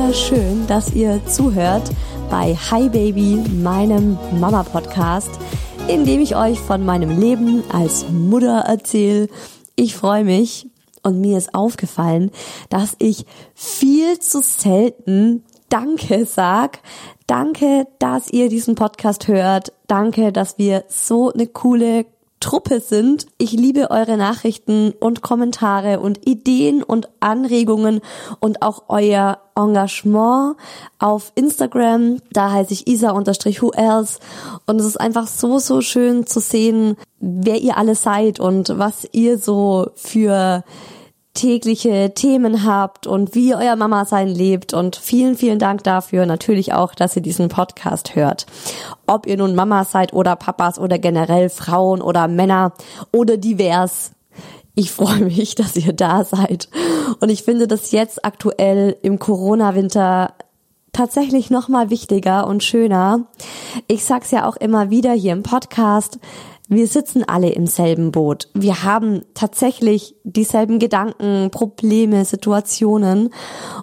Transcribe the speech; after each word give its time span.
Wunderschön, 0.00 0.66
dass 0.66 0.94
ihr 0.94 1.20
zuhört 1.26 1.90
bei 2.30 2.54
Hi 2.70 2.88
Baby, 2.88 3.36
meinem 3.62 4.16
Mama-Podcast, 4.40 5.28
in 5.88 6.06
dem 6.06 6.22
ich 6.22 6.34
euch 6.34 6.58
von 6.58 6.86
meinem 6.86 7.20
Leben 7.20 7.62
als 7.70 8.08
Mutter 8.08 8.60
erzähle. 8.60 9.28
Ich 9.76 9.94
freue 9.94 10.24
mich 10.24 10.70
und 11.02 11.20
mir 11.20 11.36
ist 11.36 11.54
aufgefallen, 11.54 12.30
dass 12.70 12.96
ich 12.98 13.26
viel 13.54 14.18
zu 14.18 14.40
selten 14.40 15.44
Danke 15.68 16.24
sag. 16.24 16.80
Danke, 17.26 17.86
dass 17.98 18.30
ihr 18.30 18.48
diesen 18.48 18.76
Podcast 18.76 19.28
hört. 19.28 19.74
Danke, 19.86 20.32
dass 20.32 20.56
wir 20.56 20.84
so 20.88 21.30
eine 21.30 21.46
coole 21.46 22.06
Truppe 22.40 22.80
sind. 22.80 23.26
Ich 23.36 23.52
liebe 23.52 23.90
eure 23.90 24.16
Nachrichten 24.16 24.92
und 24.98 25.20
Kommentare 25.20 26.00
und 26.00 26.26
Ideen 26.26 26.82
und 26.82 27.08
Anregungen 27.20 28.00
und 28.40 28.62
auch 28.62 28.84
euer 28.88 29.38
Engagement 29.54 30.56
auf 30.98 31.32
Instagram. 31.34 32.16
Da 32.32 32.50
heiße 32.50 32.72
ich 32.72 32.86
isa-who 32.86 33.72
else 33.72 34.18
und 34.66 34.80
es 34.80 34.86
ist 34.86 35.00
einfach 35.00 35.26
so, 35.26 35.58
so 35.58 35.82
schön 35.82 36.26
zu 36.26 36.40
sehen, 36.40 36.96
wer 37.20 37.60
ihr 37.60 37.76
alle 37.76 37.94
seid 37.94 38.40
und 38.40 38.78
was 38.78 39.06
ihr 39.12 39.38
so 39.38 39.90
für 39.94 40.64
tägliche 41.34 42.12
Themen 42.14 42.64
habt 42.64 43.06
und 43.06 43.34
wie 43.34 43.54
euer 43.54 43.76
Mama 43.76 44.04
sein 44.04 44.28
lebt 44.28 44.74
und 44.74 44.96
vielen, 44.96 45.36
vielen 45.36 45.58
Dank 45.58 45.84
dafür. 45.84 46.26
Natürlich 46.26 46.72
auch, 46.72 46.94
dass 46.94 47.16
ihr 47.16 47.22
diesen 47.22 47.48
Podcast 47.48 48.16
hört. 48.16 48.46
Ob 49.06 49.26
ihr 49.26 49.36
nun 49.36 49.54
Mama 49.54 49.84
seid 49.84 50.12
oder 50.12 50.36
Papas 50.36 50.78
oder 50.78 50.98
generell 50.98 51.48
Frauen 51.48 52.02
oder 52.02 52.26
Männer 52.28 52.72
oder 53.12 53.36
divers. 53.36 54.12
Ich 54.74 54.90
freue 54.90 55.20
mich, 55.24 55.54
dass 55.54 55.76
ihr 55.76 55.92
da 55.92 56.24
seid. 56.24 56.68
Und 57.20 57.28
ich 57.28 57.42
finde 57.44 57.68
das 57.68 57.92
jetzt 57.92 58.24
aktuell 58.24 58.96
im 59.02 59.18
Corona-Winter 59.18 60.34
tatsächlich 60.92 61.50
noch 61.50 61.68
mal 61.68 61.90
wichtiger 61.90 62.46
und 62.48 62.64
schöner. 62.64 63.26
Ich 63.86 64.04
sag's 64.04 64.32
ja 64.32 64.48
auch 64.48 64.56
immer 64.56 64.90
wieder 64.90 65.12
hier 65.12 65.32
im 65.32 65.44
Podcast 65.44 66.18
wir 66.70 66.86
sitzen 66.86 67.24
alle 67.24 67.50
im 67.50 67.66
selben 67.66 68.12
Boot. 68.12 68.48
Wir 68.54 68.84
haben 68.84 69.22
tatsächlich 69.34 70.14
dieselben 70.22 70.78
Gedanken, 70.78 71.50
Probleme, 71.50 72.24
Situationen. 72.24 73.34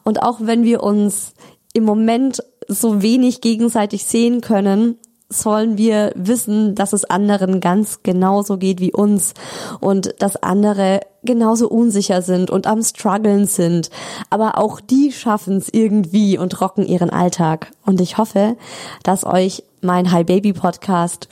Und 0.05 0.23
auch 0.23 0.37
wenn 0.39 0.63
wir 0.63 0.81
uns 0.81 1.33
im 1.73 1.83
Moment 1.83 2.41
so 2.69 3.01
wenig 3.01 3.41
gegenseitig 3.41 4.05
sehen 4.05 4.39
können, 4.39 4.95
sollen 5.27 5.77
wir 5.77 6.13
wissen, 6.15 6.75
dass 6.75 6.93
es 6.93 7.03
anderen 7.03 7.59
ganz 7.59 8.03
genauso 8.03 8.57
geht 8.57 8.79
wie 8.79 8.93
uns 8.93 9.33
und 9.81 10.15
dass 10.19 10.41
andere 10.41 11.01
genauso 11.23 11.67
unsicher 11.67 12.21
sind 12.21 12.49
und 12.49 12.67
am 12.67 12.81
struggeln 12.81 13.47
sind. 13.47 13.89
Aber 14.29 14.57
auch 14.57 14.79
die 14.79 15.11
schaffen 15.11 15.57
es 15.57 15.67
irgendwie 15.69 16.37
und 16.37 16.61
rocken 16.61 16.85
ihren 16.85 17.09
Alltag. 17.09 17.71
Und 17.85 17.99
ich 17.99 18.17
hoffe, 18.17 18.55
dass 19.03 19.25
euch 19.25 19.63
mein 19.81 20.13
Hi 20.13 20.23
Baby 20.23 20.53
Podcast 20.53 21.27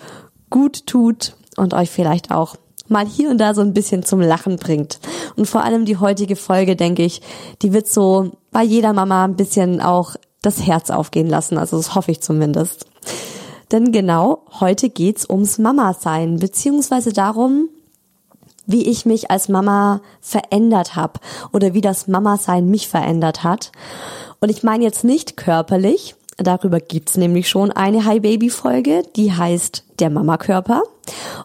gut 0.50 0.86
tut 0.86 1.38
und 1.58 1.74
euch 1.74 1.90
vielleicht 1.90 2.32
auch 2.32 2.56
mal 2.88 3.06
hier 3.06 3.30
und 3.30 3.40
da 3.40 3.54
so 3.54 3.62
ein 3.62 3.74
bisschen 3.74 4.04
zum 4.04 4.22
Lachen 4.22 4.58
bringt. 4.58 5.00
Und 5.36 5.48
vor 5.48 5.64
allem 5.64 5.86
die 5.86 5.98
heutige 5.98 6.36
Folge, 6.36 6.76
denke 6.76 7.04
ich, 7.04 7.22
die 7.62 7.74
wird 7.74 7.88
so 7.88 8.32
bei 8.52 8.64
jeder 8.64 8.94
Mama 8.94 9.26
ein 9.26 9.36
bisschen 9.36 9.82
auch 9.82 10.16
das 10.42 10.66
Herz 10.66 10.92
aufgehen 10.92 11.28
lassen. 11.28 11.58
Also 11.58 11.78
das 11.78 11.96
hoffe 11.96 12.12
ich 12.12 12.22
zumindest. 12.22 12.86
Denn 13.72 13.92
genau 13.92 14.44
heute 14.60 14.90
geht's 14.90 15.28
ums 15.28 15.58
Mama-Sein, 15.58 16.38
beziehungsweise 16.38 17.14
darum, 17.14 17.70
wie 18.68 18.88
ich 18.88 19.06
mich 19.06 19.32
als 19.32 19.50
Mama 19.50 20.02
verändert 20.22 20.96
habe 20.96 21.20
oder 21.52 21.74
wie 21.74 21.82
das 21.82 22.08
Mama-Sein 22.08 22.70
mich 22.70 22.88
verändert 22.88 23.44
hat. 23.44 23.72
Und 24.40 24.50
ich 24.50 24.64
meine 24.64 24.84
jetzt 24.84 25.04
nicht 25.04 25.38
körperlich, 25.38 26.16
Darüber 26.38 26.82
gibt's 26.82 27.16
nämlich 27.16 27.48
schon 27.48 27.72
eine 27.72 28.04
Hi 28.06 28.20
Baby 28.20 28.50
Folge, 28.50 29.04
die 29.16 29.32
heißt 29.32 29.84
Der 30.00 30.10
Mama 30.10 30.38
Körper 30.38 30.84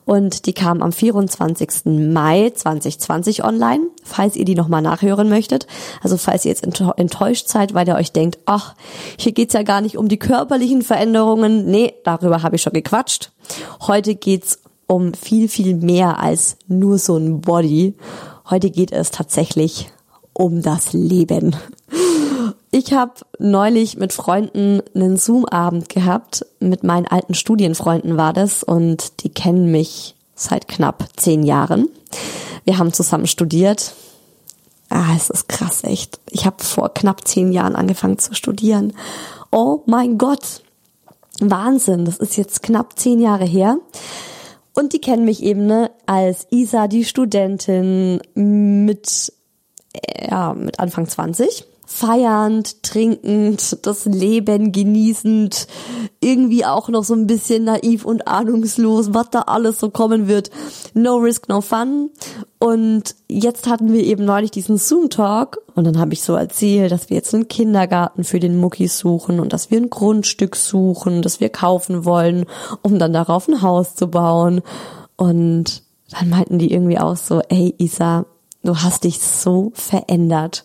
und 0.05 0.47
die 0.47 0.53
kam 0.53 0.83
am 0.83 0.91
24. 0.91 1.85
Mai 1.85 2.51
2020 2.51 3.45
online, 3.45 3.85
falls 4.03 4.35
ihr 4.35 4.45
die 4.45 4.57
nochmal 4.57 4.83
nachhören 4.83 5.29
möchtet. 5.29 5.69
Also 6.03 6.17
falls 6.17 6.45
ihr 6.45 6.51
jetzt 6.51 6.65
enttäuscht 6.65 7.49
seid, 7.49 7.73
weil 7.73 7.87
ihr 7.87 7.95
euch 7.95 8.11
denkt, 8.11 8.39
ach, 8.47 8.75
hier 9.17 9.31
geht's 9.31 9.55
ja 9.55 9.63
gar 9.63 9.81
nicht 9.81 9.97
um 9.97 10.09
die 10.09 10.19
körperlichen 10.19 10.83
Veränderungen. 10.83 11.71
Nee, 11.71 11.95
darüber 12.03 12.43
habe 12.43 12.57
ich 12.57 12.63
schon 12.63 12.73
gequatscht. 12.73 13.31
Heute 13.87 14.17
geht's 14.17 14.59
um 14.89 15.15
viel, 15.15 15.49
viel 15.49 15.77
mehr 15.77 16.19
als 16.19 16.57
nur 16.67 16.99
so 16.99 17.17
ein 17.17 17.41
Body. 17.43 17.95
Heute 18.49 18.71
geht 18.71 18.91
es 18.91 19.13
tatsächlich 19.13 19.89
um 20.33 20.63
das 20.63 20.93
Leben. 20.93 21.55
Ich 22.73 22.93
habe 22.93 23.15
neulich 23.39 23.97
mit 23.97 24.13
Freunden 24.13 24.81
einen 24.95 25.17
Zoom-Abend 25.17 25.89
gehabt. 25.89 26.47
Mit 26.61 26.85
meinen 26.85 27.07
alten 27.07 27.35
Studienfreunden 27.35 28.17
war 28.17 28.33
das 28.33 28.63
und 28.63 29.25
die 29.25 29.29
kennen 29.29 29.73
mich 29.73 30.15
seit 30.37 30.69
knapp 30.69 31.09
zehn 31.17 31.43
Jahren. 31.43 31.89
Wir 32.65 32.79
haben 32.79 32.93
zusammen 32.93 33.27
studiert. 33.27 33.95
Ah, 34.89 35.15
es 35.17 35.31
ist 35.31 35.49
krass, 35.49 35.83
echt. 35.83 36.21
Ich 36.31 36.47
habe 36.47 36.63
vor 36.63 36.95
knapp 36.95 37.27
zehn 37.27 37.53
Jahren 37.53 37.75
angefangen 37.75 38.19
zu 38.19 38.35
studieren. 38.35 38.93
Oh 39.51 39.83
mein 39.87 40.17
Gott. 40.17 40.63
Wahnsinn, 41.41 42.05
das 42.05 42.19
ist 42.19 42.37
jetzt 42.37 42.63
knapp 42.63 42.99
zehn 42.99 43.19
Jahre 43.19 43.47
her. 43.47 43.79
Und 44.75 44.93
die 44.93 45.01
kennen 45.01 45.25
mich 45.25 45.43
eben 45.43 45.67
ne, 45.67 45.91
als 46.07 46.47
Isa, 46.51 46.87
die 46.87 47.05
Studentin 47.05 48.21
mit, 48.35 49.33
ja, 50.29 50.55
mit 50.55 50.79
Anfang 50.79 51.09
20 51.09 51.67
feiernd, 51.93 52.85
trinkend, 52.85 53.85
das 53.85 54.05
Leben 54.05 54.71
genießend, 54.71 55.67
irgendwie 56.21 56.65
auch 56.65 56.89
noch 56.89 57.03
so 57.03 57.15
ein 57.15 57.27
bisschen 57.27 57.65
naiv 57.65 58.05
und 58.05 58.29
ahnungslos, 58.29 59.13
was 59.13 59.31
da 59.31 59.41
alles 59.43 59.81
so 59.81 59.91
kommen 59.91 60.29
wird. 60.29 60.51
No 60.95 61.17
risk, 61.17 61.49
no 61.49 61.61
fun. 61.61 62.11
Und 62.61 63.17
jetzt 63.29 63.69
hatten 63.69 63.93
wir 63.93 64.05
eben 64.05 64.25
neulich 64.25 64.53
diesen 64.53 64.79
Zoom-Talk 64.79 65.59
und 65.75 65.85
dann 65.85 65.99
habe 65.99 66.13
ich 66.13 66.23
so 66.23 66.35
erzählt, 66.35 66.93
dass 66.93 67.11
wir 67.11 67.17
jetzt 67.17 67.35
einen 67.35 67.49
Kindergarten 67.49 68.23
für 68.23 68.39
den 68.39 68.57
Muckis 68.57 68.97
suchen 68.97 69.41
und 69.41 69.53
dass 69.53 69.73
wir 69.73 69.79
ein 69.79 69.91
Grundstück 69.91 70.55
suchen, 70.55 71.23
das 71.23 71.41
wir 71.41 71.49
kaufen 71.49 72.05
wollen, 72.05 72.47
um 72.83 73.01
dann 73.01 73.13
darauf 73.13 73.49
ein 73.49 73.63
Haus 73.63 73.97
zu 73.97 74.07
bauen. 74.07 74.63
Und 75.17 75.83
dann 76.11 76.31
meinten 76.31 76.61
die 76.61 76.73
irgendwie 76.73 77.01
auch 77.01 77.17
so, 77.17 77.43
ey 77.49 77.75
Isa, 77.79 78.27
du 78.63 78.77
hast 78.77 79.03
dich 79.05 79.19
so 79.21 79.73
verändert. 79.75 80.65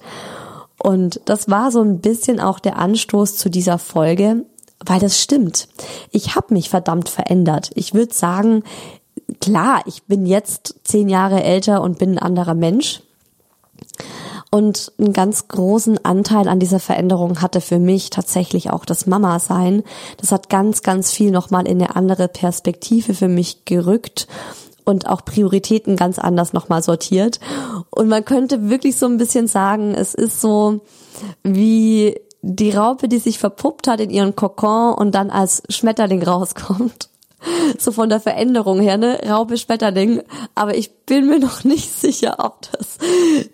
Und 0.79 1.21
das 1.25 1.49
war 1.49 1.71
so 1.71 1.81
ein 1.81 1.99
bisschen 1.99 2.39
auch 2.39 2.59
der 2.59 2.77
Anstoß 2.77 3.37
zu 3.37 3.49
dieser 3.49 3.77
Folge, 3.77 4.45
weil 4.85 4.99
das 4.99 5.21
stimmt. 5.21 5.67
Ich 6.11 6.35
habe 6.35 6.53
mich 6.53 6.69
verdammt 6.69 7.09
verändert. 7.09 7.71
Ich 7.75 7.93
würde 7.93 8.13
sagen, 8.13 8.63
klar, 9.39 9.81
ich 9.85 10.03
bin 10.03 10.25
jetzt 10.25 10.75
zehn 10.83 11.09
Jahre 11.09 11.43
älter 11.43 11.81
und 11.81 11.97
bin 11.97 12.11
ein 12.11 12.19
anderer 12.19 12.55
Mensch. 12.55 13.01
Und 14.51 14.93
einen 14.99 15.11
ganz 15.11 15.49
großen 15.49 16.05
Anteil 16.05 16.47
an 16.47 16.59
dieser 16.59 16.79
Veränderung 16.79 17.41
hatte 17.41 17.59
für 17.59 17.79
mich 17.79 18.09
tatsächlich 18.09 18.69
auch 18.69 18.85
das 18.85 19.05
Mama-Sein. 19.05 19.83
Das 20.17 20.31
hat 20.31 20.49
ganz, 20.49 20.81
ganz 20.81 21.11
viel 21.11 21.31
nochmal 21.31 21.67
in 21.67 21.81
eine 21.81 21.95
andere 21.95 22.29
Perspektive 22.29 23.13
für 23.13 23.27
mich 23.27 23.65
gerückt 23.65 24.27
und 24.85 25.07
auch 25.07 25.25
Prioritäten 25.25 25.95
ganz 25.95 26.19
anders 26.19 26.53
nochmal 26.53 26.83
sortiert. 26.83 27.39
Und 27.89 28.07
man 28.07 28.23
könnte 28.23 28.69
wirklich 28.69 28.97
so 28.97 29.07
ein 29.07 29.17
bisschen 29.17 29.47
sagen, 29.47 29.93
es 29.93 30.13
ist 30.13 30.39
so 30.39 30.81
wie 31.43 32.15
die 32.41 32.71
Raupe, 32.71 33.07
die 33.07 33.17
sich 33.17 33.39
verpuppt 33.39 33.87
hat 33.87 33.99
in 33.99 34.11
ihren 34.11 34.35
Kokon 34.35 34.93
und 34.93 35.15
dann 35.15 35.31
als 35.31 35.63
Schmetterling 35.69 36.23
rauskommt. 36.23 37.09
So 37.77 37.91
von 37.91 38.09
der 38.09 38.19
Veränderung 38.19 38.79
her, 38.79 38.97
ne? 38.97 39.19
Raupe, 39.29 39.57
Schmetterling. 39.57 40.23
Aber 40.55 40.75
ich 40.75 40.91
bin 41.05 41.27
mir 41.27 41.37
noch 41.37 41.63
nicht 41.63 41.91
sicher, 41.99 42.37
ob 42.39 42.71
das 42.71 42.97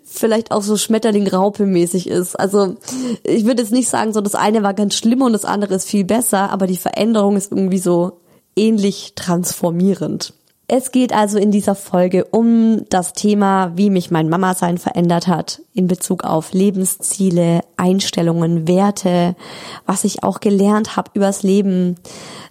vielleicht 0.04 0.50
auch 0.50 0.62
so 0.62 0.78
Schmetterling-Raupe-mäßig 0.78 2.08
ist. 2.08 2.38
Also 2.40 2.76
ich 3.22 3.44
würde 3.44 3.60
jetzt 3.60 3.72
nicht 3.72 3.90
sagen, 3.90 4.14
so 4.14 4.22
das 4.22 4.34
eine 4.34 4.62
war 4.62 4.72
ganz 4.72 4.94
schlimm 4.94 5.20
und 5.20 5.34
das 5.34 5.44
andere 5.44 5.74
ist 5.74 5.88
viel 5.88 6.04
besser, 6.04 6.50
aber 6.50 6.66
die 6.66 6.78
Veränderung 6.78 7.36
ist 7.36 7.52
irgendwie 7.52 7.78
so 7.78 8.20
ähnlich 8.56 9.12
transformierend. 9.14 10.32
Es 10.74 10.90
geht 10.90 11.12
also 11.12 11.36
in 11.36 11.50
dieser 11.50 11.74
Folge 11.74 12.24
um 12.24 12.86
das 12.88 13.12
Thema, 13.12 13.72
wie 13.76 13.90
mich 13.90 14.10
mein 14.10 14.30
Mama-Sein 14.30 14.78
verändert 14.78 15.26
hat 15.26 15.60
in 15.74 15.86
Bezug 15.86 16.24
auf 16.24 16.54
Lebensziele, 16.54 17.60
Einstellungen, 17.76 18.66
Werte, 18.66 19.36
was 19.84 20.04
ich 20.04 20.22
auch 20.22 20.40
gelernt 20.40 20.96
habe 20.96 21.10
übers 21.12 21.42
Leben. 21.42 21.96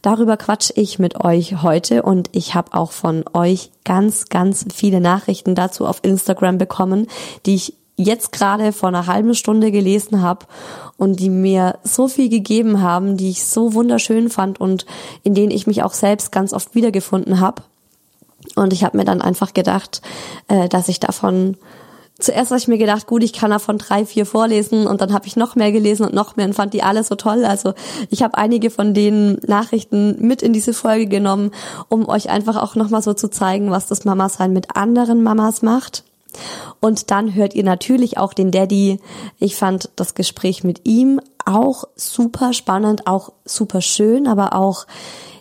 Darüber 0.03 0.37
quatsch 0.37 0.69
ich 0.75 0.99
mit 0.99 1.19
euch 1.19 1.63
heute 1.63 2.03
und 2.03 2.29
ich 2.31 2.53
habe 2.53 2.75
auch 2.75 2.91
von 2.91 3.23
euch 3.33 3.71
ganz, 3.85 4.25
ganz 4.29 4.67
viele 4.71 5.01
Nachrichten 5.01 5.55
dazu 5.55 5.87
auf 5.87 6.01
Instagram 6.03 6.59
bekommen, 6.59 7.07
die 7.47 7.55
ich 7.55 7.73
jetzt 7.95 8.31
gerade 8.31 8.71
vor 8.71 8.89
einer 8.89 9.07
halben 9.07 9.33
Stunde 9.33 9.71
gelesen 9.71 10.21
habe 10.21 10.45
und 10.95 11.19
die 11.19 11.31
mir 11.31 11.79
so 11.83 12.07
viel 12.07 12.29
gegeben 12.29 12.83
haben, 12.83 13.17
die 13.17 13.31
ich 13.31 13.43
so 13.43 13.73
wunderschön 13.73 14.29
fand 14.29 14.61
und 14.61 14.85
in 15.23 15.33
denen 15.33 15.49
ich 15.49 15.65
mich 15.65 15.81
auch 15.81 15.93
selbst 15.93 16.31
ganz 16.31 16.53
oft 16.53 16.75
wiedergefunden 16.75 17.39
habe. 17.39 17.63
Und 18.55 18.73
ich 18.73 18.83
habe 18.83 18.97
mir 18.97 19.05
dann 19.05 19.21
einfach 19.21 19.53
gedacht, 19.53 20.01
äh, 20.47 20.67
dass 20.69 20.87
ich 20.87 20.99
davon 20.99 21.57
zuerst 22.21 22.51
habe 22.51 22.59
ich 22.59 22.67
mir 22.67 22.77
gedacht, 22.77 23.07
gut, 23.07 23.23
ich 23.23 23.33
kann 23.33 23.51
davon 23.51 23.77
drei, 23.77 24.05
vier 24.05 24.25
vorlesen 24.25 24.87
und 24.87 25.01
dann 25.01 25.13
habe 25.13 25.27
ich 25.27 25.35
noch 25.35 25.55
mehr 25.55 25.71
gelesen 25.71 26.05
und 26.05 26.13
noch 26.13 26.35
mehr 26.35 26.45
und 26.45 26.53
fand 26.53 26.73
die 26.73 26.83
alle 26.83 27.03
so 27.03 27.15
toll. 27.15 27.45
Also 27.45 27.73
ich 28.09 28.23
habe 28.23 28.37
einige 28.37 28.69
von 28.69 28.93
den 28.93 29.39
Nachrichten 29.45 30.15
mit 30.25 30.41
in 30.41 30.53
diese 30.53 30.73
Folge 30.73 31.07
genommen, 31.07 31.51
um 31.89 32.07
euch 32.07 32.29
einfach 32.29 32.61
auch 32.61 32.75
nochmal 32.75 33.01
so 33.01 33.13
zu 33.13 33.29
zeigen, 33.29 33.71
was 33.71 33.87
das 33.87 34.05
Mama-Sein 34.05 34.53
mit 34.53 34.75
anderen 34.75 35.23
Mamas 35.23 35.61
macht. 35.61 36.03
Und 36.79 37.11
dann 37.11 37.35
hört 37.35 37.55
ihr 37.55 37.63
natürlich 37.63 38.17
auch 38.17 38.33
den 38.33 38.51
Daddy. 38.51 38.99
Ich 39.37 39.55
fand 39.55 39.89
das 39.95 40.15
Gespräch 40.15 40.63
mit 40.63 40.87
ihm 40.87 41.19
auch 41.45 41.85
super 41.95 42.53
spannend, 42.53 43.07
auch 43.07 43.33
super 43.45 43.81
schön, 43.81 44.27
aber 44.27 44.55
auch, 44.55 44.85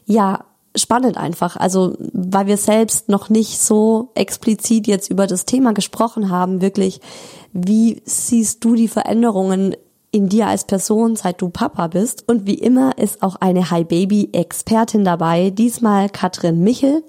ja, 0.06 0.44
spannend 0.76 1.16
einfach. 1.16 1.56
Also, 1.56 1.96
weil 2.12 2.46
wir 2.46 2.56
selbst 2.56 3.08
noch 3.08 3.28
nicht 3.28 3.60
so 3.60 4.10
explizit 4.14 4.86
jetzt 4.86 5.10
über 5.10 5.26
das 5.26 5.44
Thema 5.44 5.72
gesprochen 5.72 6.30
haben, 6.30 6.60
wirklich, 6.60 7.00
wie 7.52 8.02
siehst 8.04 8.64
du 8.64 8.74
die 8.74 8.88
Veränderungen 8.88 9.74
in 10.12 10.28
dir 10.28 10.46
als 10.46 10.64
Person, 10.64 11.16
seit 11.16 11.40
du 11.40 11.50
Papa 11.50 11.88
bist? 11.88 12.28
Und 12.28 12.46
wie 12.46 12.54
immer 12.54 12.98
ist 12.98 13.22
auch 13.22 13.36
eine 13.36 13.70
Hi 13.70 13.84
Baby 13.84 14.30
Expertin 14.32 15.04
dabei, 15.04 15.50
diesmal 15.50 16.08
Katrin 16.08 16.62
Michel. 16.62 17.02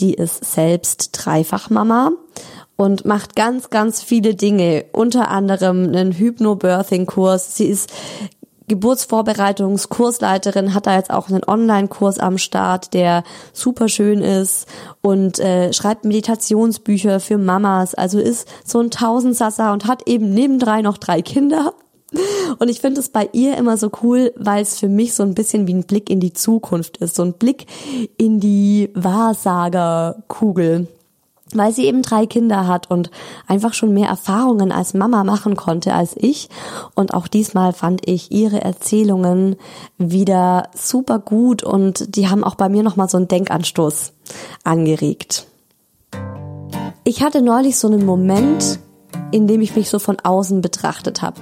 Die 0.00 0.14
ist 0.14 0.44
selbst 0.44 1.10
Dreifachmama 1.12 2.12
und 2.76 3.04
macht 3.04 3.34
ganz, 3.34 3.70
ganz 3.70 4.02
viele 4.02 4.36
Dinge, 4.36 4.84
unter 4.92 5.28
anderem 5.30 5.84
einen 5.84 6.12
Hypnobirthing-Kurs. 6.12 7.56
Sie 7.56 7.66
ist 7.66 7.90
Geburtsvorbereitungskursleiterin 8.68 10.74
hat 10.74 10.86
da 10.86 10.94
jetzt 10.94 11.10
auch 11.10 11.28
einen 11.28 11.44
Online-Kurs 11.44 12.18
am 12.18 12.38
Start, 12.38 12.94
der 12.94 13.24
super 13.52 13.88
schön 13.88 14.20
ist 14.20 14.66
und 15.00 15.38
äh, 15.38 15.72
schreibt 15.72 16.04
Meditationsbücher 16.04 17.20
für 17.20 17.38
Mamas. 17.38 17.94
Also 17.94 18.18
ist 18.18 18.48
so 18.64 18.80
ein 18.80 18.90
Tausendsasser 18.90 19.72
und 19.72 19.86
hat 19.86 20.06
eben 20.06 20.32
nebendrei 20.32 20.82
noch 20.82 20.98
drei 20.98 21.22
Kinder. 21.22 21.74
Und 22.58 22.68
ich 22.68 22.80
finde 22.80 23.00
es 23.00 23.10
bei 23.10 23.28
ihr 23.32 23.58
immer 23.58 23.76
so 23.76 23.90
cool, 24.02 24.32
weil 24.36 24.62
es 24.62 24.78
für 24.78 24.88
mich 24.88 25.14
so 25.14 25.22
ein 25.22 25.34
bisschen 25.34 25.66
wie 25.66 25.74
ein 25.74 25.84
Blick 25.84 26.08
in 26.08 26.20
die 26.20 26.32
Zukunft 26.32 26.96
ist, 26.98 27.16
so 27.16 27.22
ein 27.22 27.34
Blick 27.34 27.66
in 28.16 28.40
die 28.40 28.90
Wahrsagerkugel 28.94 30.88
weil 31.54 31.72
sie 31.72 31.86
eben 31.86 32.02
drei 32.02 32.26
Kinder 32.26 32.66
hat 32.66 32.90
und 32.90 33.10
einfach 33.46 33.74
schon 33.74 33.94
mehr 33.94 34.08
Erfahrungen 34.08 34.72
als 34.72 34.94
Mama 34.94 35.24
machen 35.24 35.56
konnte 35.56 35.94
als 35.94 36.14
ich. 36.16 36.48
Und 36.94 37.14
auch 37.14 37.28
diesmal 37.28 37.72
fand 37.72 38.08
ich 38.08 38.30
ihre 38.32 38.60
Erzählungen 38.60 39.56
wieder 39.96 40.68
super 40.74 41.18
gut 41.18 41.62
und 41.62 42.16
die 42.16 42.28
haben 42.28 42.44
auch 42.44 42.54
bei 42.54 42.68
mir 42.68 42.82
nochmal 42.82 43.08
so 43.08 43.16
einen 43.16 43.28
Denkanstoß 43.28 44.12
angeregt. 44.64 45.46
Ich 47.04 47.22
hatte 47.22 47.40
neulich 47.40 47.78
so 47.78 47.88
einen 47.88 48.04
Moment, 48.04 48.78
in 49.30 49.46
dem 49.46 49.60
ich 49.60 49.76
mich 49.76 49.88
so 49.88 49.98
von 49.98 50.18
außen 50.20 50.60
betrachtet 50.60 51.22
habe. 51.22 51.40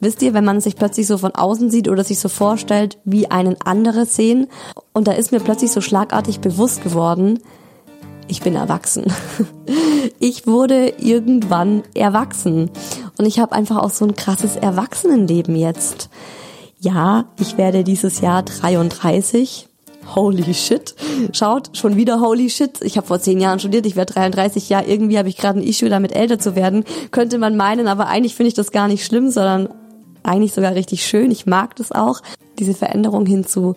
Wisst 0.00 0.22
ihr, 0.22 0.34
wenn 0.34 0.44
man 0.44 0.60
sich 0.60 0.76
plötzlich 0.76 1.06
so 1.06 1.18
von 1.18 1.34
außen 1.34 1.70
sieht 1.70 1.88
oder 1.88 2.04
sich 2.04 2.18
so 2.18 2.28
vorstellt, 2.28 2.98
wie 3.04 3.30
einen 3.30 3.56
andere 3.62 4.06
sehen, 4.06 4.48
und 4.92 5.08
da 5.08 5.12
ist 5.12 5.32
mir 5.32 5.40
plötzlich 5.40 5.70
so 5.70 5.80
schlagartig 5.80 6.40
bewusst 6.40 6.82
geworden, 6.82 7.38
ich 8.28 8.40
bin 8.42 8.54
erwachsen. 8.54 9.04
Ich 10.18 10.46
wurde 10.46 10.94
irgendwann 10.98 11.82
erwachsen 11.94 12.70
und 13.18 13.26
ich 13.26 13.38
habe 13.38 13.52
einfach 13.52 13.78
auch 13.78 13.90
so 13.90 14.04
ein 14.04 14.14
krasses 14.14 14.56
Erwachsenenleben 14.56 15.56
jetzt. 15.56 16.10
Ja, 16.80 17.26
ich 17.40 17.58
werde 17.58 17.84
dieses 17.84 18.20
Jahr 18.20 18.42
33. 18.42 19.68
Holy 20.14 20.54
shit. 20.54 20.94
Schaut, 21.32 21.76
schon 21.76 21.96
wieder 21.96 22.20
holy 22.20 22.50
shit. 22.50 22.80
Ich 22.82 22.96
habe 22.96 23.06
vor 23.06 23.20
zehn 23.20 23.40
Jahren 23.40 23.60
studiert, 23.60 23.86
ich 23.86 23.96
werde 23.96 24.12
33. 24.12 24.68
Ja, 24.68 24.82
irgendwie 24.84 25.18
habe 25.18 25.28
ich 25.28 25.36
gerade 25.36 25.60
ein 25.60 25.66
Issue 25.66 25.88
damit 25.88 26.14
älter 26.14 26.38
zu 26.38 26.56
werden. 26.56 26.84
Könnte 27.10 27.38
man 27.38 27.56
meinen, 27.56 27.86
aber 27.86 28.08
eigentlich 28.08 28.34
finde 28.34 28.48
ich 28.48 28.54
das 28.54 28.72
gar 28.72 28.88
nicht 28.88 29.04
schlimm, 29.04 29.30
sondern 29.30 29.68
eigentlich 30.22 30.52
sogar 30.52 30.74
richtig 30.74 31.04
schön. 31.06 31.30
Ich 31.30 31.46
mag 31.46 31.76
das 31.76 31.92
auch, 31.92 32.20
diese 32.58 32.74
Veränderung 32.74 33.26
hinzu 33.26 33.76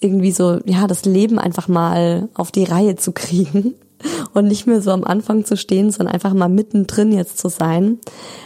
irgendwie 0.00 0.32
so, 0.32 0.60
ja, 0.64 0.86
das 0.86 1.04
Leben 1.04 1.38
einfach 1.38 1.68
mal 1.68 2.28
auf 2.34 2.50
die 2.50 2.64
Reihe 2.64 2.96
zu 2.96 3.12
kriegen 3.12 3.74
und 4.34 4.46
nicht 4.46 4.66
mehr 4.66 4.82
so 4.82 4.90
am 4.90 5.04
Anfang 5.04 5.44
zu 5.44 5.56
stehen, 5.56 5.90
sondern 5.90 6.14
einfach 6.14 6.34
mal 6.34 6.48
mittendrin 6.48 7.12
jetzt 7.12 7.38
zu 7.38 7.48
sein. 7.48 7.98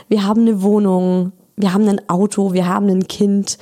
Wir 0.09 0.25
haben 0.25 0.43
eine 0.43 0.63
Wohnung, 0.63 1.33
wir 1.57 1.75
haben 1.75 1.89
ein 1.89 2.09
Auto, 2.09 2.53
wir 2.53 2.69
haben 2.69 2.89
ein 2.89 3.09
Kind. 3.09 3.59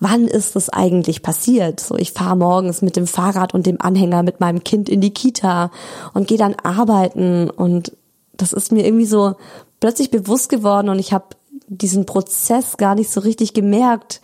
Wann 0.00 0.26
ist 0.26 0.56
das 0.56 0.68
eigentlich 0.68 1.22
passiert? 1.22 1.80
So, 1.80 1.96
ich 1.96 2.12
fahre 2.12 2.36
morgens 2.36 2.82
mit 2.82 2.96
dem 2.96 3.06
Fahrrad 3.06 3.54
und 3.54 3.66
dem 3.66 3.80
Anhänger 3.80 4.22
mit 4.22 4.40
meinem 4.40 4.64
Kind 4.64 4.88
in 4.88 5.00
die 5.00 5.14
Kita 5.14 5.70
und 6.12 6.28
gehe 6.28 6.38
dann 6.38 6.54
arbeiten 6.62 7.48
und 7.50 7.92
das 8.36 8.52
ist 8.52 8.72
mir 8.72 8.84
irgendwie 8.84 9.06
so 9.06 9.34
plötzlich 9.80 10.10
bewusst 10.10 10.48
geworden 10.48 10.88
und 10.88 10.98
ich 10.98 11.12
habe 11.12 11.26
diesen 11.68 12.04
Prozess 12.04 12.76
gar 12.76 12.94
nicht 12.94 13.10
so 13.10 13.20
richtig 13.20 13.54
gemerkt 13.54 14.20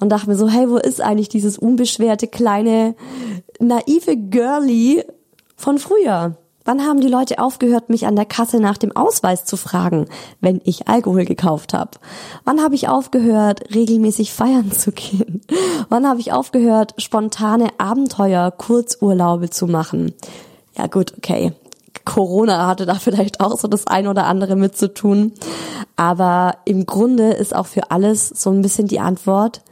und 0.00 0.10
dachte 0.10 0.28
mir 0.28 0.36
so, 0.36 0.48
hey, 0.48 0.68
wo 0.68 0.76
ist 0.76 1.00
eigentlich 1.00 1.28
dieses 1.28 1.58
unbeschwerte 1.58 2.28
kleine 2.28 2.94
naive 3.58 4.16
Girlie 4.16 5.04
von 5.56 5.78
früher? 5.78 6.36
Wann 6.68 6.86
haben 6.86 7.00
die 7.00 7.08
Leute 7.08 7.38
aufgehört, 7.38 7.88
mich 7.88 8.06
an 8.06 8.14
der 8.14 8.26
Kasse 8.26 8.60
nach 8.60 8.76
dem 8.76 8.94
Ausweis 8.94 9.46
zu 9.46 9.56
fragen, 9.56 10.06
wenn 10.42 10.60
ich 10.64 10.86
Alkohol 10.86 11.24
gekauft 11.24 11.72
habe? 11.72 11.92
Wann 12.44 12.62
habe 12.62 12.74
ich 12.74 12.90
aufgehört, 12.90 13.74
regelmäßig 13.74 14.34
feiern 14.34 14.70
zu 14.70 14.92
gehen? 14.92 15.40
Wann 15.88 16.06
habe 16.06 16.20
ich 16.20 16.30
aufgehört, 16.30 16.92
spontane 16.98 17.68
Abenteuer, 17.78 18.50
Kurzurlaube 18.50 19.48
zu 19.48 19.66
machen? 19.66 20.12
Ja 20.76 20.88
gut, 20.88 21.14
okay. 21.16 21.54
Corona 22.04 22.66
hatte 22.66 22.84
da 22.84 22.96
vielleicht 22.96 23.40
auch 23.40 23.58
so 23.58 23.66
das 23.66 23.86
ein 23.86 24.06
oder 24.06 24.26
andere 24.26 24.54
mit 24.54 24.76
zu 24.76 24.92
tun. 24.92 25.32
Aber 25.96 26.56
im 26.66 26.84
Grunde 26.84 27.32
ist 27.32 27.56
auch 27.56 27.66
für 27.66 27.90
alles 27.90 28.28
so 28.28 28.50
ein 28.50 28.60
bisschen 28.60 28.88
die 28.88 29.00
Antwort, 29.00 29.62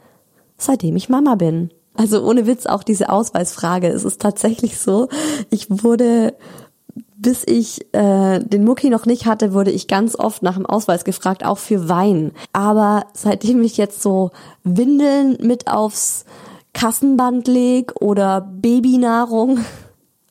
seitdem 0.57 0.95
ich 0.95 1.09
Mama 1.09 1.35
bin. 1.35 1.71
Also 1.95 2.23
ohne 2.23 2.45
Witz 2.45 2.65
auch 2.65 2.83
diese 2.83 3.09
Ausweisfrage. 3.09 3.87
Es 3.87 4.03
ist 4.03 4.21
tatsächlich 4.21 4.77
so, 4.77 5.09
ich 5.49 5.67
wurde 5.69 6.35
bis 7.19 7.43
ich 7.45 7.93
äh, 7.93 8.39
den 8.39 8.63
Mucki 8.63 8.89
noch 8.89 9.05
nicht 9.05 9.25
hatte, 9.25 9.53
wurde 9.53 9.71
ich 9.71 9.87
ganz 9.87 10.15
oft 10.17 10.43
nach 10.43 10.55
dem 10.55 10.65
Ausweis 10.65 11.03
gefragt, 11.03 11.43
auch 11.43 11.57
für 11.57 11.89
Wein. 11.89 12.31
Aber 12.53 13.07
seitdem 13.13 13.63
ich 13.63 13.77
jetzt 13.77 14.01
so 14.01 14.31
Windeln 14.63 15.37
mit 15.41 15.67
aufs 15.67 16.25
Kassenband 16.73 17.47
leg 17.47 17.93
oder 17.99 18.41
Babynahrung 18.41 19.59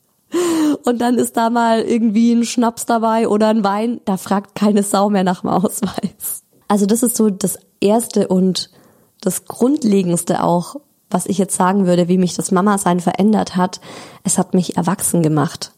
und 0.85 1.01
dann 1.01 1.17
ist 1.17 1.35
da 1.35 1.49
mal 1.49 1.81
irgendwie 1.81 2.31
ein 2.31 2.45
Schnaps 2.45 2.85
dabei 2.85 3.27
oder 3.27 3.49
ein 3.49 3.65
Wein, 3.65 3.99
da 4.05 4.15
fragt 4.15 4.55
keine 4.55 4.83
Sau 4.83 5.09
mehr 5.09 5.25
nach 5.25 5.41
dem 5.41 5.49
Ausweis. 5.49 6.43
Also 6.69 6.85
das 6.85 7.03
ist 7.03 7.17
so 7.17 7.29
das 7.29 7.59
erste 7.81 8.29
und 8.29 8.69
das 9.21 9.45
grundlegendste 9.45 10.43
auch, 10.43 10.75
was 11.09 11.25
ich 11.25 11.37
jetzt 11.37 11.55
sagen 11.55 11.85
würde, 11.85 12.07
wie 12.07 12.17
mich 12.17 12.35
das 12.35 12.51
Mama-Sein 12.51 12.99
verändert 12.99 13.55
hat. 13.55 13.79
Es 14.23 14.37
hat 14.37 14.53
mich 14.53 14.77
erwachsen 14.77 15.23
gemacht. 15.23 15.71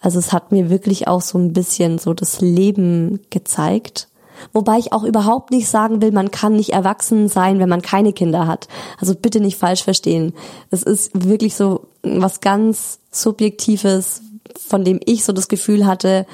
Also 0.00 0.18
es 0.18 0.32
hat 0.32 0.52
mir 0.52 0.70
wirklich 0.70 1.08
auch 1.08 1.22
so 1.22 1.38
ein 1.38 1.52
bisschen 1.52 1.98
so 1.98 2.12
das 2.14 2.40
Leben 2.40 3.20
gezeigt. 3.30 4.08
Wobei 4.52 4.78
ich 4.78 4.92
auch 4.92 5.02
überhaupt 5.02 5.50
nicht 5.50 5.68
sagen 5.68 6.02
will, 6.02 6.12
man 6.12 6.30
kann 6.30 6.54
nicht 6.54 6.74
erwachsen 6.74 7.28
sein, 7.28 7.58
wenn 7.58 7.68
man 7.68 7.80
keine 7.80 8.12
Kinder 8.12 8.46
hat. 8.46 8.68
Also 9.00 9.14
bitte 9.14 9.40
nicht 9.40 9.56
falsch 9.56 9.82
verstehen. 9.82 10.34
Es 10.70 10.82
ist 10.82 11.10
wirklich 11.26 11.56
so 11.56 11.88
was 12.02 12.40
ganz 12.40 13.00
Subjektives, 13.10 14.22
von 14.54 14.84
dem 14.84 15.00
ich 15.04 15.24
so 15.24 15.32
das 15.32 15.48
Gefühl 15.48 15.86
hatte, 15.86 16.26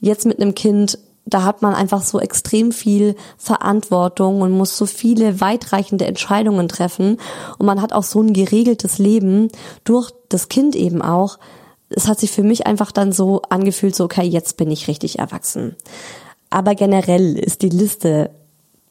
jetzt 0.00 0.24
mit 0.24 0.40
einem 0.40 0.54
Kind, 0.54 0.98
da 1.30 1.44
hat 1.44 1.62
man 1.62 1.74
einfach 1.74 2.02
so 2.02 2.20
extrem 2.20 2.72
viel 2.72 3.16
Verantwortung 3.38 4.42
und 4.42 4.52
muss 4.52 4.76
so 4.76 4.86
viele 4.86 5.40
weitreichende 5.40 6.06
Entscheidungen 6.06 6.68
treffen. 6.68 7.18
Und 7.58 7.66
man 7.66 7.80
hat 7.80 7.92
auch 7.92 8.02
so 8.02 8.20
ein 8.20 8.32
geregeltes 8.32 8.98
Leben 8.98 9.48
durch 9.84 10.10
das 10.28 10.48
Kind 10.48 10.76
eben 10.76 11.02
auch, 11.02 11.38
es 11.90 12.06
hat 12.06 12.20
sich 12.20 12.30
für 12.30 12.44
mich 12.44 12.66
einfach 12.66 12.92
dann 12.92 13.12
so 13.12 13.42
angefühlt, 13.48 13.96
so, 13.96 14.04
okay, 14.04 14.22
jetzt 14.22 14.56
bin 14.56 14.70
ich 14.70 14.86
richtig 14.88 15.18
erwachsen. 15.18 15.74
Aber 16.48 16.74
generell 16.74 17.36
ist 17.38 17.62
die 17.62 17.68
Liste, 17.68 18.30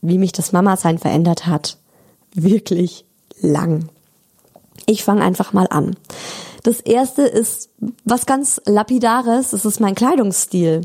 wie 0.01 0.17
mich 0.17 0.31
das 0.31 0.51
Mama-Sein 0.51 0.97
verändert 0.97 1.45
hat, 1.45 1.77
wirklich 2.33 3.05
lang. 3.41 3.89
Ich 4.85 5.03
fange 5.03 5.23
einfach 5.23 5.53
mal 5.53 5.67
an. 5.69 5.95
Das 6.63 6.79
erste 6.79 7.23
ist 7.23 7.69
was 8.03 8.25
ganz 8.25 8.61
Lapidares, 8.65 9.51
das 9.51 9.65
ist 9.65 9.79
mein 9.79 9.95
Kleidungsstil. 9.95 10.81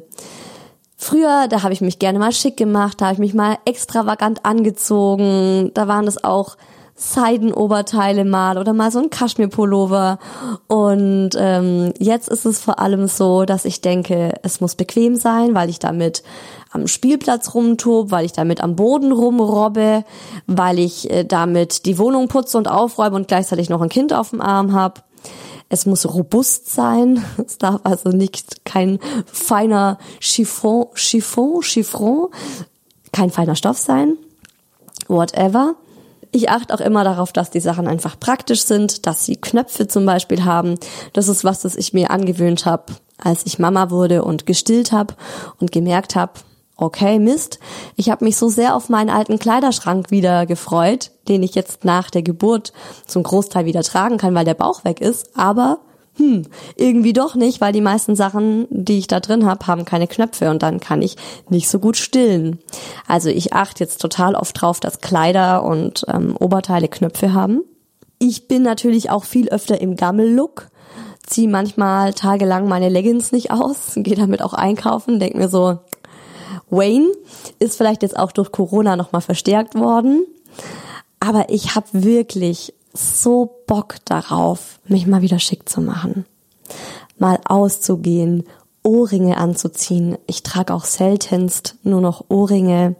Früher, 1.04 1.48
da 1.48 1.62
habe 1.62 1.74
ich 1.74 1.82
mich 1.82 1.98
gerne 1.98 2.18
mal 2.18 2.32
schick 2.32 2.56
gemacht, 2.56 2.98
da 2.98 3.04
habe 3.04 3.12
ich 3.12 3.18
mich 3.18 3.34
mal 3.34 3.58
extravagant 3.66 4.46
angezogen, 4.46 5.70
da 5.74 5.86
waren 5.86 6.06
das 6.06 6.24
auch 6.24 6.56
Seidenoberteile 6.94 8.24
mal 8.24 8.56
oder 8.56 8.72
mal 8.72 8.90
so 8.90 9.00
ein 9.00 9.10
Kaschmirpullover. 9.10 10.18
Und 10.66 11.32
ähm, 11.36 11.92
jetzt 11.98 12.30
ist 12.30 12.46
es 12.46 12.58
vor 12.58 12.78
allem 12.78 13.06
so, 13.06 13.44
dass 13.44 13.66
ich 13.66 13.82
denke, 13.82 14.32
es 14.42 14.62
muss 14.62 14.76
bequem 14.76 15.16
sein, 15.16 15.54
weil 15.54 15.68
ich 15.68 15.78
damit 15.78 16.22
am 16.70 16.86
Spielplatz 16.86 17.54
rumtob, 17.54 18.10
weil 18.10 18.24
ich 18.24 18.32
damit 18.32 18.62
am 18.62 18.74
Boden 18.74 19.12
rumrobbe, 19.12 20.04
weil 20.46 20.78
ich 20.78 21.10
äh, 21.10 21.24
damit 21.24 21.84
die 21.84 21.98
Wohnung 21.98 22.28
putze 22.28 22.56
und 22.56 22.66
aufräume 22.66 23.16
und 23.16 23.28
gleichzeitig 23.28 23.68
noch 23.68 23.82
ein 23.82 23.90
Kind 23.90 24.14
auf 24.14 24.30
dem 24.30 24.40
Arm 24.40 24.72
habe. 24.72 25.02
Es 25.74 25.86
muss 25.86 26.06
robust 26.06 26.72
sein. 26.72 27.24
Es 27.44 27.58
darf 27.58 27.80
also 27.82 28.10
nicht 28.10 28.64
kein 28.64 29.00
feiner 29.26 29.98
Chiffon, 30.20 30.86
Chiffon, 30.94 31.62
Chiffon, 31.62 32.28
kein 33.12 33.32
feiner 33.32 33.56
Stoff 33.56 33.78
sein. 33.78 34.16
Whatever. 35.08 35.74
Ich 36.30 36.48
achte 36.48 36.72
auch 36.72 36.80
immer 36.80 37.02
darauf, 37.02 37.32
dass 37.32 37.50
die 37.50 37.58
Sachen 37.58 37.88
einfach 37.88 38.20
praktisch 38.20 38.62
sind, 38.62 39.04
dass 39.04 39.26
sie 39.26 39.34
Knöpfe 39.34 39.88
zum 39.88 40.06
Beispiel 40.06 40.44
haben. 40.44 40.76
Das 41.12 41.26
ist 41.26 41.42
was, 41.42 41.62
das 41.62 41.74
ich 41.74 41.92
mir 41.92 42.12
angewöhnt 42.12 42.66
habe, 42.66 42.92
als 43.18 43.44
ich 43.44 43.58
Mama 43.58 43.90
wurde 43.90 44.22
und 44.22 44.46
gestillt 44.46 44.92
habe 44.92 45.14
und 45.58 45.72
gemerkt 45.72 46.14
habe, 46.14 46.34
okay, 46.76 47.18
Mist, 47.18 47.58
ich 47.96 48.10
habe 48.10 48.24
mich 48.24 48.36
so 48.36 48.48
sehr 48.48 48.74
auf 48.74 48.88
meinen 48.88 49.10
alten 49.10 49.38
Kleiderschrank 49.38 50.10
wieder 50.10 50.46
gefreut, 50.46 51.10
den 51.28 51.42
ich 51.42 51.54
jetzt 51.54 51.84
nach 51.84 52.10
der 52.10 52.22
Geburt 52.22 52.72
zum 53.06 53.22
Großteil 53.22 53.64
wieder 53.64 53.82
tragen 53.82 54.18
kann, 54.18 54.34
weil 54.34 54.44
der 54.44 54.54
Bauch 54.54 54.84
weg 54.84 55.00
ist, 55.00 55.36
aber 55.36 55.80
hm, 56.16 56.42
irgendwie 56.76 57.12
doch 57.12 57.34
nicht, 57.34 57.60
weil 57.60 57.72
die 57.72 57.80
meisten 57.80 58.14
Sachen, 58.14 58.66
die 58.70 58.98
ich 58.98 59.08
da 59.08 59.18
drin 59.18 59.46
habe, 59.46 59.66
haben 59.66 59.84
keine 59.84 60.06
Knöpfe 60.06 60.48
und 60.50 60.62
dann 60.62 60.78
kann 60.78 61.02
ich 61.02 61.16
nicht 61.48 61.68
so 61.68 61.80
gut 61.80 61.96
stillen. 61.96 62.60
Also 63.08 63.30
ich 63.30 63.52
achte 63.52 63.82
jetzt 63.82 64.00
total 64.00 64.36
oft 64.36 64.60
drauf, 64.60 64.78
dass 64.78 65.00
Kleider 65.00 65.64
und 65.64 66.04
ähm, 66.08 66.36
Oberteile 66.38 66.88
Knöpfe 66.88 67.32
haben. 67.32 67.62
Ich 68.20 68.46
bin 68.46 68.62
natürlich 68.62 69.10
auch 69.10 69.24
viel 69.24 69.48
öfter 69.48 69.80
im 69.80 69.96
Gammel-Look, 69.96 70.68
ziehe 71.26 71.48
manchmal 71.48 72.14
tagelang 72.14 72.68
meine 72.68 72.88
Leggings 72.88 73.32
nicht 73.32 73.50
aus, 73.50 73.92
gehe 73.96 74.16
damit 74.16 74.40
auch 74.40 74.54
einkaufen, 74.54 75.18
denk 75.18 75.34
mir 75.34 75.48
so, 75.48 75.80
Wayne 76.70 77.12
ist 77.58 77.76
vielleicht 77.76 78.02
jetzt 78.02 78.16
auch 78.16 78.32
durch 78.32 78.52
Corona 78.52 78.96
nochmal 78.96 79.22
verstärkt 79.22 79.74
worden. 79.74 80.26
Aber 81.20 81.48
ich 81.48 81.74
habe 81.74 81.86
wirklich 81.92 82.74
so 82.92 83.62
Bock 83.66 83.96
darauf, 84.04 84.78
mich 84.86 85.06
mal 85.06 85.22
wieder 85.22 85.38
schick 85.38 85.68
zu 85.68 85.80
machen. 85.80 86.26
Mal 87.18 87.38
auszugehen, 87.44 88.44
Ohrringe 88.82 89.38
anzuziehen. 89.38 90.18
Ich 90.26 90.42
trage 90.42 90.74
auch 90.74 90.84
seltenst 90.84 91.76
nur 91.82 92.00
noch 92.00 92.26
Ohrringe. 92.28 92.94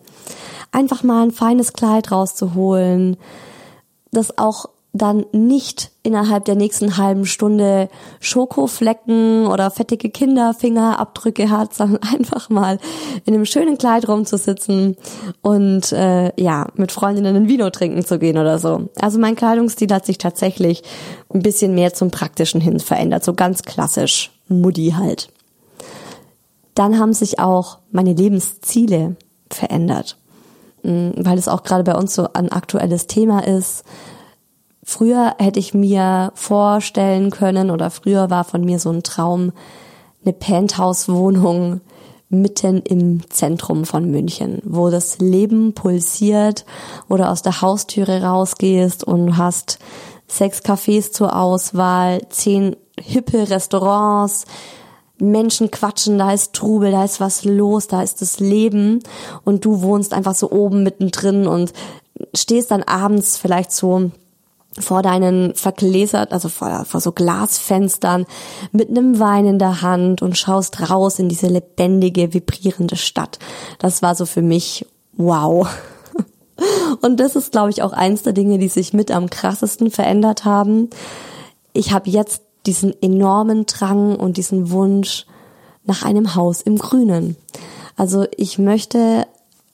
Einfach 0.73 1.02
mal 1.02 1.23
ein 1.23 1.30
feines 1.30 1.73
Kleid 1.73 2.11
rauszuholen, 2.11 3.16
das 4.11 4.38
auch 4.38 4.66
dann 4.94 5.26
nicht 5.32 5.90
innerhalb 6.04 6.44
der 6.44 6.54
nächsten 6.54 6.96
halben 6.96 7.26
Stunde 7.26 7.88
Schokoflecken 8.20 9.48
oder 9.48 9.72
fettige 9.72 10.08
Kinderfingerabdrücke 10.08 11.50
hat, 11.50 11.74
sondern 11.74 12.00
einfach 12.02 12.48
mal 12.48 12.78
in 13.26 13.34
einem 13.34 13.44
schönen 13.44 13.76
Kleid 13.76 14.08
rumzusitzen 14.08 14.96
und 15.42 15.92
äh, 15.92 16.32
ja, 16.40 16.68
mit 16.76 16.92
Freundinnen 16.92 17.34
ein 17.34 17.48
Vino 17.48 17.68
trinken 17.70 18.04
zu 18.04 18.20
gehen 18.20 18.38
oder 18.38 18.60
so. 18.60 18.88
Also 19.00 19.18
mein 19.18 19.34
Kleidungsstil 19.34 19.92
hat 19.92 20.06
sich 20.06 20.18
tatsächlich 20.18 20.82
ein 21.28 21.42
bisschen 21.42 21.74
mehr 21.74 21.92
zum 21.92 22.12
Praktischen 22.12 22.60
hin 22.60 22.78
verändert, 22.78 23.24
so 23.24 23.34
ganz 23.34 23.64
klassisch, 23.64 24.30
Muddy 24.48 24.94
halt. 24.96 25.28
Dann 26.76 27.00
haben 27.00 27.14
sich 27.14 27.40
auch 27.40 27.78
meine 27.90 28.12
Lebensziele 28.12 29.16
verändert, 29.50 30.18
hm, 30.82 31.14
weil 31.16 31.36
es 31.36 31.48
auch 31.48 31.64
gerade 31.64 31.82
bei 31.82 31.96
uns 31.96 32.14
so 32.14 32.28
ein 32.32 32.52
aktuelles 32.52 33.08
Thema 33.08 33.40
ist 33.40 33.84
Früher 34.84 35.34
hätte 35.38 35.58
ich 35.58 35.72
mir 35.72 36.30
vorstellen 36.34 37.30
können 37.30 37.70
oder 37.70 37.90
früher 37.90 38.28
war 38.28 38.44
von 38.44 38.64
mir 38.64 38.78
so 38.78 38.90
ein 38.90 39.02
Traum, 39.02 39.52
eine 40.22 40.34
Penthouse-Wohnung 40.34 41.80
mitten 42.28 42.82
im 42.82 43.28
Zentrum 43.30 43.84
von 43.84 44.10
München, 44.10 44.60
wo 44.64 44.90
das 44.90 45.18
Leben 45.18 45.72
pulsiert, 45.72 46.64
du 47.08 47.14
aus 47.28 47.42
der 47.42 47.62
Haustüre 47.62 48.22
rausgehst 48.22 49.04
und 49.04 49.38
hast 49.38 49.78
sechs 50.26 50.60
Cafés 50.62 51.12
zur 51.12 51.34
Auswahl, 51.36 52.20
zehn 52.28 52.76
hippe 53.00 53.48
Restaurants, 53.50 54.44
Menschen 55.18 55.70
quatschen, 55.70 56.18
da 56.18 56.32
ist 56.32 56.52
Trubel, 56.54 56.90
da 56.90 57.04
ist 57.04 57.20
was 57.20 57.44
los, 57.44 57.86
da 57.86 58.02
ist 58.02 58.20
das 58.20 58.40
Leben 58.40 59.00
und 59.44 59.64
du 59.64 59.80
wohnst 59.80 60.12
einfach 60.12 60.34
so 60.34 60.50
oben 60.50 60.82
mittendrin 60.82 61.46
und 61.46 61.72
stehst 62.34 62.70
dann 62.70 62.82
abends 62.82 63.38
vielleicht 63.38 63.72
so 63.72 64.10
vor 64.78 65.02
deinen 65.02 65.54
vergläsert, 65.54 66.33
also 66.33 66.49
vor, 66.49 66.85
vor 66.85 67.00
so 67.00 67.12
Glasfenstern 67.12 68.26
mit 68.73 68.88
einem 68.90 69.21
Wein 69.21 69.47
in 69.47 69.59
der 69.59 69.83
Hand 69.83 70.21
und 70.23 70.37
schaust 70.37 70.90
raus 70.90 71.19
in 71.19 71.28
diese 71.28 71.47
lebendige, 71.47 72.35
vibrierende 72.35 72.97
Stadt. 72.97 73.38
Das 73.78 74.02
war 74.02 74.14
so 74.14 74.26
für 74.26 74.43
mich 74.43 74.87
wow. 75.16 75.69
Und 77.00 77.19
das 77.19 77.37
ist, 77.37 77.52
glaube 77.52 77.71
ich, 77.71 77.83
auch 77.83 77.93
eins 77.93 78.23
der 78.23 78.33
Dinge, 78.33 78.59
die 78.59 78.69
sich 78.69 78.93
mit 78.93 79.11
am 79.11 79.31
krassesten 79.31 79.90
verändert 79.90 80.45
haben. 80.45 80.90
Ich 81.73 81.93
habe 81.93 82.11
jetzt 82.11 82.43
diesen 82.66 82.95
enormen 83.02 83.66
Drang 83.66 84.16
und 84.16 84.37
diesen 84.37 84.71
Wunsch 84.71 85.26
nach 85.85 86.04
einem 86.04 86.35
Haus 86.35 86.62
im 86.62 86.78
Grünen. 86.78 87.37
Also 87.97 88.26
ich 88.37 88.59
möchte 88.59 89.26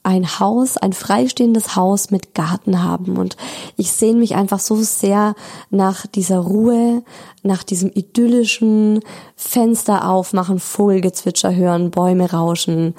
ein 0.03 0.39
Haus, 0.39 0.77
ein 0.77 0.93
freistehendes 0.93 1.75
Haus 1.75 2.09
mit 2.11 2.33
Garten 2.33 2.83
haben. 2.83 3.17
Und 3.17 3.37
ich 3.77 3.91
sehne 3.91 4.19
mich 4.19 4.35
einfach 4.35 4.59
so 4.59 4.75
sehr 4.75 5.35
nach 5.69 6.07
dieser 6.07 6.39
Ruhe, 6.39 7.03
nach 7.43 7.63
diesem 7.63 7.91
idyllischen 7.93 9.01
Fenster 9.35 10.09
aufmachen, 10.09 10.59
Vogelgezwitscher 10.59 11.53
hören, 11.53 11.91
Bäume 11.91 12.31
rauschen. 12.31 12.95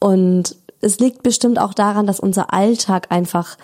Und 0.00 0.56
es 0.80 0.98
liegt 0.98 1.22
bestimmt 1.22 1.60
auch 1.60 1.74
daran, 1.74 2.06
dass 2.06 2.18
unser 2.18 2.52
Alltag 2.52 3.06
einfach 3.10 3.56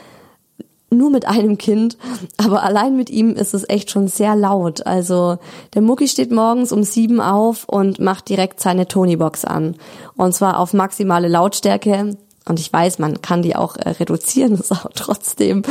nur 0.91 1.11
mit 1.11 1.27
einem 1.27 1.59
Kind, 1.59 1.99
aber 2.39 2.63
allein 2.63 2.97
mit 2.97 3.11
ihm 3.11 3.35
ist 3.35 3.53
es 3.53 3.69
echt 3.69 3.91
schon 3.91 4.09
sehr 4.09 4.35
laut. 4.37 4.87
Also 4.87 5.37
der 5.75 5.83
Mucki 5.83 6.09
steht 6.09 6.31
morgens 6.31 6.73
um 6.73 6.83
sieben 6.83 7.21
auf 7.21 7.65
und 7.69 8.01
macht 8.01 8.29
direkt 8.29 8.61
seine 8.61 8.89
Tonybox 8.89 9.45
an. 9.45 9.77
Und 10.17 10.35
zwar 10.35 10.59
auf 10.59 10.73
maximale 10.73 11.29
Lautstärke. 11.29 12.17
Und 12.49 12.59
ich 12.59 12.73
weiß, 12.73 12.99
man 12.99 13.23
kann 13.23 13.43
die 13.43 13.57
auch 13.57 13.77
äh, 13.77 13.91
reduzieren, 13.91 14.55
ist 14.61 14.73
auch 14.73 14.87
trotzdem 14.95 15.63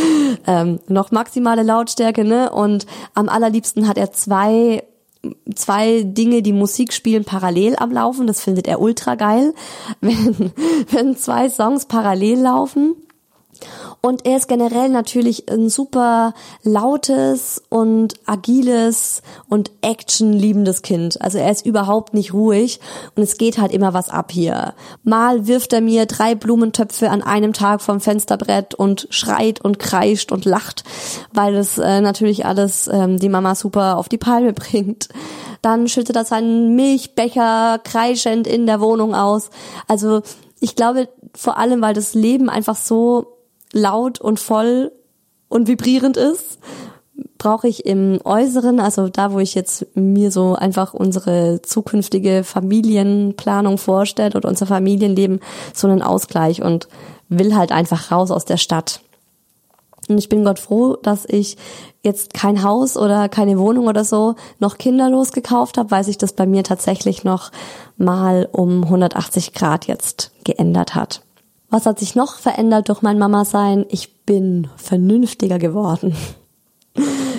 ähm, 0.45 0.79
noch 0.87 1.11
maximale 1.11 1.63
Lautstärke, 1.63 2.23
ne? 2.23 2.51
Und 2.51 2.85
am 3.13 3.29
allerliebsten 3.29 3.87
hat 3.87 3.97
er 3.97 4.11
zwei 4.11 4.83
zwei 5.55 6.03
Dinge, 6.03 6.41
die 6.41 6.53
Musik 6.53 6.93
spielen, 6.93 7.25
parallel 7.25 7.75
am 7.77 7.91
Laufen. 7.91 8.27
Das 8.27 8.41
findet 8.41 8.67
er 8.67 8.79
ultra 8.79 9.15
geil, 9.15 9.53
wenn, 10.01 10.51
wenn 10.89 11.17
zwei 11.17 11.49
Songs 11.49 11.85
parallel 11.85 12.39
laufen. 12.41 12.95
Und 14.01 14.25
er 14.25 14.37
ist 14.37 14.47
generell 14.47 14.89
natürlich 14.89 15.49
ein 15.51 15.69
super 15.69 16.33
lautes 16.63 17.63
und 17.69 18.13
agiles 18.25 19.21
und 19.49 19.71
actionliebendes 19.81 20.81
Kind. 20.81 21.21
Also 21.21 21.39
er 21.39 21.51
ist 21.51 21.65
überhaupt 21.65 22.13
nicht 22.13 22.33
ruhig 22.33 22.79
und 23.15 23.23
es 23.23 23.37
geht 23.37 23.57
halt 23.57 23.71
immer 23.71 23.93
was 23.93 24.09
ab 24.09 24.31
hier. 24.31 24.73
Mal 25.03 25.47
wirft 25.47 25.73
er 25.73 25.81
mir 25.81 26.05
drei 26.05 26.35
Blumentöpfe 26.35 27.09
an 27.09 27.23
einem 27.23 27.53
Tag 27.53 27.81
vom 27.81 27.99
Fensterbrett 27.99 28.75
und 28.75 29.07
schreit 29.09 29.61
und 29.61 29.79
kreischt 29.79 30.31
und 30.31 30.45
lacht, 30.45 30.83
weil 31.33 31.55
es 31.55 31.77
äh, 31.77 32.01
natürlich 32.01 32.45
alles 32.45 32.87
ähm, 32.87 33.17
die 33.17 33.29
Mama 33.29 33.55
super 33.55 33.97
auf 33.97 34.09
die 34.09 34.17
Palme 34.17 34.53
bringt. 34.53 35.09
Dann 35.61 35.87
schüttet 35.87 36.15
er 36.15 36.25
seinen 36.25 36.75
Milchbecher 36.75 37.79
kreischend 37.83 38.47
in 38.47 38.67
der 38.67 38.79
Wohnung 38.79 39.15
aus. 39.15 39.49
Also 39.87 40.21
ich 40.59 40.75
glaube 40.75 41.09
vor 41.35 41.57
allem, 41.57 41.81
weil 41.81 41.93
das 41.93 42.13
Leben 42.13 42.49
einfach 42.49 42.75
so 42.75 43.36
laut 43.73 44.19
und 44.19 44.39
voll 44.39 44.91
und 45.49 45.67
vibrierend 45.67 46.17
ist, 46.17 46.59
brauche 47.37 47.67
ich 47.67 47.85
im 47.85 48.19
Äußeren, 48.23 48.79
also 48.79 49.09
da, 49.09 49.31
wo 49.31 49.39
ich 49.39 49.55
jetzt 49.55 49.85
mir 49.95 50.31
so 50.31 50.55
einfach 50.55 50.93
unsere 50.93 51.61
zukünftige 51.61 52.43
Familienplanung 52.43 53.77
vorstelle 53.77 54.35
oder 54.35 54.49
unser 54.49 54.65
Familienleben, 54.65 55.39
so 55.73 55.87
einen 55.87 56.01
Ausgleich 56.01 56.61
und 56.61 56.87
will 57.29 57.55
halt 57.55 57.71
einfach 57.71 58.11
raus 58.11 58.31
aus 58.31 58.45
der 58.45 58.57
Stadt. 58.57 59.01
Und 60.09 60.17
ich 60.17 60.29
bin 60.29 60.45
Gott 60.45 60.59
froh, 60.59 60.95
dass 60.95 61.25
ich 61.27 61.57
jetzt 62.01 62.33
kein 62.33 62.63
Haus 62.63 62.95
oder 62.95 63.27
keine 63.27 63.59
Wohnung 63.59 63.87
oder 63.87 64.05
so 64.05 64.35
noch 64.59 64.77
kinderlos 64.77 65.33
gekauft 65.33 65.77
habe, 65.77 65.91
weil 65.91 66.03
sich 66.03 66.17
das 66.17 66.33
bei 66.33 66.45
mir 66.45 66.63
tatsächlich 66.63 67.23
noch 67.25 67.51
mal 67.97 68.47
um 68.51 68.83
180 68.83 69.53
Grad 69.53 69.87
jetzt 69.87 70.31
geändert 70.45 70.95
hat. 70.95 71.21
Was 71.69 71.85
hat 71.85 71.99
sich 71.99 72.15
noch 72.15 72.37
verändert 72.37 72.89
durch 72.89 73.01
mein 73.01 73.19
Mama-Sein? 73.19 73.85
Ich 73.89 74.23
bin 74.25 74.69
vernünftiger 74.77 75.59
geworden. 75.59 76.15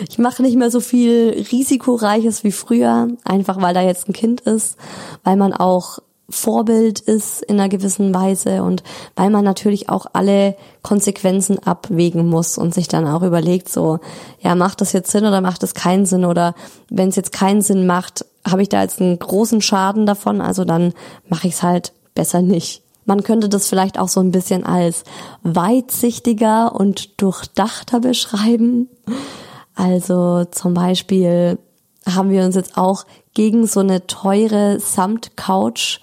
Ich 0.09 0.19
mache 0.19 0.43
nicht 0.43 0.57
mehr 0.57 0.71
so 0.71 0.81
viel 0.81 1.45
Risikoreiches 1.51 2.45
wie 2.45 2.53
früher, 2.53 3.09
einfach 3.25 3.61
weil 3.61 3.75
da 3.75 3.83
jetzt 3.83 4.09
ein 4.09 4.13
Kind 4.13 4.41
ist, 4.43 4.77
weil 5.25 5.37
man 5.37 5.53
auch 5.53 5.99
Vorbild 6.31 7.01
ist 7.01 7.43
in 7.43 7.59
einer 7.59 7.71
gewissen 7.71 8.15
Weise 8.15 8.63
und 8.63 8.83
weil 9.17 9.31
man 9.31 9.45
natürlich 9.45 9.89
auch 9.89 10.07
alle 10.13 10.57
Konsequenzen 10.83 11.59
abwägen 11.59 12.29
muss 12.29 12.59
und 12.59 12.75
sich 12.75 12.87
dann 12.87 13.07
auch 13.07 13.23
überlegt, 13.23 13.71
so, 13.71 13.99
ja, 14.41 14.55
macht 14.55 14.83
das 14.83 14.93
jetzt 14.93 15.11
Sinn 15.11 15.25
oder 15.25 15.41
macht 15.41 15.63
das 15.63 15.73
keinen 15.73 16.05
Sinn 16.05 16.27
oder 16.27 16.55
wenn 16.91 17.09
es 17.09 17.17
jetzt 17.17 17.33
keinen 17.33 17.63
Sinn 17.63 17.87
macht, 17.87 18.27
habe 18.47 18.61
ich 18.61 18.69
da 18.69 18.83
jetzt 18.83 19.01
einen 19.01 19.19
großen 19.19 19.63
Schaden 19.63 20.05
davon, 20.05 20.43
also 20.43 20.67
dann 20.67 20.93
mache 21.29 21.49
ich 21.49 21.55
es 21.55 21.63
halt 21.63 21.93
besser 22.15 22.43
nicht. 22.43 22.83
Man 23.09 23.23
könnte 23.23 23.49
das 23.49 23.71
vielleicht 23.71 23.99
auch 23.99 24.09
so 24.09 24.21
ein 24.21 24.33
bisschen 24.33 24.67
als 24.67 25.03
weitsichtiger 25.43 26.75
und 26.79 27.23
durchdachter 27.23 28.01
beschreiben. 28.01 28.91
Also 29.75 30.45
zum 30.45 30.75
Beispiel 30.75 31.59
haben 32.07 32.29
wir 32.29 32.45
uns 32.45 32.55
jetzt 32.55 32.77
auch 32.77 33.07
gegen 33.33 33.67
so 33.67 33.81
eine 33.81 34.07
teure 34.07 34.79
Samt-Couch 34.79 36.01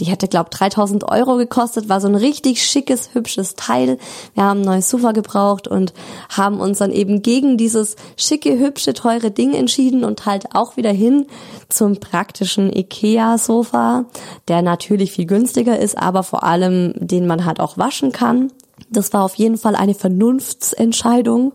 die 0.00 0.04
hätte, 0.04 0.28
glaub, 0.28 0.50
3000 0.50 1.04
Euro 1.04 1.36
gekostet, 1.36 1.88
war 1.88 2.00
so 2.00 2.08
ein 2.08 2.14
richtig 2.14 2.64
schickes, 2.64 3.10
hübsches 3.14 3.54
Teil. 3.54 3.98
Wir 4.34 4.44
haben 4.44 4.60
ein 4.60 4.66
neues 4.66 4.90
Sofa 4.90 5.12
gebraucht 5.12 5.68
und 5.68 5.94
haben 6.28 6.60
uns 6.60 6.78
dann 6.78 6.92
eben 6.92 7.22
gegen 7.22 7.56
dieses 7.56 7.96
schicke, 8.16 8.58
hübsche, 8.58 8.94
teure 8.94 9.30
Ding 9.30 9.54
entschieden 9.54 10.04
und 10.04 10.26
halt 10.26 10.54
auch 10.54 10.76
wieder 10.76 10.92
hin 10.92 11.26
zum 11.68 11.96
praktischen 11.96 12.74
Ikea-Sofa, 12.74 14.04
der 14.48 14.62
natürlich 14.62 15.12
viel 15.12 15.26
günstiger 15.26 15.78
ist, 15.78 15.96
aber 15.96 16.22
vor 16.22 16.44
allem 16.44 16.92
den 16.96 17.26
man 17.26 17.44
halt 17.44 17.60
auch 17.60 17.78
waschen 17.78 18.12
kann. 18.12 18.52
Das 18.90 19.12
war 19.12 19.24
auf 19.24 19.34
jeden 19.34 19.56
Fall 19.56 19.74
eine 19.74 19.94
Vernunftsentscheidung. 19.94 21.52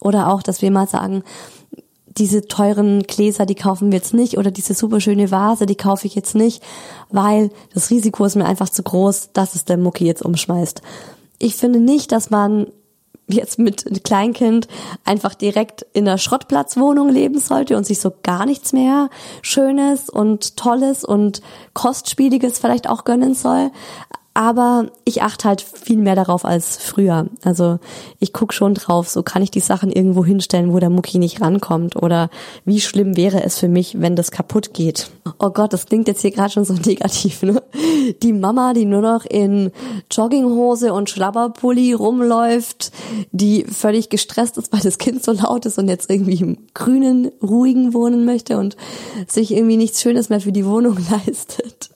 Oder 0.00 0.32
auch, 0.32 0.42
dass 0.42 0.62
wir 0.62 0.70
mal 0.70 0.88
sagen, 0.88 1.22
diese 2.18 2.46
teuren 2.46 3.02
Gläser, 3.04 3.46
die 3.46 3.54
kaufen 3.54 3.90
wir 3.90 3.98
jetzt 3.98 4.14
nicht 4.14 4.38
oder 4.38 4.50
diese 4.50 4.74
super 4.74 5.00
schöne 5.00 5.30
Vase, 5.30 5.66
die 5.66 5.76
kaufe 5.76 6.06
ich 6.06 6.14
jetzt 6.14 6.34
nicht, 6.34 6.62
weil 7.10 7.50
das 7.74 7.90
Risiko 7.90 8.24
ist 8.24 8.36
mir 8.36 8.44
einfach 8.44 8.68
zu 8.68 8.82
groß, 8.82 9.30
dass 9.32 9.54
es 9.54 9.64
der 9.64 9.76
Mucki 9.76 10.04
jetzt 10.04 10.22
umschmeißt. 10.22 10.82
Ich 11.38 11.56
finde 11.56 11.80
nicht, 11.80 12.12
dass 12.12 12.30
man 12.30 12.66
jetzt 13.28 13.58
mit 13.58 14.04
Kleinkind 14.04 14.68
einfach 15.04 15.34
direkt 15.34 15.86
in 15.92 16.06
einer 16.06 16.18
Schrottplatzwohnung 16.18 17.08
leben 17.08 17.38
sollte 17.38 17.76
und 17.76 17.86
sich 17.86 18.00
so 18.00 18.12
gar 18.22 18.46
nichts 18.46 18.72
mehr 18.72 19.08
Schönes 19.42 20.10
und 20.10 20.56
Tolles 20.56 21.04
und 21.04 21.40
Kostspieliges 21.72 22.58
vielleicht 22.58 22.88
auch 22.88 23.04
gönnen 23.04 23.34
soll 23.34 23.70
aber 24.34 24.86
ich 25.04 25.22
achte 25.22 25.48
halt 25.48 25.60
viel 25.60 25.98
mehr 25.98 26.14
darauf 26.14 26.44
als 26.44 26.78
früher. 26.78 27.26
Also 27.44 27.78
ich 28.18 28.32
guck 28.32 28.54
schon 28.54 28.72
drauf, 28.74 29.08
so 29.08 29.22
kann 29.22 29.42
ich 29.42 29.50
die 29.50 29.60
Sachen 29.60 29.92
irgendwo 29.92 30.24
hinstellen, 30.24 30.72
wo 30.72 30.78
der 30.78 30.88
Mucki 30.88 31.18
nicht 31.18 31.42
rankommt 31.42 31.96
oder 31.96 32.30
wie 32.64 32.80
schlimm 32.80 33.16
wäre 33.16 33.44
es 33.44 33.58
für 33.58 33.68
mich, 33.68 34.00
wenn 34.00 34.16
das 34.16 34.30
kaputt 34.30 34.72
geht. 34.72 35.10
Oh 35.38 35.50
Gott, 35.50 35.74
das 35.74 35.86
klingt 35.86 36.08
jetzt 36.08 36.22
hier 36.22 36.30
gerade 36.30 36.50
schon 36.50 36.64
so 36.64 36.72
negativ, 36.86 37.42
ne? 37.42 37.62
Die 38.22 38.32
Mama, 38.32 38.72
die 38.72 38.86
nur 38.86 39.02
noch 39.02 39.26
in 39.26 39.70
Jogginghose 40.10 40.94
und 40.94 41.10
Schlabberpulli 41.10 41.92
rumläuft, 41.92 42.90
die 43.32 43.64
völlig 43.64 44.08
gestresst 44.08 44.56
ist, 44.56 44.72
weil 44.72 44.80
das 44.80 44.98
Kind 44.98 45.22
so 45.22 45.32
laut 45.32 45.66
ist 45.66 45.78
und 45.78 45.88
jetzt 45.88 46.10
irgendwie 46.10 46.40
im 46.40 46.58
grünen, 46.72 47.30
ruhigen 47.42 47.92
wohnen 47.92 48.24
möchte 48.24 48.56
und 48.56 48.76
sich 49.28 49.52
irgendwie 49.52 49.76
nichts 49.76 50.00
Schönes 50.00 50.30
mehr 50.30 50.40
für 50.40 50.52
die 50.52 50.66
Wohnung 50.66 50.96
leistet. 51.10 51.91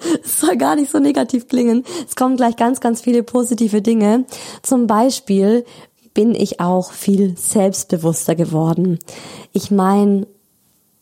Es 0.24 0.40
soll 0.40 0.56
gar 0.56 0.76
nicht 0.76 0.90
so 0.90 0.98
negativ 0.98 1.48
klingen. 1.48 1.84
Es 2.06 2.16
kommen 2.16 2.36
gleich 2.36 2.56
ganz, 2.56 2.80
ganz 2.80 3.00
viele 3.00 3.22
positive 3.22 3.82
Dinge. 3.82 4.24
Zum 4.62 4.86
Beispiel 4.86 5.64
bin 6.14 6.34
ich 6.34 6.60
auch 6.60 6.92
viel 6.92 7.36
selbstbewusster 7.36 8.34
geworden. 8.34 8.98
Ich 9.52 9.70
meine, 9.70 10.26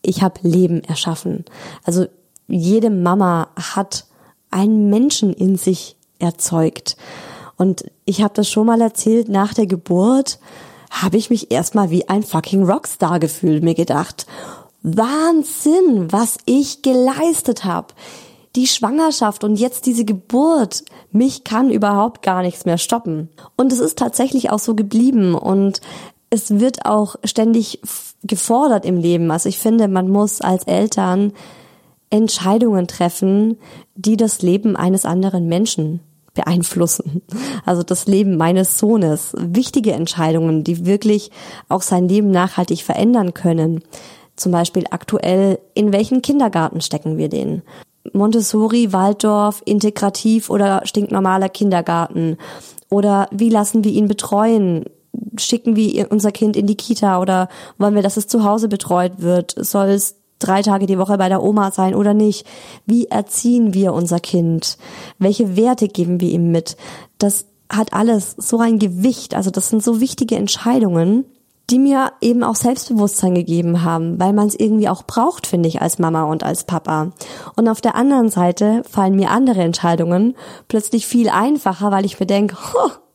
ich 0.01 0.21
habe 0.21 0.39
Leben 0.43 0.83
erschaffen. 0.83 1.45
Also 1.83 2.05
jede 2.47 2.89
Mama 2.89 3.49
hat 3.55 4.05
einen 4.51 4.89
Menschen 4.89 5.33
in 5.33 5.57
sich 5.57 5.97
erzeugt. 6.19 6.97
Und 7.57 7.85
ich 8.05 8.21
habe 8.21 8.33
das 8.33 8.49
schon 8.49 8.67
mal 8.67 8.81
erzählt, 8.81 9.29
nach 9.29 9.53
der 9.53 9.67
Geburt 9.67 10.39
habe 10.89 11.17
ich 11.17 11.29
mich 11.29 11.51
erstmal 11.51 11.91
wie 11.91 12.07
ein 12.09 12.23
fucking 12.23 12.63
Rockstar 12.63 13.19
gefühlt, 13.19 13.63
mir 13.63 13.75
gedacht, 13.75 14.25
Wahnsinn, 14.81 16.11
was 16.11 16.37
ich 16.45 16.81
geleistet 16.81 17.65
habe 17.65 17.93
die 18.55 18.67
Schwangerschaft 18.67 19.43
und 19.43 19.55
jetzt 19.55 19.85
diese 19.85 20.05
Geburt, 20.05 20.83
mich 21.11 21.43
kann 21.43 21.69
überhaupt 21.69 22.21
gar 22.21 22.41
nichts 22.41 22.65
mehr 22.65 22.77
stoppen. 22.77 23.29
Und 23.55 23.71
es 23.71 23.79
ist 23.79 23.97
tatsächlich 23.97 24.49
auch 24.49 24.59
so 24.59 24.75
geblieben 24.75 25.35
und 25.35 25.81
es 26.29 26.59
wird 26.59 26.85
auch 26.85 27.15
ständig 27.23 27.79
gefordert 28.23 28.85
im 28.85 28.97
Leben. 28.97 29.31
Also 29.31 29.49
ich 29.49 29.57
finde, 29.57 29.87
man 29.87 30.09
muss 30.09 30.41
als 30.41 30.63
Eltern 30.65 31.33
Entscheidungen 32.09 32.87
treffen, 32.87 33.57
die 33.95 34.17
das 34.17 34.41
Leben 34.41 34.75
eines 34.75 35.05
anderen 35.05 35.47
Menschen 35.47 35.99
beeinflussen. 36.33 37.21
Also 37.65 37.83
das 37.83 38.07
Leben 38.07 38.37
meines 38.37 38.79
Sohnes. 38.79 39.33
Wichtige 39.37 39.93
Entscheidungen, 39.93 40.63
die 40.63 40.85
wirklich 40.85 41.31
auch 41.67 41.81
sein 41.81 42.07
Leben 42.07 42.31
nachhaltig 42.31 42.83
verändern 42.83 43.33
können. 43.33 43.83
Zum 44.35 44.51
Beispiel 44.51 44.85
aktuell, 44.89 45.59
in 45.73 45.91
welchen 45.91 46.21
Kindergarten 46.21 46.81
stecken 46.81 47.17
wir 47.17 47.29
den? 47.29 47.61
Montessori, 48.13 48.93
Waldorf, 48.93 49.61
integrativ 49.65 50.49
oder 50.49 50.81
stinknormaler 50.85 51.49
Kindergarten? 51.49 52.37
Oder 52.89 53.27
wie 53.31 53.49
lassen 53.49 53.83
wir 53.83 53.91
ihn 53.91 54.07
betreuen? 54.07 54.85
Schicken 55.37 55.75
wir 55.75 56.11
unser 56.11 56.31
Kind 56.31 56.55
in 56.55 56.67
die 56.67 56.77
Kita 56.77 57.19
oder 57.19 57.49
wollen 57.77 57.95
wir, 57.95 58.01
dass 58.01 58.17
es 58.17 58.27
zu 58.27 58.43
Hause 58.43 58.67
betreut 58.67 59.13
wird? 59.19 59.53
Soll 59.57 59.89
es 59.89 60.15
drei 60.39 60.61
Tage 60.61 60.85
die 60.85 60.97
Woche 60.97 61.17
bei 61.17 61.29
der 61.29 61.43
Oma 61.43 61.71
sein 61.71 61.93
oder 61.93 62.13
nicht? 62.13 62.45
Wie 62.85 63.07
erziehen 63.07 63.73
wir 63.73 63.93
unser 63.93 64.19
Kind? 64.19 64.77
Welche 65.17 65.55
Werte 65.55 65.87
geben 65.87 66.19
wir 66.21 66.29
ihm 66.29 66.51
mit? 66.51 66.77
Das 67.17 67.45
hat 67.71 67.93
alles 67.93 68.35
so 68.37 68.59
ein 68.59 68.79
Gewicht. 68.79 69.35
Also 69.35 69.51
das 69.51 69.69
sind 69.69 69.83
so 69.83 69.99
wichtige 69.99 70.35
Entscheidungen, 70.35 71.25
die 71.69 71.79
mir 71.79 72.13
eben 72.21 72.43
auch 72.43 72.55
Selbstbewusstsein 72.55 73.35
gegeben 73.35 73.83
haben, 73.83 74.19
weil 74.19 74.33
man 74.33 74.47
es 74.47 74.59
irgendwie 74.59 74.89
auch 74.89 75.03
braucht, 75.03 75.47
finde 75.47 75.69
ich, 75.69 75.81
als 75.81 75.99
Mama 75.99 76.23
und 76.23 76.43
als 76.43 76.63
Papa. 76.63 77.11
Und 77.55 77.67
auf 77.67 77.81
der 77.81 77.95
anderen 77.95 78.29
Seite 78.29 78.83
fallen 78.89 79.15
mir 79.15 79.31
andere 79.31 79.61
Entscheidungen 79.61 80.35
plötzlich 80.67 81.05
viel 81.05 81.29
einfacher, 81.29 81.91
weil 81.91 82.05
ich 82.05 82.19
mir 82.19 82.25
denke, 82.25 82.57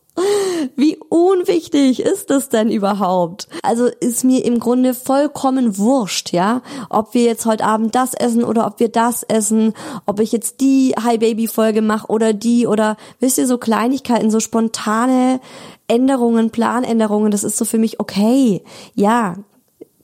wie 0.77 0.97
unwichtig 1.09 2.01
ist 2.01 2.31
das 2.31 2.49
denn 2.49 2.71
überhaupt? 2.71 3.49
Also 3.63 3.87
ist 3.87 4.25
mir 4.25 4.45
im 4.45 4.61
Grunde 4.61 4.95
vollkommen 4.95 5.77
wurscht, 5.79 6.33
ja, 6.33 6.63
ob 6.89 7.15
wir 7.15 7.25
jetzt 7.25 7.47
heute 7.47 7.65
Abend 7.65 7.95
das 7.95 8.15
essen 8.15 8.45
oder 8.45 8.67
ob 8.67 8.79
wir 8.79 8.89
das 8.89 9.25
essen, 9.25 9.75
ob 10.07 10.21
ich 10.21 10.33
jetzt 10.33 10.61
die 10.61 10.95
Hi 11.03 11.19
Baby 11.19 11.49
Folge 11.49 11.83
mache 11.83 12.07
oder 12.09 12.33
die 12.33 12.67
oder 12.67 12.97
wisst 13.19 13.39
ihr 13.39 13.47
so 13.47 13.59
Kleinigkeiten, 13.59 14.31
so 14.31 14.41
spontane 14.41 15.41
Änderungen, 15.89 16.51
Planänderungen, 16.51 17.31
das 17.31 17.45
ist 17.45 17.57
so 17.57 17.65
für 17.65 17.79
mich 17.79 17.99
okay. 17.99 18.63
Ja, 18.95 19.37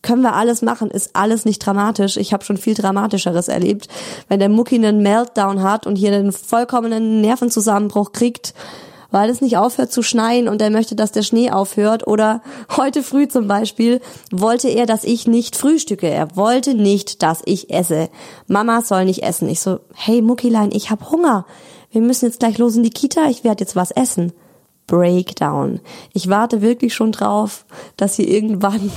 können 0.02 0.22
wir 0.22 0.34
alles 0.34 0.62
machen, 0.62 0.90
ist 0.90 1.10
alles 1.14 1.44
nicht 1.44 1.64
dramatisch. 1.64 2.16
Ich 2.16 2.32
habe 2.32 2.44
schon 2.44 2.56
viel 2.56 2.74
dramatischeres 2.74 3.48
erlebt. 3.48 3.88
Wenn 4.28 4.40
der 4.40 4.48
Mucki 4.48 4.76
einen 4.76 5.02
Meltdown 5.02 5.62
hat 5.62 5.86
und 5.86 5.96
hier 5.96 6.12
einen 6.12 6.32
vollkommenen 6.32 7.20
Nervenzusammenbruch 7.20 8.12
kriegt, 8.12 8.54
weil 9.10 9.30
es 9.30 9.40
nicht 9.40 9.56
aufhört 9.56 9.92
zu 9.92 10.02
schneien 10.02 10.48
und 10.48 10.62
er 10.62 10.70
möchte, 10.70 10.94
dass 10.94 11.12
der 11.12 11.22
Schnee 11.22 11.50
aufhört. 11.50 12.06
Oder 12.06 12.42
heute 12.76 13.02
früh 13.02 13.28
zum 13.28 13.48
Beispiel 13.48 14.00
wollte 14.30 14.68
er, 14.68 14.86
dass 14.86 15.04
ich 15.04 15.26
nicht 15.26 15.56
frühstücke. 15.56 16.08
Er 16.08 16.36
wollte 16.36 16.74
nicht, 16.74 17.22
dass 17.22 17.42
ich 17.44 17.70
esse. 17.70 18.08
Mama 18.46 18.82
soll 18.82 19.04
nicht 19.04 19.22
essen. 19.22 19.48
Ich 19.48 19.60
so, 19.60 19.80
hey 19.94 20.22
Muckilein, 20.22 20.70
ich 20.72 20.90
hab 20.90 21.10
Hunger. 21.10 21.46
Wir 21.90 22.00
müssen 22.00 22.26
jetzt 22.26 22.40
gleich 22.40 22.58
los 22.58 22.76
in 22.76 22.82
die 22.82 22.90
Kita. 22.90 23.28
Ich 23.28 23.44
werde 23.44 23.64
jetzt 23.64 23.76
was 23.76 23.90
essen. 23.90 24.32
Breakdown. 24.86 25.80
Ich 26.12 26.28
warte 26.28 26.62
wirklich 26.62 26.94
schon 26.94 27.12
drauf, 27.12 27.64
dass 27.96 28.16
hier 28.16 28.28
irgendwann 28.28 28.90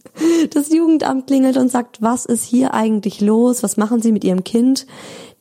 das 0.50 0.72
Jugendamt 0.72 1.26
klingelt 1.26 1.56
und 1.56 1.70
sagt, 1.70 2.00
was 2.02 2.24
ist 2.24 2.44
hier 2.44 2.72
eigentlich 2.74 3.20
los? 3.20 3.62
Was 3.62 3.76
machen 3.76 4.00
Sie 4.00 4.12
mit 4.12 4.24
Ihrem 4.24 4.44
Kind? 4.44 4.86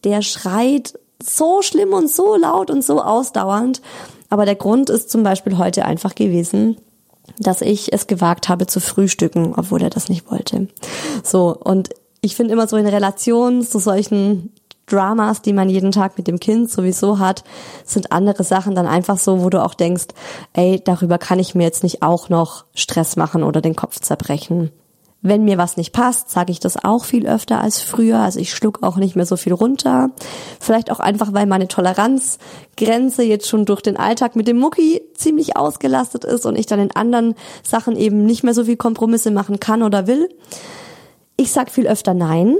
Der 0.03 0.21
schreit 0.21 0.99
so 1.21 1.61
schlimm 1.61 1.93
und 1.93 2.09
so 2.09 2.35
laut 2.35 2.71
und 2.71 2.83
so 2.83 3.01
ausdauernd. 3.01 3.81
Aber 4.29 4.45
der 4.45 4.55
Grund 4.55 4.89
ist 4.89 5.09
zum 5.09 5.23
Beispiel 5.23 5.57
heute 5.57 5.85
einfach 5.85 6.15
gewesen, 6.15 6.77
dass 7.37 7.61
ich 7.61 7.93
es 7.93 8.07
gewagt 8.07 8.49
habe 8.49 8.67
zu 8.67 8.79
frühstücken, 8.79 9.53
obwohl 9.55 9.81
er 9.81 9.89
das 9.89 10.09
nicht 10.09 10.29
wollte. 10.31 10.67
So, 11.23 11.55
und 11.55 11.89
ich 12.21 12.35
finde 12.35 12.53
immer 12.53 12.67
so 12.67 12.77
in 12.77 12.87
Relation 12.87 13.61
zu 13.63 13.79
solchen 13.79 14.51
Dramas, 14.87 15.41
die 15.41 15.53
man 15.53 15.69
jeden 15.69 15.91
Tag 15.91 16.17
mit 16.17 16.27
dem 16.27 16.39
Kind 16.39 16.69
sowieso 16.69 17.19
hat, 17.19 17.43
sind 17.85 18.11
andere 18.11 18.43
Sachen 18.43 18.75
dann 18.75 18.87
einfach 18.87 19.17
so, 19.17 19.43
wo 19.43 19.49
du 19.49 19.63
auch 19.63 19.75
denkst, 19.75 20.07
ey, 20.53 20.81
darüber 20.83 21.17
kann 21.17 21.39
ich 21.39 21.55
mir 21.55 21.63
jetzt 21.63 21.83
nicht 21.83 22.01
auch 22.01 22.29
noch 22.29 22.65
Stress 22.73 23.15
machen 23.15 23.43
oder 23.43 23.61
den 23.61 23.75
Kopf 23.75 23.99
zerbrechen. 23.99 24.71
Wenn 25.21 25.43
mir 25.43 25.57
was 25.57 25.75
nicht 25.75 25.91
passt, 25.91 26.29
sage 26.29 26.51
ich 26.51 26.59
das 26.59 26.81
auch 26.83 27.03
viel 27.03 27.27
öfter 27.27 27.59
als 27.59 27.81
früher. 27.81 28.19
Also 28.19 28.39
ich 28.39 28.53
schluck 28.53 28.83
auch 28.83 28.95
nicht 28.95 29.15
mehr 29.15 29.25
so 29.25 29.35
viel 29.35 29.53
runter. 29.53 30.11
Vielleicht 30.59 30.91
auch 30.91 30.99
einfach, 30.99 31.33
weil 31.33 31.45
meine 31.45 31.67
Toleranzgrenze 31.67 33.23
jetzt 33.23 33.47
schon 33.47 33.65
durch 33.65 33.81
den 33.81 33.97
Alltag 33.97 34.35
mit 34.35 34.47
dem 34.47 34.57
Mucki 34.59 35.01
ziemlich 35.15 35.57
ausgelastet 35.57 36.23
ist 36.23 36.45
und 36.45 36.57
ich 36.57 36.67
dann 36.67 36.79
in 36.79 36.95
anderen 36.95 37.35
Sachen 37.63 37.97
eben 37.97 38.25
nicht 38.25 38.43
mehr 38.43 38.53
so 38.53 38.63
viel 38.63 38.77
Kompromisse 38.77 39.31
machen 39.31 39.59
kann 39.59 39.83
oder 39.83 40.07
will. 40.07 40.29
Ich 41.35 41.51
sag 41.51 41.69
viel 41.69 41.87
öfter 41.87 42.13
Nein 42.13 42.55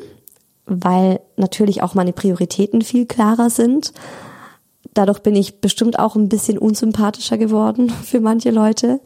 weil 0.69 1.19
natürlich 1.35 1.81
auch 1.81 1.95
meine 1.95 2.13
Prioritäten 2.13 2.81
viel 2.81 3.05
klarer 3.05 3.49
sind. 3.49 3.91
Dadurch 4.93 5.19
bin 5.19 5.35
ich 5.35 5.61
bestimmt 5.61 5.99
auch 5.99 6.15
ein 6.15 6.29
bisschen 6.29 6.57
unsympathischer 6.57 7.37
geworden 7.37 7.89
für 8.03 8.19
manche 8.19 8.51
Leute. 8.51 8.99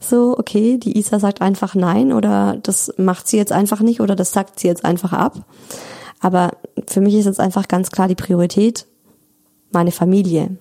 So, 0.00 0.36
okay, 0.38 0.78
die 0.78 0.98
Isa 0.98 1.20
sagt 1.20 1.42
einfach 1.42 1.74
nein 1.74 2.12
oder 2.12 2.58
das 2.62 2.92
macht 2.96 3.28
sie 3.28 3.36
jetzt 3.36 3.52
einfach 3.52 3.80
nicht 3.80 4.00
oder 4.00 4.16
das 4.16 4.32
sagt 4.32 4.60
sie 4.60 4.68
jetzt 4.68 4.84
einfach 4.84 5.12
ab. 5.12 5.44
Aber 6.20 6.52
für 6.86 7.00
mich 7.00 7.14
ist 7.14 7.26
jetzt 7.26 7.40
einfach 7.40 7.68
ganz 7.68 7.90
klar 7.90 8.08
die 8.08 8.14
Priorität 8.14 8.86
meine 9.70 9.92
Familie. 9.92 10.56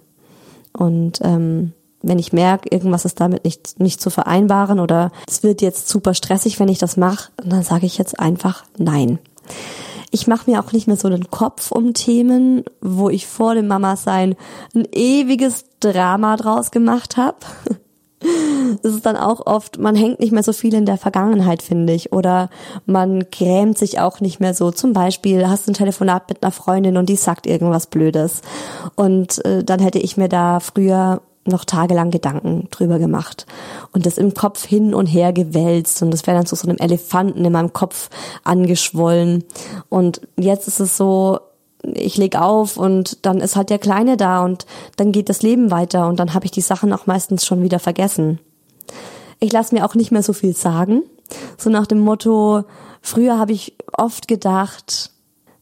Und 0.74 1.20
ähm, 1.22 1.72
wenn 2.02 2.20
ich 2.20 2.34
merke, 2.34 2.70
irgendwas 2.70 3.06
ist 3.06 3.20
damit 3.20 3.46
nicht, 3.46 3.80
nicht 3.80 4.02
zu 4.02 4.10
vereinbaren 4.10 4.80
oder 4.80 5.12
es 5.28 5.42
wird 5.42 5.62
jetzt 5.62 5.90
super 5.90 6.14
stressig, 6.14 6.60
wenn 6.60 6.68
ich 6.68 6.78
das 6.78 6.98
mache, 6.98 7.32
dann 7.38 7.64
sage 7.64 7.86
ich 7.86 7.98
jetzt 7.98 8.20
einfach 8.20 8.66
nein. 8.78 9.20
Ich 10.16 10.28
mache 10.28 10.50
mir 10.50 10.62
auch 10.62 10.72
nicht 10.72 10.88
mehr 10.88 10.96
so 10.96 11.10
einen 11.10 11.30
Kopf 11.30 11.74
um 11.74 11.94
Themen, 11.94 12.64
wo 12.80 13.10
ich 13.10 13.28
vor 13.28 13.54
dem 13.54 13.68
Mama-Sein 13.68 14.38
ein 14.74 14.88
ewiges 14.94 15.66
Drama 15.82 16.38
draus 16.38 16.72
gemacht 16.72 17.18
habe. 17.18 17.36
Es 18.82 18.96
ist 18.96 19.06
dann 19.06 19.18
auch 19.18 19.46
oft, 19.46 19.78
man 19.78 19.96
hängt 19.96 20.20
nicht 20.20 20.32
mehr 20.32 20.42
so 20.42 20.52
viel 20.52 20.74
in 20.74 20.88
der 20.88 20.98
Vergangenheit, 20.98 21.62
finde 21.62 21.94
ich. 21.94 22.12
Oder 22.12 22.50
man 22.88 23.26
grämt 23.30 23.78
sich 23.78 24.00
auch 24.00 24.20
nicht 24.20 24.40
mehr 24.40 24.56
so. 24.56 24.72
Zum 24.72 24.94
Beispiel 24.94 25.48
hast 25.48 25.68
du 25.68 25.72
ein 25.72 25.76
Telefonat 25.76 26.30
mit 26.30 26.42
einer 26.42 26.52
Freundin 26.52 26.98
und 26.98 27.08
die 27.08 27.18
sagt 27.18 27.46
irgendwas 27.46 27.86
Blödes. 27.86 28.42
Und 28.96 29.46
äh, 29.46 29.64
dann 29.64 29.80
hätte 29.80 30.00
ich 30.00 30.18
mir 30.18 30.30
da 30.30 30.60
früher 30.60 31.22
noch 31.46 31.66
tagelang 31.66 32.12
Gedanken 32.12 32.68
drüber 32.72 33.00
gemacht 33.00 33.46
und 33.94 34.06
das 34.06 34.18
im 34.18 34.34
Kopf 34.34 34.66
hin 34.66 34.94
und 34.94 35.06
her 35.08 35.32
gewälzt 35.32 36.02
und 36.02 36.12
das 36.12 36.26
wäre 36.26 36.38
dann 36.38 36.46
zu 36.46 36.56
so 36.56 36.68
einem 36.68 36.78
Elefanten 36.78 37.46
in 37.46 37.52
meinem 37.52 37.74
Kopf 37.74 38.10
angeschwollen 38.44 39.44
und 39.90 40.22
jetzt 40.38 40.68
ist 40.68 40.80
es 40.80 40.98
so, 40.98 41.40
ich 41.94 42.18
leg 42.18 42.36
auf 42.36 42.78
und 42.78 43.26
dann 43.26 43.40
ist 43.40 43.56
halt 43.56 43.70
der 43.70 43.80
Kleine 43.80 44.18
da 44.18 44.44
und 44.44 44.66
dann 44.98 45.12
geht 45.12 45.30
das 45.30 45.44
Leben 45.44 45.72
weiter 45.72 46.08
und 46.08 46.20
dann 46.20 46.34
habe 46.34 46.46
ich 46.46 46.52
die 46.52 46.62
Sachen 46.62 46.92
auch 46.92 47.06
meistens 47.06 47.46
schon 47.46 47.62
wieder 47.62 47.80
vergessen. 47.80 48.40
Ich 49.40 49.52
lasse 49.52 49.76
mir 49.76 49.86
auch 49.86 49.96
nicht 49.96 50.12
mehr 50.12 50.24
so 50.24 50.34
viel 50.34 50.56
sagen, 50.56 51.04
so 51.58 51.70
nach 51.70 51.86
dem 51.86 52.00
Motto, 52.00 52.64
früher 53.02 53.38
habe 53.38 53.52
ich 53.52 53.76
oft 53.94 54.28
gedacht, 54.28 55.12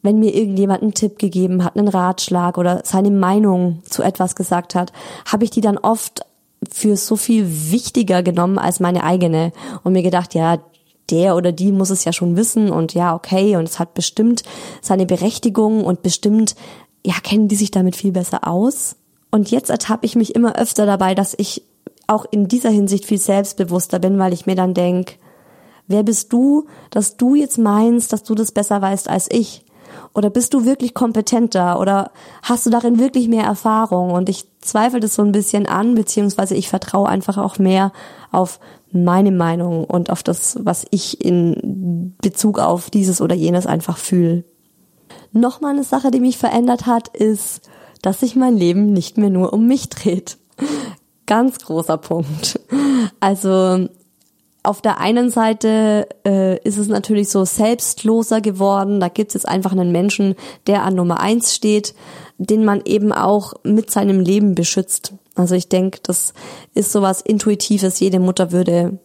wenn 0.04 0.20
mir 0.20 0.36
irgendjemand 0.36 0.84
einen 0.84 0.94
Tipp 0.94 1.18
gegeben 1.18 1.63
hat, 1.63 1.76
einen 1.76 1.88
Ratschlag 1.88 2.58
oder 2.58 2.82
seine 2.84 3.10
Meinung 3.10 3.82
zu 3.89 4.04
etwas 4.04 4.36
gesagt 4.36 4.76
hat, 4.76 4.92
habe 5.26 5.46
ich 5.46 5.50
die 5.50 5.62
dann 5.62 5.78
oft 5.78 6.26
für 6.72 6.96
so 6.96 7.16
viel 7.16 7.72
wichtiger 7.72 8.22
genommen 8.22 8.60
als 8.60 8.80
meine 8.80 9.04
eigene 9.04 9.52
und 9.84 9.94
mir 9.94 10.04
gedacht, 10.04 10.36
ja, 10.36 10.60
der 11.10 11.36
oder 11.36 11.52
die 11.52 11.72
muss 11.72 11.89
es 11.89 12.06
ja 12.06 12.13
schon 12.13 12.38
wissen 12.38 12.70
und 12.70 12.94
ja, 12.94 13.16
okay, 13.16 13.56
und 13.58 13.63
es 13.63 13.80
hat 13.80 13.94
bestimmt 13.94 14.44
seine 14.82 15.06
Berechtigung 15.06 15.84
und 15.84 16.02
bestimmt, 16.02 16.56
ja, 17.06 17.16
kennen 17.22 17.48
die 17.48 17.56
sich 17.56 17.72
damit 17.72 17.96
viel 17.96 18.12
besser 18.12 18.48
aus. 18.48 18.96
Und 19.32 19.52
jetzt 19.52 19.70
ertappe 19.70 20.06
ich 20.06 20.16
mich 20.16 20.36
immer 20.36 20.56
öfter 20.56 20.86
dabei, 20.86 21.16
dass 21.16 21.34
ich 21.38 21.63
auch 22.08 22.26
in 22.30 22.48
dieser 22.48 22.70
Hinsicht 22.70 23.06
viel 23.06 23.18
selbstbewusster 23.18 24.00
bin, 24.00 24.20
weil 24.20 24.34
ich 24.34 24.46
mir 24.46 24.56
dann 24.56 24.74
denk, 24.74 25.18
wer 25.88 26.04
bist 26.04 26.32
du, 26.32 26.68
dass 26.89 27.18
du 27.18 27.36
jetzt 27.36 27.58
meinst, 27.58 28.13
dass 28.13 28.24
du 28.24 28.36
das 28.36 28.52
besser 28.52 28.82
weißt 28.82 29.10
als 29.10 29.30
ich? 29.32 29.63
Oder 30.15 30.30
bist 30.30 30.54
du 30.54 30.65
wirklich 30.65 30.93
kompetenter? 30.93 31.80
Oder 31.80 32.12
hast 32.43 32.65
du 32.65 32.69
darin 32.69 32.99
wirklich 32.99 33.28
mehr 33.28 33.45
Erfahrung? 33.45 34.12
Und 34.12 34.30
ich 34.30 34.45
zweifle 34.62 34.99
das 34.99 35.15
so 35.15 35.23
ein 35.23 35.32
bisschen 35.32 35.65
an, 35.65 35.95
beziehungsweise 35.95 36.56
ich 36.56 36.69
vertraue 36.69 37.10
einfach 37.10 37.38
auch 37.38 37.58
mehr 37.58 37.91
auf 38.32 38.60
meine 38.91 39.32
Meinung 39.32 39.86
und 39.86 40.12
auf 40.12 40.21
das, 40.21 40.60
was 40.62 40.86
ich 40.91 41.23
in 41.23 42.15
Bezug 42.21 42.60
auf 42.60 42.91
dieses 42.91 43.21
oder 43.21 43.34
jenes 43.34 43.65
einfach 43.65 43.97
fühle. 43.97 44.43
Nochmal 45.32 45.73
eine 45.73 45.84
Sache, 45.84 46.12
die 46.12 46.19
mich 46.19 46.38
verändert 46.38 46.86
hat, 46.86 47.08
ist, 47.08 47.67
dass 48.04 48.19
sich 48.19 48.36
mein 48.36 48.56
Leben 48.56 48.93
nicht 48.93 49.17
mehr 49.17 49.32
nur 49.32 49.52
um 49.52 49.65
mich 49.65 49.89
dreht. 49.89 50.38
Ganz 51.26 51.60
großer 51.60 51.97
Punkt. 51.97 52.60
Also 53.19 53.88
auf 54.63 54.82
der 54.82 54.99
einen 54.99 55.30
Seite 55.30 56.08
äh, 56.26 56.58
ist 56.60 56.78
es 56.78 56.88
natürlich 56.88 57.30
so 57.30 57.43
selbstloser 57.43 58.39
geworden. 58.39 58.99
Da 58.99 59.10
gibt 59.10 59.30
es 59.30 59.34
jetzt 59.36 59.47
einfach 59.47 59.73
einen 59.73 59.91
Menschen, 59.91 60.36
der 60.67 60.84
an 60.84 60.95
Nummer 60.95 61.19
eins 61.19 61.54
steht, 61.54 61.93
den 62.38 62.63
man 62.63 62.82
eben 62.86 63.12
auch 63.12 63.54
mit 63.63 63.91
seinem 63.91 64.21
Leben 64.21 64.56
beschützt. 64.56 65.13
Also 65.36 65.56
ich 65.56 65.67
denke, 65.67 65.99
das 66.04 66.34
ist 66.73 66.91
sowas 66.91 67.21
Intuitives. 67.21 67.99
Jede 67.99 68.19
Mutter 68.19 68.52
würde 68.52 68.99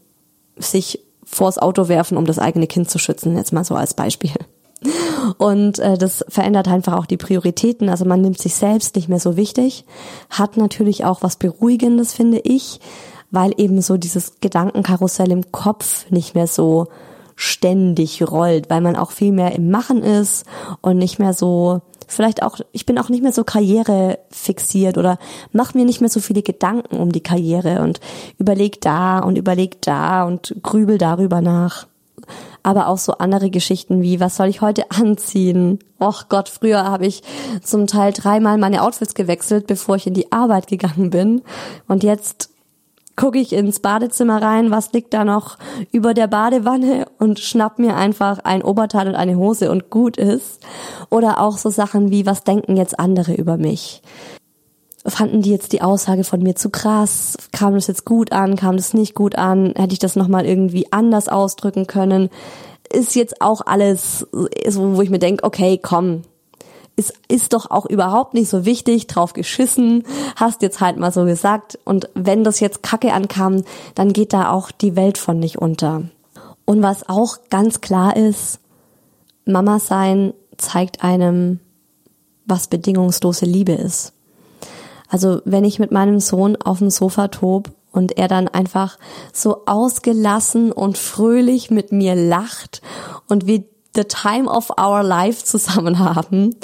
sich 0.56 1.00
vors 1.24 1.58
Auto 1.58 1.88
werfen, 1.88 2.16
um 2.16 2.24
das 2.24 2.38
eigene 2.38 2.66
Kind 2.66 2.88
zu 2.88 2.98
schützen. 2.98 3.36
Jetzt 3.36 3.52
mal 3.52 3.64
so 3.64 3.74
als 3.74 3.94
Beispiel. 3.94 4.32
Und 5.38 5.80
äh, 5.80 5.98
das 5.98 6.24
verändert 6.28 6.68
einfach 6.68 6.94
auch 6.94 7.06
die 7.06 7.16
Prioritäten. 7.16 7.88
Also 7.88 8.04
man 8.04 8.20
nimmt 8.20 8.38
sich 8.38 8.54
selbst 8.54 8.94
nicht 8.94 9.08
mehr 9.08 9.18
so 9.18 9.36
wichtig. 9.36 9.84
Hat 10.30 10.56
natürlich 10.56 11.04
auch 11.04 11.22
was 11.22 11.36
Beruhigendes, 11.36 12.12
finde 12.12 12.38
ich 12.38 12.80
weil 13.30 13.52
eben 13.56 13.80
so 13.82 13.96
dieses 13.96 14.40
Gedankenkarussell 14.40 15.30
im 15.30 15.52
Kopf 15.52 16.10
nicht 16.10 16.34
mehr 16.34 16.46
so 16.46 16.88
ständig 17.36 18.22
rollt, 18.28 18.68
weil 18.68 18.80
man 18.80 18.96
auch 18.96 19.12
viel 19.12 19.32
mehr 19.32 19.54
im 19.54 19.70
Machen 19.70 20.02
ist 20.02 20.44
und 20.80 20.98
nicht 20.98 21.18
mehr 21.18 21.32
so 21.32 21.82
vielleicht 22.08 22.42
auch 22.42 22.58
ich 22.72 22.86
bin 22.86 22.98
auch 22.98 23.10
nicht 23.10 23.22
mehr 23.22 23.32
so 23.32 23.44
Karriere 23.44 24.18
fixiert 24.30 24.98
oder 24.98 25.18
mach 25.52 25.74
mir 25.74 25.84
nicht 25.84 26.00
mehr 26.00 26.10
so 26.10 26.20
viele 26.20 26.42
Gedanken 26.42 26.96
um 26.96 27.12
die 27.12 27.22
Karriere 27.22 27.82
und 27.82 28.00
überleg 28.38 28.80
da 28.80 29.20
und 29.20 29.36
überleg 29.36 29.80
da 29.82 30.24
und 30.24 30.56
grübel 30.62 30.98
darüber 30.98 31.40
nach. 31.40 31.86
aber 32.62 32.88
auch 32.88 32.98
so 32.98 33.12
andere 33.12 33.50
Geschichten 33.50 34.02
wie, 34.02 34.20
was 34.20 34.36
soll 34.36 34.48
ich 34.48 34.60
heute 34.60 34.90
anziehen? 34.90 35.78
Och 36.00 36.28
Gott, 36.28 36.48
früher 36.48 36.84
habe 36.84 37.06
ich 37.06 37.22
zum 37.62 37.86
Teil 37.86 38.12
dreimal 38.12 38.58
meine 38.58 38.82
Outfits 38.82 39.14
gewechselt, 39.14 39.66
bevor 39.66 39.96
ich 39.96 40.06
in 40.06 40.14
die 40.14 40.32
Arbeit 40.32 40.66
gegangen 40.66 41.10
bin. 41.10 41.42
Und 41.86 42.02
jetzt 42.02 42.50
gucke 43.18 43.38
ich 43.38 43.52
ins 43.52 43.80
Badezimmer 43.80 44.40
rein, 44.40 44.70
was 44.70 44.92
liegt 44.92 45.12
da 45.12 45.24
noch 45.24 45.58
über 45.90 46.14
der 46.14 46.28
Badewanne 46.28 47.06
und 47.18 47.40
schnapp 47.40 47.78
mir 47.78 47.96
einfach 47.96 48.38
ein 48.44 48.62
Oberteil 48.62 49.08
und 49.08 49.16
eine 49.16 49.36
Hose 49.36 49.70
und 49.70 49.90
gut 49.90 50.16
ist. 50.16 50.60
Oder 51.10 51.40
auch 51.40 51.58
so 51.58 51.68
Sachen 51.68 52.10
wie, 52.10 52.24
was 52.24 52.44
denken 52.44 52.76
jetzt 52.76 52.98
andere 52.98 53.34
über 53.34 53.56
mich? 53.56 54.02
Fanden 55.04 55.42
die 55.42 55.50
jetzt 55.50 55.72
die 55.72 55.82
Aussage 55.82 56.22
von 56.22 56.42
mir 56.42 56.54
zu 56.54 56.70
krass? 56.70 57.36
Kam 57.52 57.74
das 57.74 57.88
jetzt 57.88 58.04
gut 58.04 58.32
an? 58.32 58.56
Kam 58.56 58.76
das 58.76 58.94
nicht 58.94 59.14
gut 59.14 59.36
an? 59.36 59.74
Hätte 59.76 59.94
ich 59.94 59.98
das 59.98 60.16
nochmal 60.16 60.46
irgendwie 60.46 60.92
anders 60.92 61.28
ausdrücken 61.28 61.86
können? 61.86 62.30
Ist 62.92 63.16
jetzt 63.16 63.42
auch 63.42 63.62
alles 63.66 64.26
wo 64.32 65.02
ich 65.02 65.10
mir 65.10 65.18
denke, 65.18 65.44
okay, 65.44 65.78
komm, 65.82 66.22
ist, 66.98 67.14
ist 67.28 67.52
doch 67.52 67.70
auch 67.70 67.86
überhaupt 67.86 68.34
nicht 68.34 68.50
so 68.50 68.64
wichtig, 68.64 69.06
drauf 69.06 69.32
geschissen, 69.32 70.02
hast 70.36 70.62
jetzt 70.62 70.80
halt 70.80 70.98
mal 70.98 71.12
so 71.12 71.24
gesagt. 71.24 71.78
Und 71.84 72.10
wenn 72.14 72.44
das 72.44 72.60
jetzt 72.60 72.82
Kacke 72.82 73.12
ankam, 73.12 73.62
dann 73.94 74.12
geht 74.12 74.32
da 74.32 74.50
auch 74.50 74.70
die 74.70 74.96
Welt 74.96 75.16
von 75.16 75.38
nicht 75.38 75.58
unter. 75.58 76.02
Und 76.64 76.82
was 76.82 77.08
auch 77.08 77.38
ganz 77.50 77.80
klar 77.80 78.16
ist, 78.16 78.58
Mama 79.44 79.78
sein 79.78 80.34
zeigt 80.56 81.02
einem, 81.02 81.60
was 82.44 82.66
bedingungslose 82.66 83.46
Liebe 83.46 83.72
ist. 83.72 84.12
Also 85.08 85.40
wenn 85.44 85.64
ich 85.64 85.78
mit 85.78 85.92
meinem 85.92 86.20
Sohn 86.20 86.56
auf 86.56 86.78
dem 86.78 86.90
Sofa 86.90 87.28
tob 87.28 87.70
und 87.92 88.18
er 88.18 88.28
dann 88.28 88.48
einfach 88.48 88.98
so 89.32 89.62
ausgelassen 89.66 90.72
und 90.72 90.98
fröhlich 90.98 91.70
mit 91.70 91.92
mir 91.92 92.14
lacht 92.14 92.82
und 93.28 93.46
wir 93.46 93.64
the 93.94 94.04
time 94.04 94.48
of 94.48 94.70
our 94.78 95.02
life 95.02 95.44
zusammen 95.44 95.98
haben, 96.00 96.54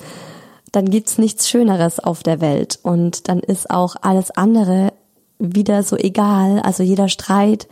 dann 0.72 0.90
gibt's 0.90 1.18
nichts 1.18 1.48
Schöneres 1.48 2.00
auf 2.00 2.22
der 2.22 2.40
Welt 2.40 2.78
und 2.82 3.28
dann 3.28 3.38
ist 3.38 3.70
auch 3.70 3.96
alles 4.02 4.30
andere 4.32 4.92
wieder 5.38 5.82
so 5.82 5.96
egal. 5.96 6.60
Also 6.60 6.82
jeder 6.82 7.08
Streit, 7.08 7.68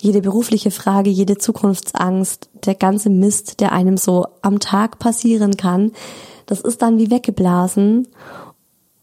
jede 0.00 0.20
berufliche 0.20 0.70
Frage, 0.70 1.10
jede 1.10 1.38
Zukunftsangst, 1.38 2.48
der 2.64 2.74
ganze 2.74 3.10
Mist, 3.10 3.60
der 3.60 3.72
einem 3.72 3.96
so 3.96 4.26
am 4.42 4.58
Tag 4.58 4.98
passieren 4.98 5.56
kann, 5.56 5.92
das 6.46 6.60
ist 6.60 6.82
dann 6.82 6.98
wie 6.98 7.10
weggeblasen 7.10 8.08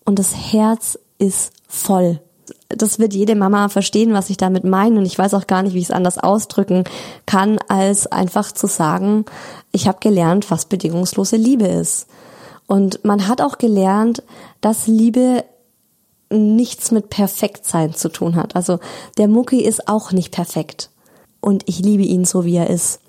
und 0.03 0.19
das 0.19 0.35
Herz 0.51 0.99
ist 1.17 1.53
voll. 1.67 2.19
Das 2.69 2.99
wird 2.99 3.13
jede 3.13 3.35
Mama 3.35 3.69
verstehen, 3.69 4.13
was 4.13 4.29
ich 4.29 4.37
damit 4.37 4.63
meine 4.63 4.99
und 4.99 5.05
ich 5.05 5.17
weiß 5.17 5.33
auch 5.33 5.47
gar 5.47 5.63
nicht, 5.63 5.73
wie 5.73 5.79
ich 5.79 5.85
es 5.85 5.91
anders 5.91 6.17
ausdrücken 6.17 6.83
kann, 7.25 7.59
als 7.69 8.07
einfach 8.07 8.51
zu 8.51 8.67
sagen, 8.67 9.25
ich 9.71 9.87
habe 9.87 9.99
gelernt, 9.99 10.49
was 10.51 10.65
bedingungslose 10.65 11.35
Liebe 11.35 11.67
ist. 11.67 12.07
Und 12.67 13.03
man 13.05 13.27
hat 13.27 13.41
auch 13.41 13.57
gelernt, 13.57 14.23
dass 14.61 14.87
Liebe 14.87 15.43
nichts 16.29 16.91
mit 16.91 17.09
Perfektsein 17.09 17.93
zu 17.93 18.09
tun 18.09 18.35
hat. 18.35 18.55
Also 18.55 18.79
der 19.17 19.27
Mucki 19.27 19.61
ist 19.61 19.87
auch 19.87 20.11
nicht 20.11 20.31
perfekt. 20.31 20.89
Und 21.39 21.63
ich 21.67 21.79
liebe 21.79 22.03
ihn 22.03 22.25
so, 22.25 22.43
wie 22.43 22.57
er 22.57 22.69
ist. 22.69 22.99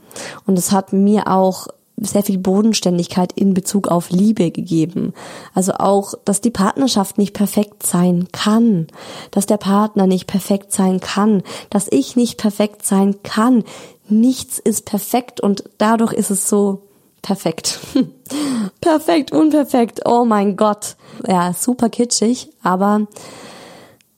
Und 0.46 0.58
es 0.58 0.72
hat 0.72 0.92
mir 0.92 1.26
auch 1.26 1.66
sehr 2.00 2.22
viel 2.22 2.38
Bodenständigkeit 2.38 3.32
in 3.32 3.54
Bezug 3.54 3.88
auf 3.88 4.10
Liebe 4.10 4.50
gegeben. 4.50 5.14
Also 5.54 5.72
auch, 5.74 6.14
dass 6.24 6.40
die 6.40 6.50
Partnerschaft 6.50 7.18
nicht 7.18 7.34
perfekt 7.34 7.84
sein 7.84 8.28
kann, 8.32 8.86
dass 9.30 9.46
der 9.46 9.56
Partner 9.56 10.06
nicht 10.06 10.26
perfekt 10.26 10.72
sein 10.72 11.00
kann, 11.00 11.42
dass 11.70 11.88
ich 11.90 12.16
nicht 12.16 12.38
perfekt 12.38 12.84
sein 12.84 13.16
kann. 13.22 13.64
Nichts 14.08 14.58
ist 14.58 14.84
perfekt 14.84 15.40
und 15.40 15.64
dadurch 15.78 16.12
ist 16.12 16.30
es 16.30 16.48
so 16.48 16.82
perfekt. 17.22 17.80
perfekt, 18.80 19.32
unperfekt. 19.32 20.02
Oh 20.06 20.24
mein 20.24 20.56
Gott. 20.56 20.96
Ja, 21.26 21.52
super 21.52 21.88
kitschig, 21.88 22.50
aber 22.62 23.06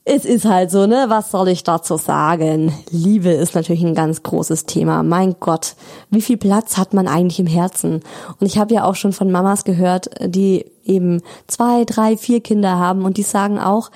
es 0.03 0.25
ist 0.25 0.45
halt 0.45 0.71
so, 0.71 0.87
ne? 0.87 1.05
Was 1.09 1.29
soll 1.29 1.47
ich 1.49 1.63
dazu 1.63 1.95
sagen? 1.95 2.73
Liebe 2.89 3.29
ist 3.29 3.53
natürlich 3.53 3.83
ein 3.83 3.93
ganz 3.93 4.23
großes 4.23 4.65
Thema. 4.65 5.03
Mein 5.03 5.35
Gott, 5.39 5.75
wie 6.09 6.21
viel 6.21 6.37
Platz 6.37 6.77
hat 6.77 6.93
man 6.93 7.07
eigentlich 7.07 7.39
im 7.39 7.47
Herzen? 7.47 8.01
Und 8.39 8.47
ich 8.47 8.57
habe 8.57 8.73
ja 8.73 8.85
auch 8.85 8.95
schon 8.95 9.13
von 9.13 9.31
Mamas 9.31 9.63
gehört, 9.63 10.09
die 10.25 10.65
eben 10.83 11.21
zwei, 11.47 11.85
drei, 11.85 12.17
vier 12.17 12.41
Kinder 12.41 12.79
haben 12.79 13.05
und 13.05 13.17
die 13.17 13.23
sagen 13.23 13.59
auch, 13.59 13.91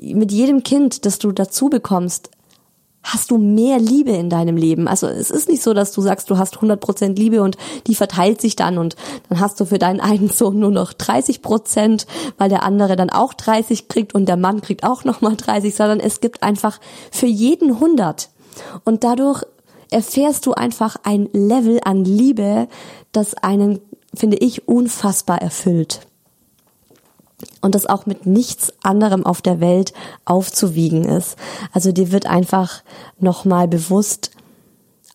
mit 0.00 0.32
jedem 0.32 0.62
Kind, 0.62 1.04
das 1.04 1.18
du 1.18 1.32
dazu 1.32 1.68
bekommst, 1.68 2.30
hast 3.02 3.30
du 3.30 3.38
mehr 3.38 3.78
Liebe 3.78 4.10
in 4.12 4.28
deinem 4.28 4.56
Leben. 4.56 4.86
Also 4.86 5.06
es 5.06 5.30
ist 5.30 5.48
nicht 5.48 5.62
so, 5.62 5.72
dass 5.72 5.92
du 5.92 6.02
sagst, 6.02 6.28
du 6.30 6.38
hast 6.38 6.58
100% 6.58 7.16
Liebe 7.16 7.42
und 7.42 7.56
die 7.86 7.94
verteilt 7.94 8.40
sich 8.40 8.56
dann 8.56 8.78
und 8.78 8.96
dann 9.28 9.40
hast 9.40 9.58
du 9.60 9.64
für 9.64 9.78
deinen 9.78 10.00
einen 10.00 10.28
Sohn 10.28 10.58
nur 10.58 10.70
noch 10.70 10.92
30%, 10.92 12.06
weil 12.38 12.48
der 12.48 12.62
andere 12.62 12.96
dann 12.96 13.10
auch 13.10 13.32
30 13.32 13.88
kriegt 13.88 14.14
und 14.14 14.26
der 14.26 14.36
Mann 14.36 14.60
kriegt 14.60 14.84
auch 14.84 15.04
nochmal 15.04 15.36
30, 15.36 15.74
sondern 15.74 16.00
es 16.00 16.20
gibt 16.20 16.42
einfach 16.42 16.78
für 17.10 17.26
jeden 17.26 17.74
100. 17.74 18.28
Und 18.84 19.04
dadurch 19.04 19.44
erfährst 19.90 20.46
du 20.46 20.52
einfach 20.52 20.96
ein 21.02 21.28
Level 21.32 21.80
an 21.84 22.04
Liebe, 22.04 22.68
das 23.12 23.34
einen, 23.34 23.80
finde 24.14 24.36
ich, 24.36 24.68
unfassbar 24.68 25.40
erfüllt 25.40 26.00
und 27.60 27.74
das 27.74 27.86
auch 27.86 28.06
mit 28.06 28.26
nichts 28.26 28.72
anderem 28.82 29.24
auf 29.26 29.42
der 29.42 29.60
Welt 29.60 29.92
aufzuwiegen 30.24 31.04
ist. 31.04 31.36
Also 31.72 31.92
dir 31.92 32.12
wird 32.12 32.26
einfach 32.26 32.82
nochmal 33.18 33.68
bewusst, 33.68 34.30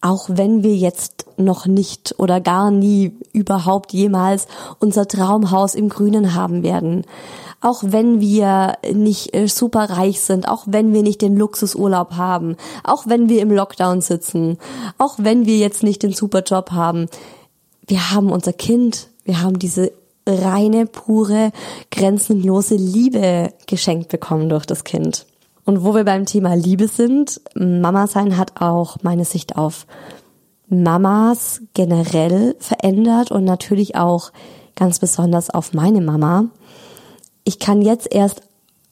auch 0.01 0.27
wenn 0.29 0.61
wir 0.61 0.75
jetzt 0.75 1.25
noch 1.37 1.65
nicht 1.65 2.15
oder 2.19 2.39
gar 2.39 2.69
nie 2.71 3.17
überhaupt 3.33 3.91
jemals 3.91 4.47
unser 4.79 5.07
Traumhaus 5.07 5.73
im 5.73 5.89
Grünen 5.89 6.35
haben 6.35 6.63
werden, 6.63 7.05
auch 7.61 7.81
wenn 7.83 8.21
wir 8.21 8.77
nicht 8.93 9.35
äh, 9.35 9.47
super 9.47 9.89
reich 9.89 10.21
sind, 10.21 10.47
auch 10.47 10.65
wenn 10.67 10.93
wir 10.93 11.01
nicht 11.01 11.21
den 11.21 11.35
Luxusurlaub 11.35 12.13
haben, 12.13 12.55
auch 12.83 13.07
wenn 13.07 13.29
wir 13.29 13.41
im 13.41 13.51
Lockdown 13.51 14.01
sitzen, 14.01 14.59
auch 14.99 15.15
wenn 15.17 15.47
wir 15.47 15.57
jetzt 15.57 15.81
nicht 15.81 16.03
den 16.03 16.13
Superjob 16.13 16.71
haben, 16.71 17.07
wir 17.87 18.11
haben 18.11 18.31
unser 18.31 18.53
Kind, 18.53 19.07
wir 19.23 19.41
haben 19.41 19.57
diese 19.57 19.91
reine, 20.27 20.85
pure, 20.85 21.51
grenzenlose 21.91 22.75
Liebe 22.75 23.53
geschenkt 23.67 24.09
bekommen 24.09 24.49
durch 24.49 24.65
das 24.65 24.83
Kind. 24.83 25.25
Und 25.65 25.83
wo 25.83 25.95
wir 25.95 26.03
beim 26.03 26.25
Thema 26.25 26.55
Liebe 26.55 26.87
sind, 26.87 27.41
Mama 27.55 28.07
sein 28.07 28.37
hat 28.37 28.61
auch 28.61 28.97
meine 29.01 29.25
Sicht 29.25 29.57
auf 29.57 29.87
Mamas 30.67 31.61
generell 31.73 32.55
verändert 32.59 33.31
und 33.31 33.43
natürlich 33.43 33.95
auch 33.95 34.31
ganz 34.75 34.99
besonders 34.99 35.49
auf 35.49 35.73
meine 35.73 36.01
Mama. 36.01 36.45
Ich 37.43 37.59
kann 37.59 37.81
jetzt 37.81 38.13
erst 38.13 38.41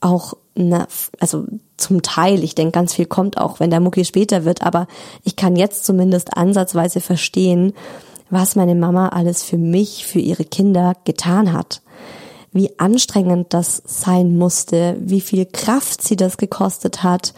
auch, 0.02 0.34
na, 0.56 0.88
also 1.20 1.46
zum 1.78 2.02
Teil, 2.02 2.44
ich 2.44 2.56
denke, 2.56 2.72
ganz 2.72 2.94
viel 2.94 3.06
kommt 3.06 3.38
auch, 3.38 3.60
wenn 3.60 3.70
der 3.70 3.80
Mucki 3.80 4.06
später 4.06 4.46
wird, 4.46 4.62
aber 4.62 4.88
ich 5.24 5.36
kann 5.36 5.56
jetzt 5.56 5.86
zumindest 5.86 6.38
ansatzweise 6.38 7.02
verstehen, 7.02 7.74
was 8.34 8.56
meine 8.56 8.76
Mama 8.76 9.10
alles 9.10 9.44
für 9.44 9.58
mich, 9.58 10.06
für 10.06 10.20
ihre 10.20 10.44
Kinder 10.44 10.96
getan 11.06 11.54
hat. 11.54 11.82
Wie 12.52 12.80
anstrengend 12.80 13.54
das 13.54 13.82
sein 13.86 14.38
musste, 14.38 14.98
wie 15.00 15.22
viel 15.22 15.46
Kraft 15.46 16.02
sie 16.02 16.16
das 16.16 16.38
gekostet 16.38 17.04
hat, 17.04 17.34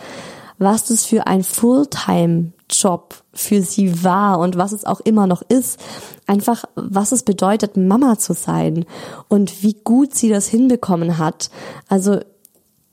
was 0.58 0.86
das 0.86 1.06
für 1.06 1.28
ein 1.28 1.44
Fulltime-Job 1.44 3.16
für 3.34 3.62
sie 3.62 4.04
war 4.04 4.40
und 4.40 4.58
was 4.58 4.72
es 4.72 4.86
auch 4.86 5.02
immer 5.02 5.28
noch 5.28 5.42
ist. 5.42 5.80
Einfach, 6.28 6.64
was 6.76 7.12
es 7.12 7.24
bedeutet, 7.24 7.78
Mama 7.78 8.18
zu 8.18 8.34
sein 8.34 8.86
und 9.28 9.64
wie 9.64 9.76
gut 9.84 10.16
sie 10.16 10.30
das 10.30 10.48
hinbekommen 10.48 11.18
hat. 11.18 11.50
Also 11.90 12.20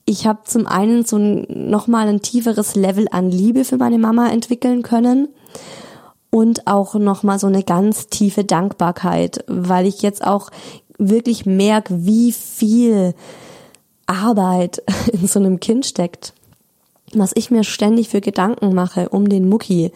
ich 0.05 0.27
habe 0.27 0.39
zum 0.43 0.67
einen 0.67 1.05
so 1.05 1.17
ein, 1.17 1.69
nochmal 1.69 2.09
ein 2.09 2.21
tieferes 2.21 2.75
Level 2.75 3.07
an 3.11 3.31
Liebe 3.31 3.63
für 3.63 3.77
meine 3.77 3.97
Mama 3.97 4.29
entwickeln 4.29 4.81
können 4.81 5.29
und 6.33 6.65
auch 6.65 6.95
nochmal 6.95 7.37
so 7.37 7.45
eine 7.45 7.61
ganz 7.61 8.07
tiefe 8.07 8.43
Dankbarkeit, 8.43 9.45
weil 9.45 9.85
ich 9.85 10.01
jetzt 10.01 10.25
auch 10.25 10.49
wirklich 10.97 11.45
merke, 11.45 12.07
wie 12.07 12.31
viel 12.31 13.13
Arbeit 14.07 14.81
in 15.11 15.27
so 15.27 15.37
einem 15.37 15.59
Kind 15.59 15.85
steckt. 15.85 16.33
Was 17.13 17.33
ich 17.35 17.51
mir 17.51 17.63
ständig 17.63 18.09
für 18.09 18.19
Gedanken 18.19 18.73
mache 18.73 19.09
um 19.09 19.29
den 19.29 19.47
Mucki, 19.47 19.91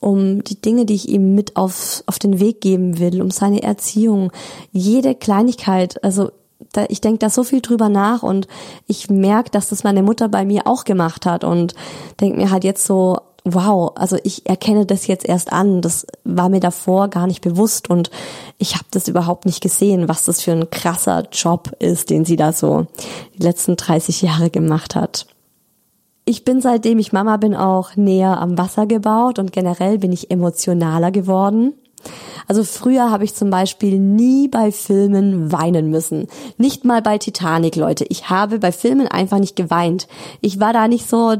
um 0.00 0.42
die 0.42 0.60
Dinge, 0.60 0.84
die 0.84 0.96
ich 0.96 1.08
ihm 1.08 1.36
mit 1.36 1.54
auf, 1.54 2.02
auf 2.06 2.18
den 2.18 2.40
Weg 2.40 2.60
geben 2.60 2.98
will, 2.98 3.22
um 3.22 3.30
seine 3.30 3.62
Erziehung, 3.62 4.32
jede 4.72 5.14
Kleinigkeit, 5.14 6.02
also 6.02 6.32
da, 6.72 6.86
ich 6.88 7.00
denke 7.00 7.20
da 7.20 7.30
so 7.30 7.44
viel 7.44 7.60
drüber 7.60 7.88
nach 7.88 8.24
und 8.24 8.48
ich 8.88 9.10
merke, 9.10 9.50
dass 9.52 9.68
das 9.68 9.84
meine 9.84 10.02
Mutter 10.02 10.28
bei 10.28 10.44
mir 10.44 10.66
auch 10.66 10.82
gemacht 10.82 11.24
hat 11.24 11.44
und 11.44 11.76
denke 12.20 12.36
mir 12.36 12.50
halt 12.50 12.64
jetzt 12.64 12.84
so, 12.84 13.18
wow, 13.54 13.92
also 13.94 14.16
ich 14.22 14.46
erkenne 14.46 14.86
das 14.86 15.06
jetzt 15.06 15.28
erst 15.28 15.52
an. 15.52 15.80
Das 15.80 16.06
war 16.24 16.48
mir 16.48 16.60
davor 16.60 17.08
gar 17.08 17.26
nicht 17.26 17.40
bewusst 17.40 17.90
und 17.90 18.10
ich 18.58 18.74
habe 18.74 18.86
das 18.90 19.08
überhaupt 19.08 19.46
nicht 19.46 19.60
gesehen, 19.60 20.08
was 20.08 20.24
das 20.24 20.42
für 20.42 20.52
ein 20.52 20.70
krasser 20.70 21.28
Job 21.32 21.72
ist, 21.78 22.10
den 22.10 22.24
sie 22.24 22.36
da 22.36 22.52
so 22.52 22.86
die 23.36 23.42
letzten 23.42 23.76
30 23.76 24.22
Jahre 24.22 24.50
gemacht 24.50 24.94
hat. 24.94 25.26
Ich 26.24 26.44
bin 26.44 26.60
seitdem 26.60 26.98
ich 26.98 27.12
Mama 27.12 27.38
bin 27.38 27.54
auch 27.54 27.96
näher 27.96 28.38
am 28.38 28.58
Wasser 28.58 28.86
gebaut 28.86 29.38
und 29.38 29.52
generell 29.52 29.98
bin 29.98 30.12
ich 30.12 30.30
emotionaler 30.30 31.10
geworden. 31.10 31.72
Also 32.46 32.64
früher 32.64 33.10
habe 33.10 33.24
ich 33.24 33.34
zum 33.34 33.50
Beispiel 33.50 33.98
nie 33.98 34.48
bei 34.48 34.72
Filmen 34.72 35.52
weinen 35.52 35.90
müssen. 35.90 36.28
Nicht 36.56 36.84
mal 36.84 37.02
bei 37.02 37.18
Titanic, 37.18 37.76
Leute. 37.76 38.04
Ich 38.08 38.30
habe 38.30 38.58
bei 38.58 38.72
Filmen 38.72 39.08
einfach 39.08 39.38
nicht 39.38 39.56
geweint. 39.56 40.08
Ich 40.40 40.60
war 40.60 40.72
da 40.72 40.88
nicht 40.88 41.08
so 41.08 41.36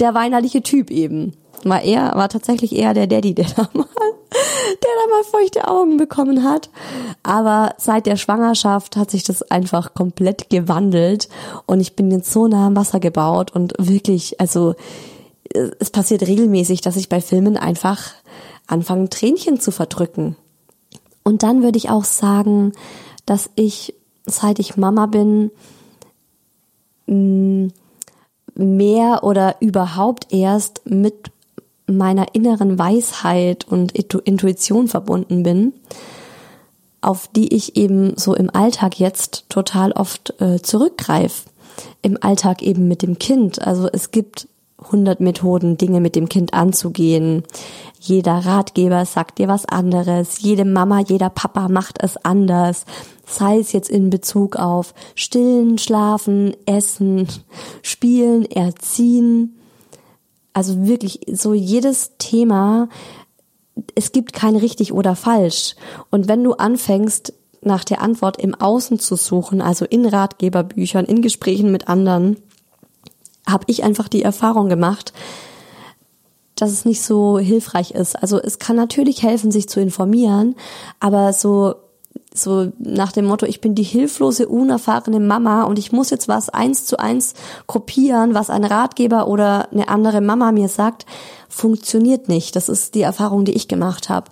der 0.00 0.14
weinerliche 0.14 0.62
Typ 0.62 0.90
eben. 0.90 1.32
War 1.64 1.82
er, 1.82 2.14
war 2.14 2.28
tatsächlich 2.28 2.74
eher 2.74 2.94
der 2.94 3.06
Daddy, 3.06 3.34
der 3.34 3.46
da 3.56 3.68
mal, 3.72 3.86
der 3.90 4.90
da 5.02 5.10
mal 5.10 5.24
feuchte 5.24 5.68
Augen 5.68 5.96
bekommen 5.96 6.44
hat. 6.44 6.70
Aber 7.22 7.74
seit 7.78 8.06
der 8.06 8.16
Schwangerschaft 8.16 8.96
hat 8.96 9.10
sich 9.10 9.24
das 9.24 9.42
einfach 9.42 9.94
komplett 9.94 10.50
gewandelt 10.50 11.28
und 11.66 11.80
ich 11.80 11.96
bin 11.96 12.10
jetzt 12.10 12.32
so 12.32 12.46
nah 12.48 12.66
am 12.66 12.76
Wasser 12.76 13.00
gebaut 13.00 13.54
und 13.54 13.74
wirklich, 13.78 14.40
also, 14.40 14.74
es 15.80 15.90
passiert 15.90 16.26
regelmäßig, 16.26 16.82
dass 16.82 16.96
ich 16.96 17.08
bei 17.08 17.20
Filmen 17.22 17.56
einfach 17.56 18.12
anfangen, 18.66 19.08
Tränchen 19.08 19.58
zu 19.58 19.70
verdrücken. 19.70 20.36
Und 21.24 21.42
dann 21.42 21.62
würde 21.62 21.78
ich 21.78 21.90
auch 21.90 22.04
sagen, 22.04 22.72
dass 23.26 23.50
ich, 23.54 23.94
seit 24.26 24.58
ich 24.58 24.76
Mama 24.76 25.06
bin, 25.06 25.50
mm, 27.06 27.68
mehr 28.54 29.24
oder 29.24 29.56
überhaupt 29.60 30.32
erst 30.32 30.82
mit 30.84 31.30
meiner 31.88 32.34
inneren 32.34 32.78
Weisheit 32.78 33.66
und 33.66 33.92
Intuition 33.92 34.88
verbunden 34.88 35.42
bin, 35.42 35.72
auf 37.00 37.28
die 37.28 37.54
ich 37.54 37.76
eben 37.76 38.16
so 38.16 38.34
im 38.34 38.50
Alltag 38.54 38.98
jetzt 38.98 39.46
total 39.48 39.92
oft 39.92 40.40
äh, 40.40 40.60
zurückgreife. 40.60 41.48
Im 42.02 42.18
Alltag 42.20 42.62
eben 42.62 42.88
mit 42.88 43.02
dem 43.02 43.18
Kind. 43.18 43.64
Also 43.64 43.88
es 43.92 44.10
gibt 44.10 44.48
100 44.84 45.20
Methoden, 45.20 45.76
Dinge 45.76 46.00
mit 46.00 46.14
dem 46.14 46.28
Kind 46.28 46.54
anzugehen. 46.54 47.42
Jeder 48.00 48.44
Ratgeber 48.44 49.04
sagt 49.04 49.38
dir 49.38 49.48
was 49.48 49.64
anderes. 49.64 50.40
Jede 50.40 50.64
Mama, 50.64 51.00
jeder 51.00 51.30
Papa 51.30 51.68
macht 51.68 52.02
es 52.02 52.16
anders. 52.16 52.84
Sei 53.26 53.58
es 53.58 53.72
jetzt 53.72 53.90
in 53.90 54.10
Bezug 54.10 54.56
auf 54.56 54.94
Stillen, 55.14 55.78
Schlafen, 55.78 56.54
Essen, 56.64 57.26
Spielen, 57.82 58.44
Erziehen. 58.44 59.57
Also 60.58 60.88
wirklich 60.88 61.20
so 61.30 61.54
jedes 61.54 62.16
Thema. 62.18 62.88
Es 63.94 64.10
gibt 64.10 64.32
kein 64.32 64.56
richtig 64.56 64.92
oder 64.92 65.14
falsch. 65.14 65.76
Und 66.10 66.26
wenn 66.26 66.42
du 66.42 66.54
anfängst, 66.54 67.32
nach 67.60 67.84
der 67.84 68.02
Antwort 68.02 68.38
im 68.38 68.56
Außen 68.56 68.98
zu 68.98 69.14
suchen, 69.14 69.60
also 69.60 69.84
in 69.84 70.04
Ratgeberbüchern, 70.04 71.04
in 71.04 71.22
Gesprächen 71.22 71.70
mit 71.70 71.86
anderen, 71.86 72.38
habe 73.46 73.66
ich 73.68 73.84
einfach 73.84 74.08
die 74.08 74.22
Erfahrung 74.22 74.68
gemacht, 74.68 75.12
dass 76.56 76.72
es 76.72 76.84
nicht 76.84 77.02
so 77.02 77.38
hilfreich 77.38 77.92
ist. 77.92 78.20
Also 78.20 78.40
es 78.40 78.58
kann 78.58 78.74
natürlich 78.74 79.22
helfen, 79.22 79.52
sich 79.52 79.68
zu 79.68 79.78
informieren, 79.80 80.56
aber 80.98 81.32
so 81.32 81.76
so 82.34 82.72
nach 82.78 83.12
dem 83.12 83.26
Motto, 83.26 83.46
ich 83.46 83.60
bin 83.60 83.74
die 83.74 83.82
hilflose, 83.82 84.48
unerfahrene 84.48 85.20
Mama 85.20 85.64
und 85.64 85.78
ich 85.78 85.92
muss 85.92 86.10
jetzt 86.10 86.28
was 86.28 86.48
eins 86.48 86.84
zu 86.84 86.98
eins 86.98 87.34
kopieren, 87.66 88.34
was 88.34 88.50
ein 88.50 88.64
Ratgeber 88.64 89.28
oder 89.28 89.70
eine 89.72 89.88
andere 89.88 90.20
Mama 90.20 90.52
mir 90.52 90.68
sagt, 90.68 91.06
funktioniert 91.48 92.28
nicht. 92.28 92.54
Das 92.54 92.68
ist 92.68 92.94
die 92.94 93.02
Erfahrung, 93.02 93.44
die 93.44 93.54
ich 93.54 93.68
gemacht 93.68 94.08
habe. 94.08 94.30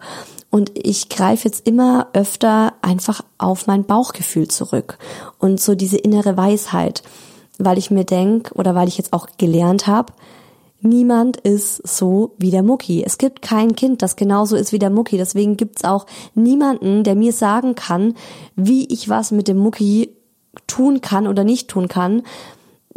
Und 0.51 0.71
ich 0.75 1.09
greife 1.09 1.49
jetzt 1.49 1.67
immer 1.67 2.09
öfter 2.13 2.75
einfach 2.83 3.23
auf 3.39 3.67
mein 3.67 3.85
Bauchgefühl 3.85 4.49
zurück 4.49 4.99
und 5.39 5.61
so 5.61 5.75
diese 5.75 5.99
innere 5.99 6.37
Weisheit 6.37 7.03
weil 7.59 7.79
ich 7.79 7.91
mir 7.91 8.05
denk 8.05 8.51
oder 8.55 8.75
weil 8.75 8.89
ich 8.89 8.99
jetzt 8.99 9.13
auch 9.13 9.29
gelernt 9.39 9.87
habe, 9.87 10.13
niemand 10.87 11.37
ist 11.39 11.87
so 11.87 12.35
wie 12.39 12.51
der 12.51 12.63
Mucki. 12.63 13.03
Es 13.05 13.19
gibt 13.19 13.43
kein 13.43 13.75
Kind, 13.75 14.03
das 14.03 14.17
genauso 14.17 14.57
ist 14.57 14.73
wie 14.73 14.79
der 14.79 14.91
Mucki. 14.91 15.17
Deswegen 15.17 15.57
gibt's 15.57 15.85
auch 15.85 16.07
niemanden, 16.35 17.05
der 17.05 17.15
mir 17.15 17.33
sagen 17.33 17.75
kann, 17.75 18.15
wie 18.55 18.87
ich 18.87 19.09
was 19.09 19.31
mit 19.31 19.49
dem 19.49 19.59
Mucki 19.59 20.17
tun 20.67 21.01
kann 21.01 21.27
oder 21.27 21.45
nicht 21.45 21.69
tun 21.69 21.89
kann, 21.89 22.23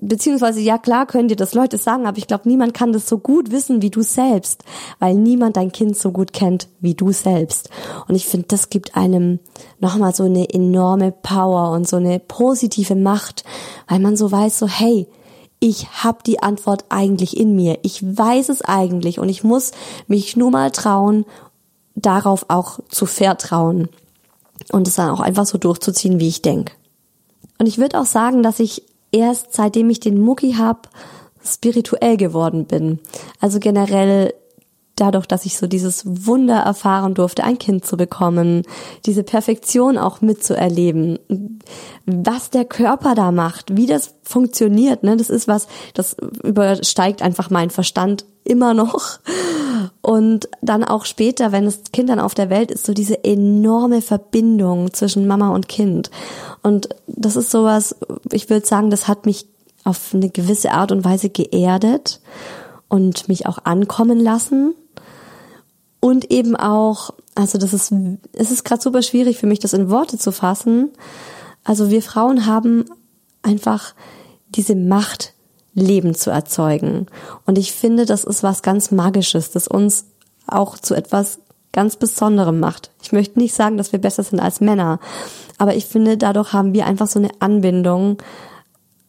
beziehungsweise 0.01 0.61
ja 0.61 0.77
klar 0.77 1.05
können 1.05 1.27
dir 1.27 1.35
das 1.35 1.53
Leute 1.53 1.77
sagen, 1.77 2.05
aber 2.05 2.17
ich 2.17 2.27
glaube, 2.27 2.47
niemand 2.47 2.73
kann 2.73 2.93
das 2.93 3.07
so 3.07 3.17
gut 3.17 3.51
wissen 3.51 3.81
wie 3.81 3.89
du 3.89 4.01
selbst, 4.01 4.63
weil 4.99 5.15
niemand 5.15 5.57
dein 5.57 5.71
Kind 5.71 5.97
so 5.97 6.11
gut 6.11 6.33
kennt 6.33 6.69
wie 6.79 6.95
du 6.95 7.11
selbst. 7.11 7.69
Und 8.07 8.15
ich 8.15 8.25
finde, 8.25 8.47
das 8.47 8.69
gibt 8.69 8.95
einem 8.95 9.39
nochmal 9.79 10.15
so 10.15 10.23
eine 10.23 10.49
enorme 10.49 11.11
Power 11.11 11.71
und 11.71 11.87
so 11.87 11.97
eine 11.97 12.19
positive 12.19 12.95
Macht, 12.95 13.43
weil 13.87 13.99
man 13.99 14.15
so 14.15 14.31
weiß, 14.31 14.59
so 14.59 14.67
hey, 14.67 15.07
ich 15.59 16.03
habe 16.03 16.19
die 16.25 16.41
Antwort 16.41 16.85
eigentlich 16.89 17.37
in 17.37 17.55
mir. 17.55 17.79
Ich 17.83 18.01
weiß 18.03 18.49
es 18.49 18.61
eigentlich 18.61 19.19
und 19.19 19.29
ich 19.29 19.43
muss 19.43 19.71
mich 20.07 20.37
nur 20.37 20.51
mal 20.51 20.71
trauen, 20.71 21.25
darauf 21.95 22.45
auch 22.47 22.79
zu 22.89 23.05
vertrauen 23.05 23.89
und 24.71 24.87
es 24.87 24.95
dann 24.95 25.09
auch 25.09 25.19
einfach 25.19 25.45
so 25.45 25.57
durchzuziehen, 25.57 26.19
wie 26.19 26.29
ich 26.29 26.41
denke. 26.41 26.73
Und 27.57 27.65
ich 27.65 27.77
würde 27.77 27.99
auch 27.99 28.05
sagen, 28.05 28.41
dass 28.41 28.59
ich 28.59 28.83
erst 29.11 29.53
seitdem 29.53 29.89
ich 29.89 29.99
den 29.99 30.21
Mucki 30.21 30.53
hab, 30.53 30.89
spirituell 31.43 32.15
geworden 32.15 32.65
bin. 32.65 32.99
Also 33.41 33.59
generell 33.59 34.33
dadurch, 34.99 35.25
dass 35.25 35.45
ich 35.45 35.57
so 35.57 35.67
dieses 35.67 36.03
Wunder 36.05 36.57
erfahren 36.57 37.13
durfte, 37.13 37.43
ein 37.43 37.57
Kind 37.57 37.85
zu 37.85 37.97
bekommen, 37.97 38.63
diese 39.05 39.23
Perfektion 39.23 39.97
auch 39.97 40.21
mitzuerleben, 40.21 41.19
was 42.05 42.49
der 42.49 42.65
Körper 42.65 43.15
da 43.15 43.31
macht, 43.31 43.75
wie 43.75 43.85
das 43.85 44.15
funktioniert, 44.23 45.03
ne, 45.03 45.17
das 45.17 45.29
ist 45.29 45.47
was, 45.47 45.67
das 45.93 46.15
übersteigt 46.43 47.21
einfach 47.21 47.49
meinen 47.49 47.69
Verstand 47.69 48.25
immer 48.43 48.73
noch. 48.73 49.19
Und 50.01 50.49
dann 50.61 50.83
auch 50.83 51.05
später, 51.05 51.51
wenn 51.51 51.65
das 51.65 51.83
Kind 51.93 52.09
dann 52.09 52.19
auf 52.19 52.33
der 52.33 52.49
Welt 52.49 52.71
ist, 52.71 52.85
so 52.85 52.93
diese 52.93 53.23
enorme 53.23 54.01
Verbindung 54.01 54.93
zwischen 54.93 55.27
Mama 55.27 55.49
und 55.49 55.69
Kind. 55.69 56.09
Und 56.63 56.89
das 57.07 57.35
ist 57.35 57.51
sowas, 57.51 57.95
ich 58.31 58.49
würde 58.49 58.65
sagen, 58.65 58.89
das 58.89 59.07
hat 59.07 59.25
mich 59.25 59.47
auf 59.83 60.13
eine 60.13 60.29
gewisse 60.29 60.71
Art 60.71 60.91
und 60.91 61.05
Weise 61.05 61.29
geerdet 61.29 62.21
und 62.87 63.27
mich 63.27 63.45
auch 63.45 63.59
ankommen 63.63 64.19
lassen. 64.19 64.73
Und 65.99 66.31
eben 66.31 66.55
auch, 66.55 67.11
also 67.35 67.57
das 67.57 67.73
ist, 67.73 67.93
es 68.33 68.51
ist 68.51 68.63
gerade 68.63 68.81
super 68.81 69.01
schwierig 69.01 69.37
für 69.37 69.47
mich, 69.47 69.59
das 69.59 69.73
in 69.73 69.89
Worte 69.89 70.17
zu 70.17 70.31
fassen. 70.31 70.91
Also 71.63 71.89
wir 71.89 72.01
Frauen 72.01 72.45
haben 72.45 72.85
einfach 73.41 73.93
diese 74.49 74.75
Macht, 74.75 75.33
Leben 75.73 76.15
zu 76.15 76.29
erzeugen. 76.31 77.07
Und 77.45 77.57
ich 77.57 77.71
finde, 77.71 78.05
das 78.05 78.23
ist 78.23 78.43
was 78.43 78.61
ganz 78.61 78.91
Magisches, 78.91 79.51
das 79.51 79.67
uns 79.67 80.05
auch 80.47 80.77
zu 80.77 80.95
etwas 80.95 81.39
ganz 81.71 81.95
Besonderem 81.95 82.59
macht. 82.59 82.91
Ich 83.01 83.11
möchte 83.11 83.39
nicht 83.39 83.53
sagen, 83.53 83.77
dass 83.77 83.91
wir 83.91 83.99
besser 83.99 84.23
sind 84.23 84.39
als 84.39 84.59
Männer, 84.59 84.99
aber 85.57 85.75
ich 85.75 85.85
finde, 85.85 86.17
dadurch 86.17 86.53
haben 86.53 86.73
wir 86.73 86.85
einfach 86.85 87.07
so 87.07 87.19
eine 87.19 87.29
Anbindung 87.39 88.17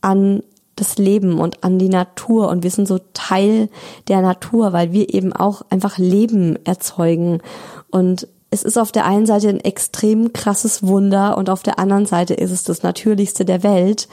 an 0.03 0.43
das 0.77 0.99
Leben 0.99 1.39
und 1.39 1.63
an 1.63 1.79
die 1.79 1.89
Natur. 1.89 2.49
Und 2.49 2.63
wir 2.63 2.71
sind 2.71 2.89
so 2.89 2.99
Teil 3.13 3.69
der 4.09 4.23
Natur, 4.23 4.73
weil 4.73 4.93
wir 4.93 5.13
eben 5.13 5.33
auch 5.33 5.63
einfach 5.71 5.99
Leben 5.99 6.59
erzeugen. 6.65 7.43
Und 7.91 8.29
es 8.51 8.63
ist 8.63 8.79
auf 8.79 8.91
der 8.93 9.05
einen 9.05 9.27
Seite 9.27 9.49
ein 9.49 9.61
extrem 9.61 10.33
krasses 10.33 10.83
Wunder 10.83 11.39
und 11.39 11.51
auf 11.51 11.63
der 11.63 11.79
anderen 11.79 12.07
Seite 12.07 12.35
ist 12.35 12.51
es 12.51 12.65
das 12.65 12.83
Natürlichste 12.83 13.45
der 13.45 13.63
Welt. 13.63 14.09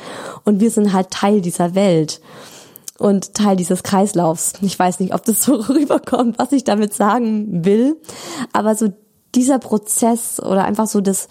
Und 0.46 0.60
wir 0.60 0.70
sind 0.70 0.94
halt 0.94 1.10
Teil 1.10 1.42
dieser 1.42 1.74
Welt 1.74 2.22
und 3.00 3.34
Teil 3.34 3.56
dieses 3.56 3.84
Kreislaufs. 3.84 4.54
Ich 4.62 4.78
weiß 4.78 5.00
nicht, 5.00 5.14
ob 5.14 5.26
das 5.26 5.42
so 5.44 5.56
rüberkommt, 5.70 6.38
was 6.38 6.52
ich 6.52 6.64
damit 6.64 6.94
sagen 6.94 7.66
will, 7.66 7.96
aber 8.54 8.76
so 8.76 8.94
dieser 9.36 9.60
Prozess 9.60 10.40
oder 10.40 10.66
einfach 10.66 10.88
so 10.88 11.02
das 11.02 11.28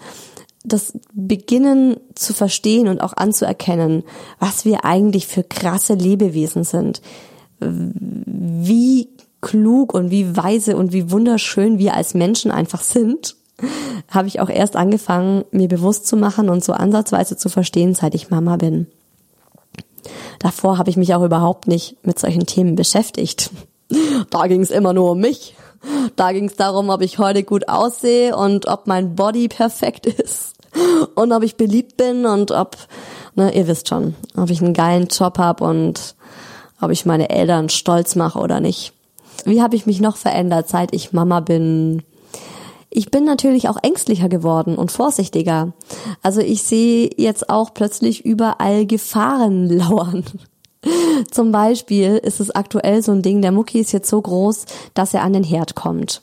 das 0.67 0.93
Beginnen 1.13 1.97
zu 2.13 2.33
verstehen 2.33 2.87
und 2.87 3.01
auch 3.01 3.13
anzuerkennen, 3.13 4.03
was 4.39 4.65
wir 4.65 4.83
eigentlich 4.85 5.27
für 5.27 5.43
krasse 5.43 5.93
Lebewesen 5.93 6.63
sind. 6.63 7.01
Wie 7.59 9.09
klug 9.41 9.93
und 9.93 10.11
wie 10.11 10.35
weise 10.35 10.75
und 10.75 10.91
wie 10.91 11.09
wunderschön 11.09 11.79
wir 11.79 11.95
als 11.95 12.13
Menschen 12.13 12.51
einfach 12.51 12.81
sind, 12.81 13.35
habe 14.09 14.27
ich 14.27 14.39
auch 14.39 14.49
erst 14.49 14.75
angefangen, 14.75 15.45
mir 15.51 15.67
bewusst 15.67 16.05
zu 16.05 16.17
machen 16.17 16.49
und 16.49 16.63
so 16.63 16.73
ansatzweise 16.73 17.37
zu 17.37 17.49
verstehen, 17.49 17.95
seit 17.95 18.13
ich 18.13 18.29
Mama 18.29 18.57
bin. 18.57 18.87
Davor 20.39 20.77
habe 20.77 20.89
ich 20.89 20.97
mich 20.97 21.15
auch 21.15 21.23
überhaupt 21.23 21.67
nicht 21.67 21.95
mit 22.05 22.19
solchen 22.19 22.45
Themen 22.45 22.75
beschäftigt. 22.75 23.51
Da 24.29 24.47
ging 24.47 24.61
es 24.61 24.69
immer 24.69 24.91
nur 24.91 25.11
um 25.11 25.19
mich. 25.19 25.55
Da 26.17 26.33
ging 26.33 26.45
es 26.45 26.55
darum, 26.55 26.89
ob 26.89 27.01
ich 27.01 27.19
heute 27.19 27.43
gut 27.43 27.69
aussehe 27.69 28.35
und 28.35 28.67
ob 28.67 28.85
mein 28.87 29.15
Body 29.15 29.47
perfekt 29.47 30.05
ist 30.05 30.56
und 31.15 31.31
ob 31.31 31.43
ich 31.43 31.55
beliebt 31.55 31.97
bin 31.97 32.25
und 32.25 32.51
ob, 32.51 32.77
ne, 33.35 33.55
ihr 33.55 33.67
wisst 33.67 33.89
schon, 33.89 34.15
ob 34.35 34.49
ich 34.49 34.61
einen 34.61 34.73
geilen 34.73 35.07
Job 35.07 35.37
hab 35.37 35.61
und 35.61 36.15
ob 36.81 36.91
ich 36.91 37.05
meine 37.05 37.29
Eltern 37.29 37.69
stolz 37.69 38.15
mache 38.15 38.39
oder 38.39 38.59
nicht. 38.59 38.93
Wie 39.45 39.61
habe 39.61 39.75
ich 39.75 39.85
mich 39.85 40.01
noch 40.01 40.17
verändert, 40.17 40.67
seit 40.67 40.93
ich 40.93 41.13
Mama 41.13 41.39
bin? 41.39 42.03
Ich 42.89 43.11
bin 43.11 43.25
natürlich 43.25 43.69
auch 43.69 43.77
ängstlicher 43.81 44.29
geworden 44.29 44.75
und 44.75 44.91
vorsichtiger. 44.91 45.73
Also 46.21 46.41
ich 46.41 46.63
sehe 46.63 47.09
jetzt 47.17 47.49
auch 47.49 47.73
plötzlich 47.73 48.25
überall 48.25 48.85
Gefahren 48.85 49.69
lauern. 49.77 50.23
Zum 51.31 51.51
Beispiel 51.51 52.17
ist 52.17 52.39
es 52.39 52.51
aktuell 52.51 53.01
so 53.01 53.11
ein 53.11 53.21
Ding, 53.21 53.41
der 53.41 53.51
Mucki 53.51 53.79
ist 53.79 53.91
jetzt 53.91 54.09
so 54.09 54.21
groß, 54.21 54.65
dass 54.93 55.13
er 55.13 55.23
an 55.23 55.33
den 55.33 55.43
Herd 55.43 55.75
kommt. 55.75 56.21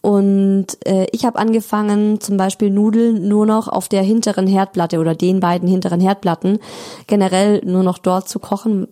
Und 0.00 0.66
äh, 0.86 1.06
ich 1.12 1.24
habe 1.24 1.38
angefangen, 1.38 2.20
zum 2.20 2.36
Beispiel 2.36 2.70
Nudeln 2.70 3.28
nur 3.28 3.46
noch 3.46 3.68
auf 3.68 3.88
der 3.88 4.02
hinteren 4.02 4.46
Herdplatte 4.46 4.98
oder 4.98 5.14
den 5.14 5.40
beiden 5.40 5.68
hinteren 5.68 6.00
Herdplatten 6.00 6.58
generell 7.06 7.60
nur 7.64 7.82
noch 7.82 7.98
dort 7.98 8.28
zu 8.28 8.38
kochen, 8.38 8.88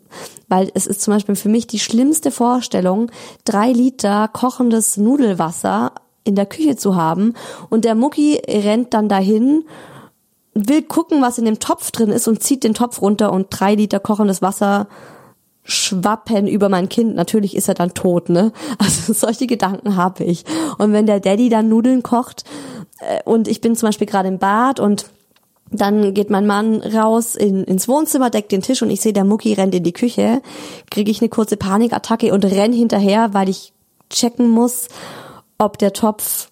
weil 0.48 0.70
es 0.74 0.86
ist 0.86 1.02
zum 1.02 1.14
Beispiel 1.14 1.36
für 1.36 1.48
mich 1.48 1.66
die 1.66 1.78
schlimmste 1.78 2.30
Vorstellung, 2.30 3.10
drei 3.44 3.70
Liter 3.72 4.28
kochendes 4.28 4.96
Nudelwasser 4.96 5.92
in 6.24 6.34
der 6.34 6.46
Küche 6.46 6.76
zu 6.76 6.96
haben 6.96 7.34
und 7.70 7.84
der 7.84 7.94
Mucki 7.94 8.40
rennt 8.46 8.94
dann 8.94 9.08
dahin 9.08 9.64
will 10.54 10.82
gucken, 10.82 11.20
was 11.20 11.38
in 11.38 11.44
dem 11.44 11.58
Topf 11.58 11.90
drin 11.90 12.10
ist 12.10 12.28
und 12.28 12.42
zieht 12.42 12.64
den 12.64 12.74
Topf 12.74 13.02
runter 13.02 13.32
und 13.32 13.48
drei 13.50 13.74
Liter 13.74 13.98
kochendes 14.00 14.40
Wasser 14.40 14.86
schwappen 15.64 16.46
über 16.46 16.68
mein 16.68 16.88
Kind. 16.88 17.14
Natürlich 17.14 17.56
ist 17.56 17.68
er 17.68 17.74
dann 17.74 17.94
tot, 17.94 18.28
ne? 18.28 18.52
Also 18.78 19.12
solche 19.12 19.46
Gedanken 19.46 19.96
habe 19.96 20.24
ich. 20.24 20.44
Und 20.78 20.92
wenn 20.92 21.06
der 21.06 21.20
Daddy 21.20 21.48
dann 21.48 21.68
Nudeln 21.68 22.02
kocht 22.02 22.44
äh, 23.00 23.22
und 23.24 23.48
ich 23.48 23.60
bin 23.60 23.74
zum 23.74 23.88
Beispiel 23.88 24.06
gerade 24.06 24.28
im 24.28 24.38
Bad 24.38 24.78
und 24.78 25.06
dann 25.70 26.14
geht 26.14 26.30
mein 26.30 26.46
Mann 26.46 26.82
raus 26.82 27.34
in, 27.34 27.64
ins 27.64 27.88
Wohnzimmer, 27.88 28.30
deckt 28.30 28.52
den 28.52 28.62
Tisch 28.62 28.82
und 28.82 28.90
ich 28.90 29.00
sehe, 29.00 29.12
der 29.12 29.24
Mucki 29.24 29.54
rennt 29.54 29.74
in 29.74 29.82
die 29.82 29.92
Küche, 29.92 30.40
kriege 30.90 31.10
ich 31.10 31.20
eine 31.20 31.30
kurze 31.30 31.56
Panikattacke 31.56 32.32
und 32.32 32.44
renn 32.44 32.72
hinterher, 32.72 33.32
weil 33.32 33.48
ich 33.48 33.72
checken 34.10 34.48
muss, 34.48 34.88
ob 35.58 35.78
der 35.78 35.92
Topf 35.92 36.50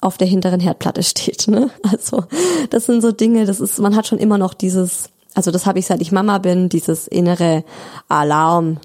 auf 0.00 0.18
der 0.18 0.26
hinteren 0.26 0.60
Herdplatte 0.60 1.02
steht. 1.04 1.48
Ne? 1.48 1.70
Also 1.88 2.24
das 2.70 2.86
sind 2.86 3.00
so 3.00 3.12
Dinge, 3.12 3.46
das 3.46 3.60
ist, 3.60 3.78
man 3.78 3.96
hat 3.96 4.06
schon 4.06 4.18
immer 4.18 4.38
noch 4.38 4.54
dieses, 4.54 5.10
also 5.34 5.50
das 5.50 5.66
habe 5.66 5.78
ich 5.78 5.86
seit 5.86 6.00
ich 6.00 6.12
Mama 6.12 6.38
bin, 6.38 6.68
dieses 6.68 7.06
innere 7.06 7.64
Alarm, 8.08 8.78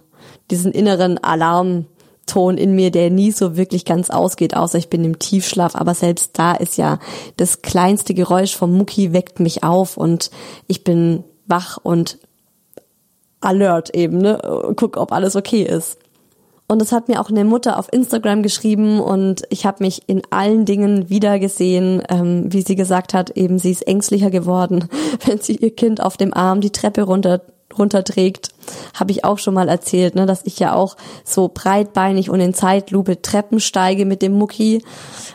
diesen 0.52 0.72
inneren 0.72 1.18
Alarmton 1.18 2.58
in 2.58 2.76
mir, 2.76 2.92
der 2.92 3.10
nie 3.10 3.32
so 3.32 3.58
wirklich 3.58 3.86
ganz 3.86 4.10
ausgeht, 4.10 4.56
außer 4.56 4.78
ich 4.78 4.90
bin 4.90 5.04
im 5.04 5.20
Tiefschlaf. 5.20 5.76
Aber 5.76 5.94
selbst 5.94 6.32
da 6.38 6.54
ist 6.54 6.78
ja 6.78 7.00
das 7.38 7.62
kleinste 7.62 8.14
Geräusch 8.14 8.56
vom 8.56 8.78
Mucki 8.78 9.14
weckt 9.14 9.40
mich 9.40 9.64
auf 9.64 9.98
und 9.98 10.32
ich 10.68 10.84
bin 10.84 11.24
wach 11.48 11.78
und 11.82 12.20
alert 13.42 13.94
eben, 13.96 14.20
ne? 14.20 14.40
Guck, 14.76 14.98
ob 14.98 15.12
alles 15.12 15.36
okay 15.36 15.64
ist. 15.64 15.98
Und 16.68 16.80
das 16.80 16.92
hat 16.92 17.08
mir 17.10 17.20
auch 17.20 17.30
eine 17.30 17.44
Mutter 17.44 17.78
auf 17.78 17.92
Instagram 17.92 18.42
geschrieben 18.42 19.00
und 19.00 19.44
ich 19.50 19.66
habe 19.66 19.84
mich 19.84 20.04
in 20.08 20.22
allen 20.30 20.66
Dingen 20.66 21.10
wiedergesehen, 21.10 22.02
ähm, 22.10 22.52
wie 22.52 22.62
sie 22.62 22.76
gesagt 22.76 23.14
hat, 23.14 23.32
eben 23.32 23.60
sie 23.60 23.72
ist 23.72 23.86
ängstlicher 23.86 24.32
geworden, 24.32 24.88
wenn 25.26 25.40
sie 25.40 25.56
ihr 25.58 25.76
Kind 25.76 26.02
auf 26.02 26.18
dem 26.18 26.34
Arm 26.34 26.62
die 26.62 26.72
Treppe 26.72 27.04
runter 27.04 27.42
runterträgt, 27.78 28.50
habe 28.94 29.12
ich 29.12 29.26
auch 29.26 29.38
schon 29.38 29.54
mal 29.54 29.70
erzählt, 29.70 30.16
ne, 30.16 30.26
dass 30.26 30.46
ich 30.46 30.60
ja 30.60 30.74
auch 30.74 30.96
so 31.24 31.50
breitbeinig 31.54 32.30
und 32.30 32.40
in 32.40 32.54
Zeitlupe 32.54 33.22
Treppen 33.22 33.60
steige 33.60 34.06
mit 34.06 34.22
dem 34.22 34.34
Mucki, 34.34 34.84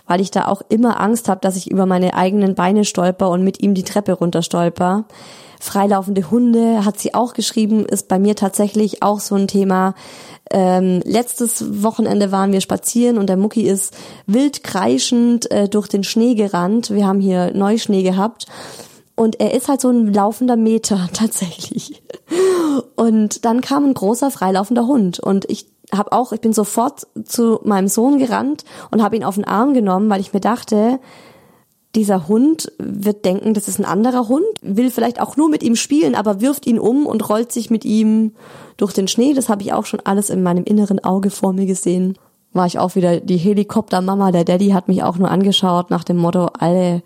weil 0.06 0.20
ich 0.20 0.30
da 0.30 0.46
auch 0.46 0.62
immer 0.68 1.00
Angst 1.00 1.28
habe, 1.28 1.40
dass 1.40 1.56
ich 1.56 1.70
über 1.70 1.86
meine 1.86 2.14
eigenen 2.14 2.54
Beine 2.54 2.84
stolper 2.84 3.30
und 3.30 3.44
mit 3.44 3.62
ihm 3.62 3.74
die 3.74 3.84
Treppe 3.84 4.12
runterstolper. 4.12 5.04
Freilaufende 5.60 6.30
Hunde 6.30 6.84
hat 6.84 6.98
sie 7.00 7.14
auch 7.14 7.34
geschrieben, 7.34 7.84
ist 7.84 8.08
bei 8.08 8.18
mir 8.18 8.36
tatsächlich 8.36 9.02
auch 9.02 9.18
so 9.18 9.34
ein 9.34 9.48
Thema. 9.48 9.94
Ähm, 10.50 11.02
letztes 11.04 11.82
Wochenende 11.82 12.30
waren 12.30 12.52
wir 12.52 12.60
spazieren 12.60 13.18
und 13.18 13.28
der 13.28 13.36
Mucki 13.36 13.62
ist 13.62 13.94
wild 14.26 14.62
kreischend 14.62 15.50
äh, 15.50 15.68
durch 15.68 15.88
den 15.88 16.04
Schnee 16.04 16.34
gerannt. 16.34 16.90
Wir 16.90 17.06
haben 17.06 17.20
hier 17.20 17.52
Neuschnee 17.54 18.02
gehabt. 18.02 18.46
Und 19.18 19.40
er 19.40 19.52
ist 19.52 19.66
halt 19.66 19.80
so 19.80 19.88
ein 19.88 20.12
laufender 20.14 20.56
Meter 20.56 21.08
tatsächlich. 21.12 22.02
Und 22.94 23.44
dann 23.44 23.60
kam 23.60 23.84
ein 23.84 23.94
großer 23.94 24.30
freilaufender 24.30 24.86
Hund 24.86 25.18
und 25.18 25.44
ich 25.50 25.66
habe 25.92 26.12
auch, 26.12 26.32
ich 26.32 26.40
bin 26.40 26.52
sofort 26.52 27.06
zu 27.24 27.60
meinem 27.64 27.88
Sohn 27.88 28.18
gerannt 28.18 28.64
und 28.90 29.02
habe 29.02 29.16
ihn 29.16 29.24
auf 29.24 29.34
den 29.34 29.46
Arm 29.46 29.74
genommen, 29.74 30.08
weil 30.08 30.20
ich 30.20 30.32
mir 30.32 30.40
dachte, 30.40 31.00
dieser 31.94 32.28
Hund 32.28 32.70
wird 32.78 33.24
denken, 33.24 33.54
das 33.54 33.66
ist 33.66 33.80
ein 33.80 33.86
anderer 33.86 34.28
Hund, 34.28 34.44
will 34.60 34.90
vielleicht 34.90 35.20
auch 35.20 35.36
nur 35.36 35.48
mit 35.48 35.62
ihm 35.62 35.74
spielen, 35.74 36.14
aber 36.14 36.40
wirft 36.40 36.66
ihn 36.66 36.78
um 36.78 37.06
und 37.06 37.28
rollt 37.28 37.50
sich 37.50 37.70
mit 37.70 37.84
ihm 37.84 38.34
durch 38.76 38.92
den 38.92 39.08
Schnee. 39.08 39.32
Das 39.32 39.48
habe 39.48 39.62
ich 39.62 39.72
auch 39.72 39.86
schon 39.86 40.00
alles 40.04 40.30
in 40.30 40.42
meinem 40.42 40.64
inneren 40.64 41.02
Auge 41.02 41.30
vor 41.30 41.52
mir 41.52 41.66
gesehen. 41.66 42.16
War 42.52 42.66
ich 42.66 42.78
auch 42.78 42.94
wieder 42.94 43.18
die 43.20 43.38
Helikoptermama. 43.38 44.30
Der 44.30 44.44
Daddy 44.44 44.68
hat 44.68 44.86
mich 44.86 45.02
auch 45.02 45.16
nur 45.16 45.30
angeschaut 45.30 45.90
nach 45.90 46.04
dem 46.04 46.18
Motto, 46.18 46.50
alle, 46.58 47.02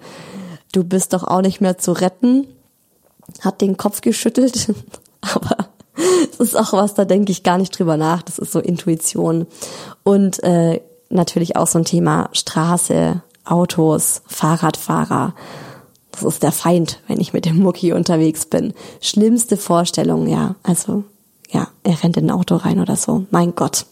du 0.73 0.85
bist 0.85 1.13
doch 1.13 1.25
auch 1.25 1.43
nicht 1.43 1.61
mehr 1.61 1.79
zu 1.79 1.93
retten. 1.93 2.47
Hat 3.41 3.61
den 3.61 3.77
Kopf 3.77 4.01
geschüttelt. 4.01 4.75
aber 5.21 5.69
es 6.33 6.41
ist 6.41 6.57
auch 6.57 6.73
was, 6.73 6.95
da 6.95 7.05
denke 7.05 7.33
ich 7.33 7.43
gar 7.43 7.59
nicht 7.59 7.79
drüber 7.79 7.97
nach. 7.97 8.23
Das 8.23 8.39
ist 8.39 8.53
so 8.53 8.59
Intuition. 8.59 9.47
Und 10.03 10.43
äh, 10.43 10.81
natürlich 11.11 11.57
auch 11.57 11.67
so 11.67 11.79
ein 11.79 11.85
Thema 11.85 12.31
Straße, 12.33 13.23
Autos, 13.45 14.23
Fahrradfahrer. 14.27 15.35
Das 16.11 16.23
ist 16.23 16.43
der 16.43 16.53
Feind, 16.53 17.01
wenn 17.07 17.21
ich 17.21 17.33
mit 17.33 17.45
dem 17.45 17.59
Mucki 17.59 17.93
unterwegs 17.93 18.47
bin. 18.47 18.75
Schlimmste 19.01 19.57
Vorstellung, 19.57 20.27
ja. 20.27 20.57
Also 20.63 21.05
ja, 21.51 21.69
er 21.83 22.03
rennt 22.03 22.17
in 22.17 22.27
ein 22.27 22.31
Auto 22.31 22.57
rein 22.57 22.81
oder 22.81 22.97
so. 22.97 23.27
Mein 23.31 23.55
Gott. 23.55 23.87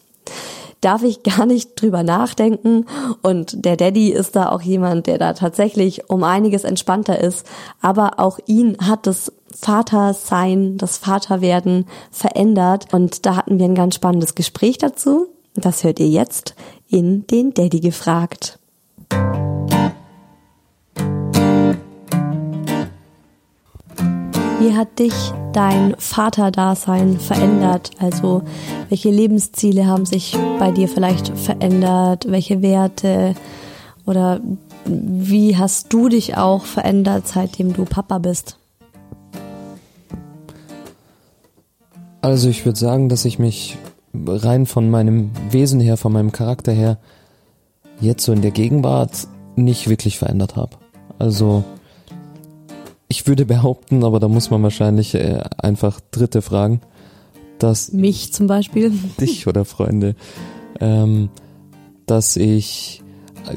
Darf 0.81 1.03
ich 1.03 1.23
gar 1.23 1.47
nicht 1.47 1.81
drüber 1.81 2.03
nachdenken. 2.03 2.87
Und 3.23 3.65
der 3.65 3.77
Daddy 3.77 4.11
ist 4.11 4.37
da 4.37 4.51
auch 4.51 4.63
jemand, 4.63 5.07
der 5.07 5.19
da 5.19 5.33
tatsächlich 5.33 6.09
um 6.09 6.25
einiges 6.25 6.65
entspannter 6.65 7.21
ist. 7.21 7.47
Aber 7.81 8.19
auch 8.19 8.39
ihn 8.47 8.77
hat 8.81 9.07
das 9.07 9.33
Vatersein, 9.55 10.79
das 10.79 10.99
Vaterwerden 10.99 11.87
verändert. 12.11 12.93
Und 12.93 13.27
da 13.27 13.37
hatten 13.37 13.59
wir 13.59 13.67
ein 13.67 13.75
ganz 13.75 13.95
spannendes 13.95 14.35
Gespräch 14.35 14.79
dazu. 14.79 15.27
Das 15.55 15.85
hört 15.85 16.01
ihr 16.01 16.09
jetzt 16.09 16.55
in 16.89 17.27
den 17.27 17.53
Daddy 17.53 17.81
gefragt. 17.81 18.59
Wie 24.61 24.75
hat 24.75 24.99
dich 24.99 25.15
dein 25.55 25.95
Vaterdasein 25.97 27.19
verändert? 27.19 27.93
Also 27.99 28.43
welche 28.91 29.09
Lebensziele 29.09 29.87
haben 29.87 30.05
sich 30.05 30.37
bei 30.59 30.71
dir 30.71 30.87
vielleicht 30.87 31.29
verändert? 31.29 32.31
Welche 32.31 32.61
Werte? 32.61 33.35
Oder 34.05 34.41
wie 34.85 35.57
hast 35.57 35.91
du 35.95 36.11
dich 36.11 36.37
auch 36.37 36.67
verändert, 36.67 37.27
seitdem 37.27 37.73
du 37.73 37.87
Papa 37.87 38.19
bist? 38.19 38.59
Also 42.21 42.51
ich 42.51 42.67
würde 42.67 42.79
sagen, 42.79 43.09
dass 43.09 43.25
ich 43.25 43.39
mich 43.39 43.79
rein 44.13 44.67
von 44.67 44.91
meinem 44.91 45.31
Wesen 45.49 45.81
her, 45.81 45.97
von 45.97 46.13
meinem 46.13 46.33
Charakter 46.33 46.73
her, 46.73 46.99
jetzt 47.99 48.27
so 48.27 48.33
in 48.35 48.43
der 48.43 48.51
Gegenwart 48.51 49.27
nicht 49.57 49.89
wirklich 49.89 50.19
verändert 50.19 50.57
habe. 50.57 50.77
Also 51.19 51.65
ich 53.11 53.27
würde 53.27 53.45
behaupten, 53.45 54.05
aber 54.05 54.21
da 54.21 54.29
muss 54.29 54.51
man 54.51 54.63
wahrscheinlich 54.63 55.15
äh, 55.15 55.43
einfach 55.59 56.01
Dritte 56.13 56.43
fragen, 56.43 56.81
dass 57.59 57.93
mich 57.93 58.33
zum 58.33 58.47
Beispiel, 58.47 58.93
dich 59.21 59.47
oder 59.49 59.65
Freunde, 59.65 60.15
ähm, 60.81 61.29
dass 62.07 62.37
ich 62.37 63.03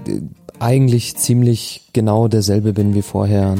äh, 0.06 0.22
eigentlich 0.60 1.16
ziemlich 1.18 1.90
genau 1.94 2.28
derselbe 2.28 2.74
bin 2.74 2.96
wie 2.96 3.04
vorher. 3.04 3.56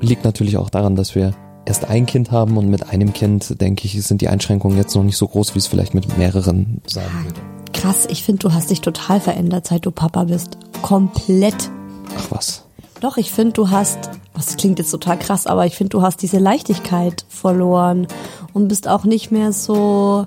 Liegt 0.00 0.24
natürlich 0.24 0.58
auch 0.58 0.70
daran, 0.70 0.96
dass 0.96 1.14
wir 1.14 1.32
erst 1.64 1.86
ein 1.86 2.04
Kind 2.04 2.30
haben 2.30 2.58
und 2.58 2.68
mit 2.68 2.90
einem 2.90 3.14
Kind, 3.14 3.60
denke 3.60 3.86
ich, 3.86 4.00
sind 4.02 4.20
die 4.20 4.28
Einschränkungen 4.28 4.76
jetzt 4.76 4.94
noch 4.94 5.02
nicht 5.02 5.16
so 5.16 5.26
groß, 5.26 5.54
wie 5.54 5.60
es 5.60 5.66
vielleicht 5.66 5.94
mit 5.94 6.18
mehreren 6.18 6.82
sein 6.86 7.04
würde. 7.24 7.40
Krass, 7.72 8.06
ich 8.10 8.22
finde, 8.22 8.40
du 8.40 8.52
hast 8.52 8.70
dich 8.70 8.82
total 8.82 9.18
verändert, 9.18 9.66
seit 9.66 9.86
du 9.86 9.90
Papa 9.90 10.24
bist. 10.24 10.58
Komplett. 10.82 11.70
Ach 12.16 12.30
was. 12.30 12.67
Doch, 13.00 13.16
ich 13.16 13.30
finde, 13.30 13.52
du 13.52 13.70
hast, 13.70 14.10
das 14.34 14.56
klingt 14.56 14.80
jetzt 14.80 14.90
total 14.90 15.18
krass, 15.18 15.46
aber 15.46 15.66
ich 15.66 15.76
finde, 15.76 15.90
du 15.90 16.02
hast 16.02 16.20
diese 16.20 16.38
Leichtigkeit 16.38 17.24
verloren 17.28 18.08
und 18.52 18.66
bist 18.66 18.88
auch 18.88 19.04
nicht 19.04 19.30
mehr 19.30 19.52
so 19.52 20.26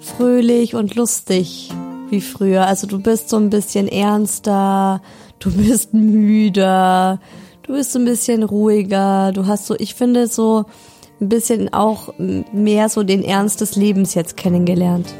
fröhlich 0.00 0.74
und 0.74 0.96
lustig 0.96 1.70
wie 2.10 2.20
früher. 2.20 2.66
Also 2.66 2.88
du 2.88 3.00
bist 3.00 3.28
so 3.28 3.36
ein 3.36 3.50
bisschen 3.50 3.86
ernster, 3.86 5.02
du 5.38 5.52
bist 5.56 5.94
müder, 5.94 7.20
du 7.62 7.74
bist 7.74 7.92
so 7.92 8.00
ein 8.00 8.04
bisschen 8.04 8.42
ruhiger, 8.42 9.30
du 9.32 9.46
hast 9.46 9.66
so, 9.66 9.76
ich 9.78 9.94
finde 9.94 10.26
so 10.26 10.64
ein 11.20 11.28
bisschen 11.28 11.72
auch 11.72 12.12
mehr 12.18 12.88
so 12.88 13.04
den 13.04 13.22
Ernst 13.22 13.60
des 13.60 13.76
Lebens 13.76 14.14
jetzt 14.14 14.36
kennengelernt. 14.36 15.14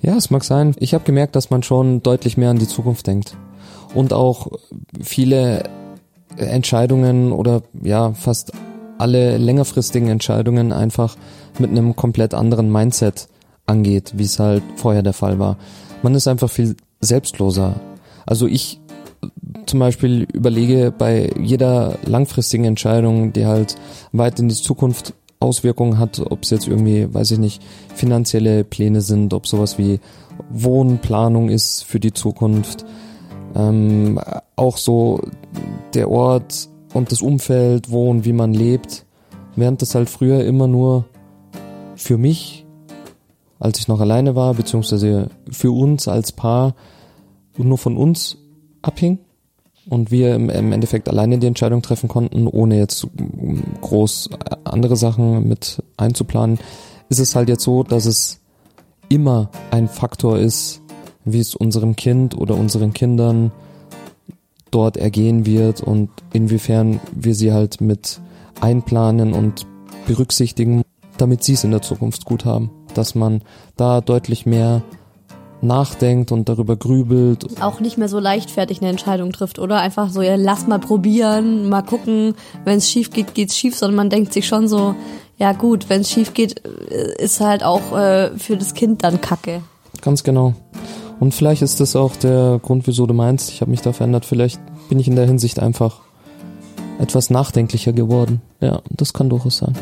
Ja, 0.00 0.16
es 0.16 0.30
mag 0.30 0.42
sein. 0.44 0.74
Ich 0.78 0.94
habe 0.94 1.04
gemerkt, 1.04 1.36
dass 1.36 1.50
man 1.50 1.62
schon 1.62 2.02
deutlich 2.02 2.38
mehr 2.38 2.48
an 2.48 2.58
die 2.58 2.66
Zukunft 2.66 3.06
denkt 3.06 3.36
und 3.94 4.12
auch 4.12 4.48
viele 5.00 5.64
Entscheidungen 6.36 7.32
oder 7.32 7.62
ja 7.82 8.12
fast 8.12 8.52
alle 8.98 9.38
längerfristigen 9.38 10.08
Entscheidungen 10.08 10.72
einfach 10.72 11.16
mit 11.58 11.70
einem 11.70 11.96
komplett 11.96 12.34
anderen 12.34 12.70
Mindset 12.70 13.28
angeht, 13.66 14.12
wie 14.16 14.24
es 14.24 14.38
halt 14.38 14.62
vorher 14.76 15.02
der 15.02 15.12
Fall 15.12 15.38
war. 15.38 15.56
Man 16.02 16.14
ist 16.14 16.28
einfach 16.28 16.50
viel 16.50 16.76
selbstloser. 17.00 17.80
Also 18.26 18.46
ich 18.46 18.80
zum 19.66 19.80
Beispiel 19.80 20.26
überlege 20.32 20.92
bei 20.96 21.30
jeder 21.40 21.98
langfristigen 22.04 22.64
Entscheidung, 22.64 23.32
die 23.32 23.46
halt 23.46 23.76
weit 24.12 24.38
in 24.38 24.48
die 24.48 24.54
Zukunft 24.54 25.14
Auswirkungen 25.40 25.98
hat, 25.98 26.20
ob 26.20 26.42
es 26.42 26.50
jetzt 26.50 26.68
irgendwie, 26.68 27.12
weiß 27.12 27.30
ich 27.32 27.38
nicht, 27.38 27.62
finanzielle 27.94 28.64
Pläne 28.64 29.00
sind, 29.00 29.32
ob 29.32 29.46
sowas 29.46 29.78
wie 29.78 30.00
Wohnplanung 30.50 31.48
ist 31.48 31.84
für 31.84 32.00
die 32.00 32.12
Zukunft, 32.12 32.84
ähm, 33.54 34.20
auch 34.56 34.76
so 34.76 35.20
der 35.94 36.10
Ort 36.10 36.68
und 36.94 37.12
das 37.12 37.22
Umfeld, 37.22 37.90
wo 37.90 38.10
und 38.10 38.24
wie 38.24 38.32
man 38.32 38.52
lebt, 38.52 39.06
während 39.56 39.82
das 39.82 39.94
halt 39.94 40.10
früher 40.10 40.44
immer 40.44 40.66
nur 40.66 41.04
für 41.96 42.18
mich, 42.18 42.66
als 43.58 43.78
ich 43.78 43.88
noch 43.88 44.00
alleine 44.00 44.34
war, 44.34 44.54
beziehungsweise 44.54 45.28
für 45.50 45.70
uns 45.72 46.08
als 46.08 46.32
Paar 46.32 46.74
nur 47.56 47.78
von 47.78 47.96
uns 47.96 48.38
abhing 48.82 49.18
und 49.88 50.10
wir 50.10 50.34
im 50.34 50.48
Endeffekt 50.72 51.08
alleine 51.08 51.38
die 51.38 51.46
Entscheidung 51.46 51.82
treffen 51.82 52.08
konnten, 52.08 52.46
ohne 52.46 52.78
jetzt 52.78 53.06
groß 53.80 54.30
andere 54.64 54.96
Sachen 54.96 55.46
mit 55.46 55.82
einzuplanen, 55.96 56.58
ist 57.08 57.18
es 57.18 57.34
halt 57.34 57.48
jetzt 57.48 57.64
so, 57.64 57.82
dass 57.82 58.06
es 58.06 58.40
immer 59.08 59.50
ein 59.70 59.88
Faktor 59.88 60.38
ist, 60.38 60.80
wie 61.24 61.40
es 61.40 61.54
unserem 61.54 61.96
Kind 61.96 62.36
oder 62.36 62.54
unseren 62.54 62.92
Kindern 62.92 63.52
dort 64.70 64.96
ergehen 64.96 65.46
wird 65.46 65.80
und 65.80 66.10
inwiefern 66.32 67.00
wir 67.12 67.34
sie 67.34 67.52
halt 67.52 67.80
mit 67.80 68.20
einplanen 68.60 69.32
und 69.32 69.66
berücksichtigen, 70.06 70.82
damit 71.18 71.44
sie 71.44 71.54
es 71.54 71.64
in 71.64 71.70
der 71.70 71.82
Zukunft 71.82 72.24
gut 72.24 72.44
haben. 72.44 72.70
Dass 72.94 73.14
man 73.14 73.42
da 73.76 74.00
deutlich 74.00 74.46
mehr 74.46 74.82
nachdenkt 75.62 76.32
und 76.32 76.48
darüber 76.48 76.76
grübelt. 76.76 77.60
Auch 77.60 77.80
nicht 77.80 77.98
mehr 77.98 78.08
so 78.08 78.18
leichtfertig 78.18 78.80
eine 78.80 78.90
Entscheidung 78.90 79.32
trifft, 79.32 79.58
oder? 79.58 79.78
Einfach 79.78 80.08
so, 80.10 80.22
ja, 80.22 80.36
lass 80.36 80.66
mal 80.66 80.78
probieren, 80.78 81.68
mal 81.68 81.82
gucken, 81.82 82.34
wenn 82.64 82.78
es 82.78 82.90
schief 82.90 83.10
geht, 83.10 83.34
geht's 83.34 83.56
schief, 83.56 83.76
sondern 83.76 83.96
man 83.96 84.10
denkt 84.10 84.32
sich 84.32 84.46
schon 84.46 84.68
so, 84.68 84.94
ja 85.38 85.52
gut, 85.52 85.88
wenn 85.88 86.00
es 86.00 86.10
schief 86.10 86.34
geht, 86.34 86.64
äh, 86.64 87.22
ist 87.22 87.40
halt 87.40 87.62
auch 87.62 87.96
äh, 87.96 88.36
für 88.38 88.56
das 88.56 88.74
Kind 88.74 89.04
dann 89.04 89.20
Kacke. 89.20 89.62
Ganz 90.00 90.24
genau. 90.24 90.54
Und 91.20 91.34
vielleicht 91.34 91.60
ist 91.60 91.80
das 91.80 91.96
auch 91.96 92.16
der 92.16 92.58
Grund, 92.62 92.86
wieso 92.86 93.06
du 93.06 93.12
meinst, 93.12 93.50
ich 93.50 93.60
habe 93.60 93.70
mich 93.70 93.82
da 93.82 93.92
verändert. 93.92 94.24
Vielleicht 94.24 94.58
bin 94.88 94.98
ich 94.98 95.06
in 95.06 95.16
der 95.16 95.26
Hinsicht 95.26 95.60
einfach 95.60 96.00
etwas 96.98 97.28
nachdenklicher 97.28 97.92
geworden. 97.92 98.40
Ja, 98.60 98.80
das 98.88 99.12
kann 99.12 99.28
durchaus 99.28 99.58
sein. 99.58 99.74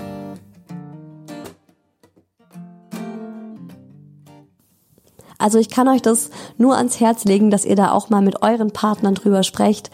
Also 5.39 5.61
ich 5.61 5.71
kann 5.71 5.87
euch 5.87 6.03
das 6.03 6.31
nur 6.57 6.77
ans 6.77 6.99
Herz 6.99 7.25
legen, 7.25 7.53
dass 7.53 7.65
ihr 7.65 7.77
da 7.77 7.93
auch 7.93 8.11
mal 8.11 8.21
mit 8.23 8.43
euren 8.43 8.73
Partnern 8.73 9.15
drüber 9.15 9.45
sprecht, 9.45 9.93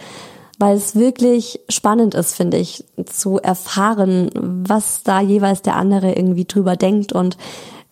weil 0.59 0.75
es 0.75 0.97
wirklich 0.97 1.61
spannend 1.69 2.15
ist, 2.15 2.35
finde 2.35 2.57
ich, 2.57 2.85
zu 3.05 3.39
erfahren, 3.39 4.31
was 4.67 5.03
da 5.03 5.21
jeweils 5.21 5.61
der 5.61 5.77
andere 5.77 6.15
irgendwie 6.15 6.47
drüber 6.47 6.77
denkt 6.77 7.13
und 7.13 7.37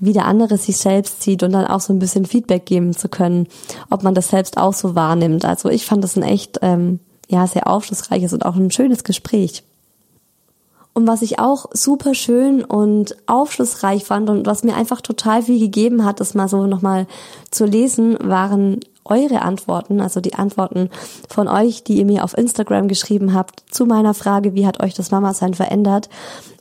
wie 0.03 0.13
der 0.13 0.27
andere 0.27 0.59
sich 0.59 0.79
selbst 0.79 1.23
sieht 1.23 1.45
und 1.45 1.53
dann 1.53 1.65
auch 1.65 1.81
so 1.81 1.93
ein 1.93 2.01
bisschen 2.01 2.27
Feedback 2.27 2.67
geben 2.67 2.93
zu 2.93 3.09
können, 3.09 3.47
ob 3.89 4.03
man 4.03 4.15
das 4.15 4.29
selbst 4.29 4.57
auch 4.57 4.73
so 4.73 4.97
wahrnimmt. 4.97 5.45
Also 5.45 5.69
ich 5.69 5.87
fand 5.87 6.03
das 6.03 6.17
ein 6.17 6.25
echt 6.25 6.59
ähm, 6.61 6.99
ja 7.29 7.47
sehr 7.47 7.69
aufschlussreiches 7.69 8.33
und 8.33 8.45
auch 8.45 8.57
ein 8.57 8.73
schönes 8.73 9.05
Gespräch. 9.05 9.63
Und 10.93 11.07
was 11.07 11.23
ich 11.23 11.39
auch 11.39 11.67
super 11.73 12.15
schön 12.15 12.65
und 12.65 13.17
aufschlussreich 13.27 14.05
fand 14.05 14.29
und 14.29 14.45
was 14.45 14.65
mir 14.65 14.75
einfach 14.75 15.01
total 15.01 15.43
viel 15.43 15.61
gegeben 15.61 16.05
hat, 16.05 16.19
das 16.19 16.35
mal 16.35 16.49
so 16.49 16.67
nochmal 16.67 17.07
zu 17.53 17.65
lesen, 17.65 18.19
waren 18.21 18.81
eure 19.05 19.43
Antworten, 19.43 20.01
also 20.01 20.21
die 20.21 20.35
Antworten 20.35 20.91
von 21.29 21.49
euch, 21.49 21.85
die 21.85 21.99
ihr 21.99 22.05
mir 22.05 22.25
auf 22.25 22.37
Instagram 22.37 22.89
geschrieben 22.89 23.35
habt 23.35 23.63
zu 23.71 23.87
meiner 23.87 24.15
Frage, 24.15 24.55
wie 24.55 24.67
hat 24.67 24.83
euch 24.83 24.95
das 24.95 25.11
Mama-Sein 25.11 25.55
verändert? 25.55 26.09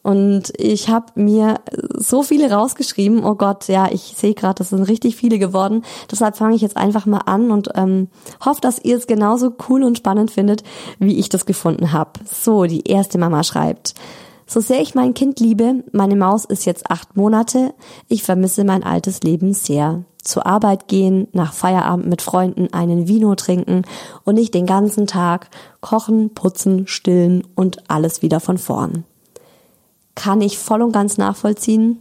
Und 0.03 0.51
ich 0.57 0.89
habe 0.89 1.07
mir 1.15 1.59
so 1.93 2.23
viele 2.23 2.51
rausgeschrieben. 2.51 3.23
Oh 3.23 3.35
Gott, 3.35 3.67
ja, 3.67 3.87
ich 3.91 4.13
sehe 4.17 4.33
gerade, 4.33 4.55
das 4.55 4.69
sind 4.69 4.83
richtig 4.83 5.15
viele 5.15 5.37
geworden. 5.37 5.83
Deshalb 6.11 6.37
fange 6.37 6.55
ich 6.55 6.61
jetzt 6.61 6.77
einfach 6.77 7.05
mal 7.05 7.21
an 7.25 7.51
und 7.51 7.69
ähm, 7.75 8.07
hoffe, 8.43 8.61
dass 8.61 8.83
ihr 8.83 8.97
es 8.97 9.05
genauso 9.05 9.53
cool 9.69 9.83
und 9.83 9.97
spannend 9.97 10.31
findet, 10.31 10.63
wie 10.97 11.19
ich 11.19 11.29
das 11.29 11.45
gefunden 11.45 11.91
habe. 11.91 12.19
So, 12.25 12.65
die 12.65 12.87
erste 12.87 13.19
Mama 13.19 13.43
schreibt. 13.43 13.93
So 14.53 14.59
sehr 14.59 14.81
ich 14.81 14.95
mein 14.95 15.13
Kind 15.13 15.39
liebe, 15.39 15.81
meine 15.93 16.17
Maus 16.17 16.43
ist 16.43 16.65
jetzt 16.65 16.91
acht 16.91 17.15
Monate, 17.15 17.73
ich 18.09 18.23
vermisse 18.23 18.65
mein 18.65 18.83
altes 18.83 19.21
Leben 19.21 19.53
sehr 19.53 20.03
zur 20.21 20.45
Arbeit 20.45 20.89
gehen, 20.89 21.29
nach 21.31 21.53
Feierabend 21.53 22.07
mit 22.07 22.21
Freunden 22.21 22.67
einen 22.73 23.07
Vino 23.07 23.33
trinken 23.35 23.83
und 24.25 24.35
nicht 24.35 24.53
den 24.53 24.65
ganzen 24.65 25.07
Tag 25.07 25.47
kochen, 25.79 26.33
putzen, 26.33 26.85
stillen 26.85 27.47
und 27.55 27.89
alles 27.89 28.23
wieder 28.23 28.41
von 28.41 28.57
vorn. 28.57 29.05
Kann 30.15 30.41
ich 30.41 30.57
voll 30.57 30.81
und 30.81 30.91
ganz 30.91 31.17
nachvollziehen. 31.17 31.99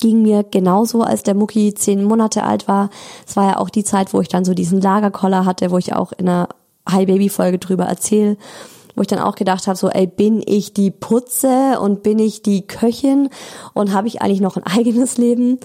Ging 0.00 0.22
mir 0.22 0.42
genauso, 0.42 1.02
als 1.02 1.22
der 1.22 1.34
Mucki 1.34 1.72
zehn 1.72 2.02
Monate 2.02 2.42
alt 2.42 2.66
war. 2.66 2.90
Es 3.28 3.36
war 3.36 3.50
ja 3.52 3.58
auch 3.58 3.70
die 3.70 3.84
Zeit, 3.84 4.12
wo 4.12 4.20
ich 4.20 4.28
dann 4.28 4.44
so 4.44 4.54
diesen 4.54 4.80
Lagerkoller 4.80 5.44
hatte, 5.44 5.70
wo 5.70 5.78
ich 5.78 5.94
auch 5.94 6.10
in 6.10 6.28
einer 6.28 6.48
Hi 6.88 7.06
Baby 7.06 7.28
Folge 7.28 7.60
drüber 7.60 7.84
erzähle 7.84 8.36
wo 8.96 9.02
ich 9.02 9.06
dann 9.06 9.20
auch 9.20 9.36
gedacht 9.36 9.66
habe, 9.66 9.76
so, 9.76 9.88
ey, 9.88 10.06
bin 10.06 10.42
ich 10.44 10.72
die 10.72 10.90
Putze 10.90 11.78
und 11.80 12.02
bin 12.02 12.18
ich 12.18 12.42
die 12.42 12.66
Köchin 12.66 13.28
und 13.74 13.92
habe 13.92 14.08
ich 14.08 14.22
eigentlich 14.22 14.40
noch 14.40 14.56
ein 14.56 14.62
eigenes 14.66 15.18
Leben? 15.18 15.60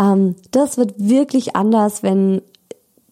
Ähm, 0.00 0.34
das 0.50 0.76
wird 0.76 0.94
wirklich 0.96 1.54
anders, 1.54 2.02
wenn 2.02 2.42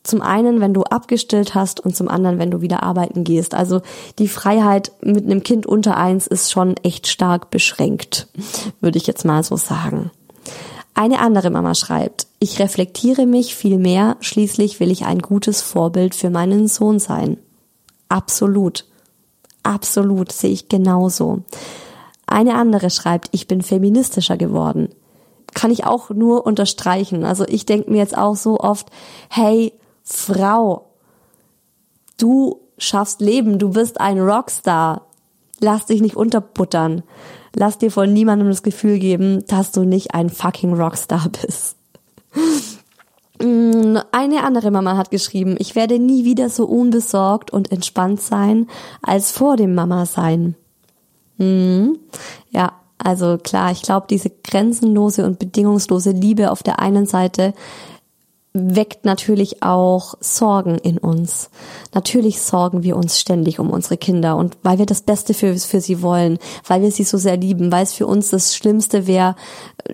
zum 0.03 0.21
einen, 0.21 0.61
wenn 0.61 0.75
du 0.75 0.83
abgestillt 0.83 1.55
hast 1.55 1.79
und 1.79 1.95
zum 1.95 2.09
anderen, 2.09 2.39
wenn 2.39 2.51
du 2.51 2.61
wieder 2.61 2.83
arbeiten 2.83 3.23
gehst. 3.23 3.55
Also 3.55 3.83
die 4.19 4.27
Freiheit 4.27 4.91
mit 5.01 5.25
einem 5.25 5.45
Kind 5.45 5.65
unter 5.65 5.97
eins 5.97 6.27
ist 6.27 6.51
schon 6.51 6.77
echt 6.79 7.07
stark 7.07 7.51
beschränkt, 7.51 8.27
würde 8.81 8.99
ich 8.99 9.07
jetzt 9.07 9.25
mal 9.25 9.45
so 9.45 9.57
sagen. 9.57 10.11
Eine 10.95 11.21
andere 11.21 11.51
Mama 11.51 11.75
schreibt, 11.75 12.27
ich 12.39 12.59
reflektiere 12.59 13.27
mich 13.27 13.55
viel 13.55 13.79
mehr, 13.79 14.17
schließlich 14.21 14.81
will 14.81 14.91
ich 14.91 15.05
ein 15.05 15.21
gutes 15.21 15.63
Vorbild 15.63 16.15
für 16.15 16.29
meinen 16.29 16.69
Sohn 16.69 16.99
sein. 16.99 17.39
Absolut. 18.09 18.85
Absolut, 19.63 20.33
sehe 20.33 20.51
ich 20.51 20.69
genauso. 20.69 21.41
Eine 22.27 22.55
andere 22.55 22.91
schreibt, 22.91 23.29
ich 23.33 23.47
bin 23.47 23.63
feministischer 23.63 24.37
geworden 24.37 24.89
kann 25.55 25.71
ich 25.71 25.85
auch 25.85 26.11
nur 26.11 26.47
unterstreichen. 26.47 27.25
Also 27.25 27.45
ich 27.47 27.67
denke 27.67 27.91
mir 27.91 27.99
jetzt 27.99 28.17
auch 28.17 28.37
so 28.37 28.59
oft, 28.59 28.89
hey, 29.29 29.73
Frau, 30.03 30.87
du 32.19 32.61
schaffst 32.79 33.21
Leben, 33.21 33.59
du 33.59 33.71
bist 33.71 34.01
ein 34.01 34.19
Rockstar. 34.19 35.07
Lass 35.61 35.87
dich 35.87 36.01
nicht 36.01 36.17
unterbuttern. 36.17 37.03
Lass 37.55 37.79
dir 37.79 37.91
von 37.91 38.13
niemandem 38.13 38.49
das 38.49 38.63
Gefühl 38.63 38.99
geben, 38.99 39.45
dass 39.47 39.73
du 39.73 39.85
nicht 39.85 40.15
ein 40.15 40.31
fucking 40.31 40.75
Rockstar 40.75 41.29
bist. 41.43 41.77
Eine 44.13 44.45
andere 44.45 44.71
Mama 44.71 44.97
hat 44.97 45.11
geschrieben, 45.11 45.57
ich 45.59 45.75
werde 45.75 45.99
nie 45.99 46.25
wieder 46.25 46.49
so 46.49 46.65
unbesorgt 46.65 47.53
und 47.53 47.73
entspannt 47.73 48.21
sein 48.21 48.69
als 49.03 49.33
vor 49.33 49.57
dem 49.57 49.75
Mama 49.75 50.07
sein. 50.07 50.55
Mhm. 51.39 51.99
Ja, 52.51 52.73
also 52.99 53.39
klar, 53.39 53.73
ich 53.73 53.83
glaube, 53.83 54.07
diese 54.09 54.31
grenzenlose 54.31 55.27
und 55.27 55.39
bedingungslose 55.39 56.11
Liebe 56.11 56.51
auf 56.51 56.63
der 56.63 56.79
einen 56.79 57.07
Seite 57.07 57.55
weckt 58.55 59.07
natürlich 59.07 59.63
auch 59.63 60.15
Sorgen 60.21 60.77
in 60.77 60.99
uns. 60.99 61.49
Natürlich 61.95 62.43
sorgen 62.43 62.83
wir 62.83 62.97
uns 62.97 63.19
ständig 63.19 63.59
um 63.59 63.71
unsere 63.71 63.97
Kinder 63.97 64.37
und 64.37 64.59
weil 64.63 64.79
wir 64.79 64.87
das 64.87 65.01
Beste 65.01 65.33
für, 65.33 65.57
für 65.57 65.81
sie 65.81 66.03
wollen, 66.03 66.39
weil 66.67 66.83
wir 66.83 66.91
sie 66.91 67.05
so 67.05 67.17
sehr 67.17 67.39
lieben, 67.39 67.73
weil 67.73 67.83
es 67.83 67.95
für 67.95 68.07
uns 68.07 68.29
das 68.29 68.55
Schlimmste 68.55 69.07
wäre, 69.07 69.37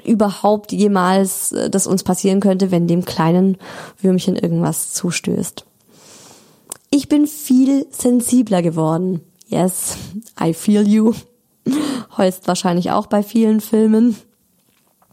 überhaupt 0.05 0.73
jemals, 0.73 1.53
äh, 1.53 1.71
das 1.71 1.87
uns 1.87 2.03
passieren 2.03 2.41
könnte, 2.41 2.71
wenn 2.71 2.89
dem 2.89 3.05
kleinen 3.05 3.59
Würmchen 4.01 4.35
irgendwas 4.35 4.93
zustößt. 4.93 5.65
Ich 6.91 7.09
bin 7.09 7.27
viel 7.27 7.87
sensibler 7.91 8.63
geworden. 8.63 9.21
Yes, 9.47 9.97
I 10.41 10.53
feel 10.53 10.87
you. 10.87 11.15
Heust 12.17 12.49
wahrscheinlich 12.49 12.91
auch 12.91 13.07
bei 13.07 13.23
vielen 13.23 13.61
Filmen. 13.61 14.17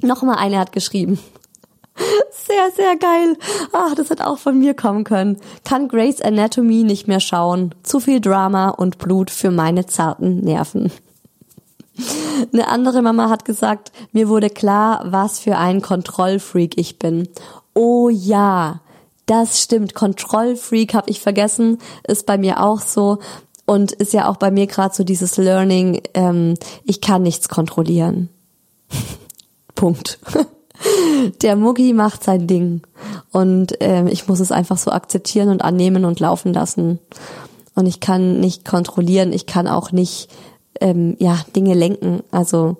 Nochmal 0.02 0.38
eine 0.38 0.58
hat 0.58 0.72
geschrieben. 0.72 1.20
Sehr, 2.48 2.72
sehr 2.76 2.96
geil. 2.98 3.38
Ach, 3.74 3.96
das 3.96 4.12
hätte 4.12 4.28
auch 4.28 4.38
von 4.38 4.60
mir 4.60 4.76
kommen 4.76 5.04
können. 5.04 5.38
Kann 5.64 5.88
Grace 5.88 6.22
Anatomy 6.22 6.84
nicht 6.84 7.08
mehr 7.08 7.20
schauen. 7.20 7.74
Zu 7.82 8.00
viel 8.00 8.22
Drama 8.22 8.70
und 8.70 9.00
Blut 9.00 9.32
für 9.32 9.50
meine 9.50 9.88
zarten 9.88 10.42
Nerven. 10.42 10.92
Eine 12.54 12.68
andere 12.68 13.02
Mama 13.02 13.30
hat 13.30 13.46
gesagt, 13.46 13.92
mir 14.12 14.30
wurde 14.30 14.50
klar, 14.50 15.06
was 15.06 15.40
für 15.40 15.58
ein 15.58 15.82
Kontrollfreak 15.82 16.78
ich 16.78 17.00
bin. 17.00 17.30
Oh 17.74 18.10
ja, 18.10 18.82
das 19.26 19.62
stimmt. 19.62 19.96
Kontrollfreak 19.96 20.94
habe 20.94 21.10
ich 21.10 21.22
vergessen, 21.22 21.80
ist 22.08 22.28
bei 22.28 22.38
mir 22.38 22.62
auch 22.62 22.82
so. 22.82 23.20
Und 23.66 23.94
ist 23.94 24.14
ja 24.14 24.30
auch 24.30 24.38
bei 24.38 24.52
mir 24.52 24.68
gerade 24.68 24.94
so 24.94 25.04
dieses 25.04 25.38
Learning, 25.38 26.02
ähm, 26.14 26.54
ich 26.84 27.02
kann 27.02 27.24
nichts 27.24 27.50
kontrollieren. 27.50 28.30
Punkt. 29.76 30.20
Der 31.42 31.56
Muggi 31.56 31.94
macht 31.94 32.24
sein 32.24 32.48
Ding. 32.48 32.82
Und 33.32 33.76
ähm, 33.80 34.08
ich 34.08 34.28
muss 34.28 34.40
es 34.40 34.52
einfach 34.52 34.78
so 34.78 34.92
akzeptieren 34.92 35.50
und 35.50 35.64
annehmen 35.64 36.06
und 36.06 36.20
laufen 36.20 36.54
lassen. 36.54 37.00
Und 37.76 37.86
ich 37.86 38.00
kann 38.00 38.40
nicht 38.40 38.66
kontrollieren, 38.66 39.34
ich 39.34 39.46
kann 39.46 39.68
auch 39.68 39.92
nicht 39.92 40.30
ähm, 40.80 41.16
ja 41.20 41.38
Dinge 41.56 41.74
lenken. 41.74 42.24
Also 42.32 42.78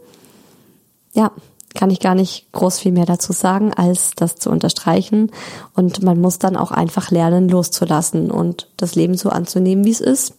ja, 1.14 1.32
kann 1.76 1.90
ich 1.90 2.00
gar 2.00 2.16
nicht 2.16 2.52
groß 2.54 2.80
viel 2.80 2.92
mehr 2.92 3.06
dazu 3.06 3.34
sagen, 3.34 3.74
als 3.74 4.12
das 4.16 4.36
zu 4.36 4.50
unterstreichen. 4.50 5.32
Und 5.76 6.02
man 6.02 6.20
muss 6.20 6.40
dann 6.40 6.56
auch 6.56 6.72
einfach 6.72 7.12
lernen, 7.12 7.50
loszulassen 7.50 8.32
und 8.32 8.70
das 8.78 8.96
Leben 8.96 9.18
so 9.18 9.30
anzunehmen, 9.30 9.86
wie 9.86 9.92
es 9.92 10.02
ist. 10.02 10.34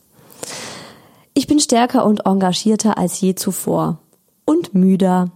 Ich 1.35 1.47
bin 1.47 1.61
stärker 1.61 2.07
und 2.07 2.25
engagierter 2.27 2.99
als 2.99 3.21
je 3.21 3.35
zuvor. 3.35 3.99
Und 4.47 4.75
müder. 4.75 5.31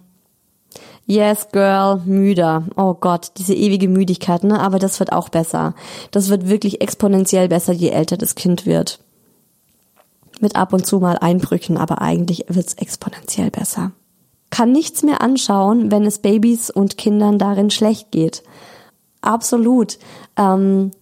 Yes, 1.10 1.48
girl, 1.50 2.00
müder. 2.04 2.62
Oh 2.76 2.94
Gott, 2.94 3.32
diese 3.36 3.52
ewige 3.52 3.88
Müdigkeit, 3.88 4.44
ne? 4.44 4.60
Aber 4.60 4.78
das 4.78 5.00
wird 5.00 5.10
auch 5.10 5.28
besser. 5.28 5.74
Das 6.12 6.28
wird 6.28 6.48
wirklich 6.48 6.82
exponentiell 6.82 7.48
besser, 7.48 7.72
je 7.72 7.88
älter 7.88 8.16
das 8.16 8.36
Kind 8.36 8.64
wird. 8.64 9.00
Mit 10.38 10.54
ab 10.54 10.72
und 10.72 10.86
zu 10.86 11.00
mal 11.00 11.18
Einbrüchen, 11.18 11.76
aber 11.78 12.00
eigentlich 12.00 12.44
wird's 12.46 12.74
exponentiell 12.74 13.50
besser. 13.50 13.90
Kann 14.50 14.70
nichts 14.70 15.02
mehr 15.02 15.20
anschauen, 15.20 15.90
wenn 15.90 16.04
es 16.04 16.20
Babys 16.20 16.70
und 16.70 16.96
Kindern 16.96 17.40
darin 17.40 17.70
schlecht 17.70 18.12
geht. 18.12 18.44
Absolut. 19.20 19.98
Ähm, 20.36 20.92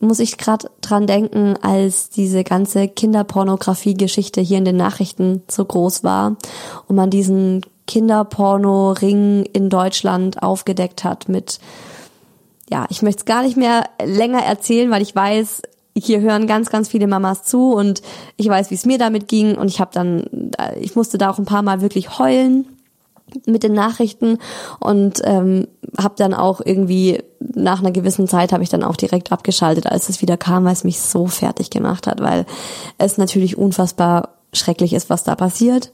muss 0.00 0.20
ich 0.20 0.38
gerade 0.38 0.70
dran 0.80 1.06
denken, 1.06 1.56
als 1.60 2.10
diese 2.10 2.44
ganze 2.44 2.88
Kinderpornografie-Geschichte 2.88 4.40
hier 4.40 4.58
in 4.58 4.64
den 4.64 4.76
Nachrichten 4.76 5.42
so 5.48 5.64
groß 5.64 6.04
war 6.04 6.36
und 6.86 6.96
man 6.96 7.10
diesen 7.10 7.62
Kinderporno-Ring 7.86 9.44
in 9.52 9.70
Deutschland 9.70 10.42
aufgedeckt 10.42 11.04
hat 11.04 11.28
mit, 11.28 11.58
ja, 12.70 12.86
ich 12.90 13.02
möchte 13.02 13.20
es 13.20 13.24
gar 13.24 13.42
nicht 13.42 13.56
mehr 13.56 13.84
länger 14.04 14.42
erzählen, 14.42 14.90
weil 14.90 15.02
ich 15.02 15.16
weiß, 15.16 15.62
hier 15.96 16.20
hören 16.20 16.46
ganz, 16.46 16.70
ganz 16.70 16.88
viele 16.88 17.08
Mamas 17.08 17.42
zu 17.42 17.72
und 17.72 18.02
ich 18.36 18.48
weiß, 18.48 18.70
wie 18.70 18.76
es 18.76 18.86
mir 18.86 18.98
damit 18.98 19.26
ging 19.26 19.56
und 19.56 19.68
ich 19.68 19.80
habe 19.80 19.90
dann, 19.92 20.52
ich 20.80 20.94
musste 20.94 21.18
da 21.18 21.30
auch 21.30 21.38
ein 21.38 21.44
paar 21.44 21.62
Mal 21.62 21.80
wirklich 21.80 22.18
heulen 22.18 22.66
mit 23.46 23.62
den 23.62 23.72
Nachrichten 23.72 24.38
und 24.80 25.20
ähm, 25.24 25.68
habe 25.98 26.14
dann 26.16 26.34
auch 26.34 26.60
irgendwie 26.64 27.22
nach 27.38 27.80
einer 27.80 27.90
gewissen 27.90 28.28
Zeit 28.28 28.52
habe 28.52 28.62
ich 28.62 28.68
dann 28.68 28.84
auch 28.84 28.96
direkt 28.96 29.32
abgeschaltet, 29.32 29.86
als 29.86 30.08
es 30.08 30.22
wieder 30.22 30.36
kam, 30.36 30.64
weil 30.64 30.72
es 30.72 30.84
mich 30.84 31.00
so 31.00 31.26
fertig 31.26 31.70
gemacht 31.70 32.06
hat, 32.06 32.20
weil 32.20 32.46
es 32.98 33.18
natürlich 33.18 33.56
unfassbar 33.56 34.30
schrecklich 34.52 34.92
ist, 34.92 35.10
was 35.10 35.24
da 35.24 35.34
passiert. 35.34 35.92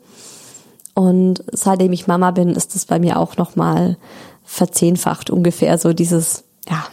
Und 0.95 1.45
seitdem 1.53 1.93
ich 1.93 2.07
Mama 2.07 2.31
bin, 2.31 2.51
ist 2.51 2.77
es 2.77 2.87
bei 2.87 2.99
mir 2.99 3.19
auch 3.19 3.37
noch 3.37 3.57
mal 3.57 3.97
verzehnfacht 4.45 5.31
ungefähr 5.31 5.79
so 5.79 5.93
dieses 5.93 6.45
ja 6.69 6.85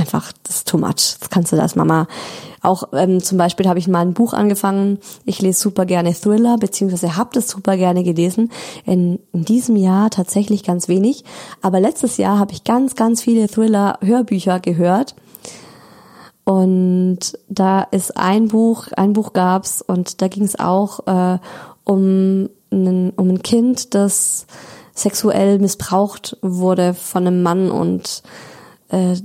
einfach 0.00 0.32
das 0.42 0.56
ist 0.56 0.68
too 0.68 0.78
much. 0.78 1.16
Das 1.20 1.30
kannst 1.30 1.52
du 1.52 1.60
als 1.60 1.76
Mama 1.76 2.06
auch 2.62 2.84
ähm, 2.92 3.22
zum 3.22 3.38
Beispiel 3.38 3.68
habe 3.68 3.78
ich 3.78 3.88
mal 3.88 4.00
ein 4.00 4.12
Buch 4.12 4.34
angefangen. 4.34 4.98
Ich 5.24 5.40
lese 5.40 5.60
super 5.60 5.86
gerne 5.86 6.12
Thriller, 6.12 6.58
beziehungsweise 6.58 7.16
habe 7.16 7.30
das 7.32 7.48
super 7.48 7.76
gerne 7.76 8.04
gelesen. 8.04 8.50
In, 8.84 9.18
in 9.32 9.44
diesem 9.44 9.76
Jahr 9.76 10.10
tatsächlich 10.10 10.62
ganz 10.62 10.86
wenig. 10.88 11.24
Aber 11.62 11.80
letztes 11.80 12.18
Jahr 12.18 12.38
habe 12.38 12.52
ich 12.52 12.64
ganz, 12.64 12.96
ganz 12.96 13.22
viele 13.22 13.48
Thriller-Hörbücher 13.48 14.60
gehört. 14.60 15.14
Und 16.44 17.38
da 17.48 17.82
ist 17.82 18.16
ein 18.16 18.48
Buch, 18.48 18.88
ein 18.96 19.12
Buch 19.12 19.32
gab's 19.32 19.82
und 19.82 20.20
da 20.20 20.28
ging 20.28 20.44
es 20.44 20.58
auch 20.58 21.06
äh, 21.06 21.38
um, 21.84 22.50
einen, 22.70 23.10
um 23.10 23.28
ein 23.28 23.42
Kind, 23.42 23.94
das 23.94 24.46
sexuell 24.94 25.58
missbraucht 25.58 26.36
wurde 26.42 26.92
von 26.94 27.26
einem 27.26 27.42
Mann 27.42 27.70
und 27.70 28.22
äh, 28.88 29.16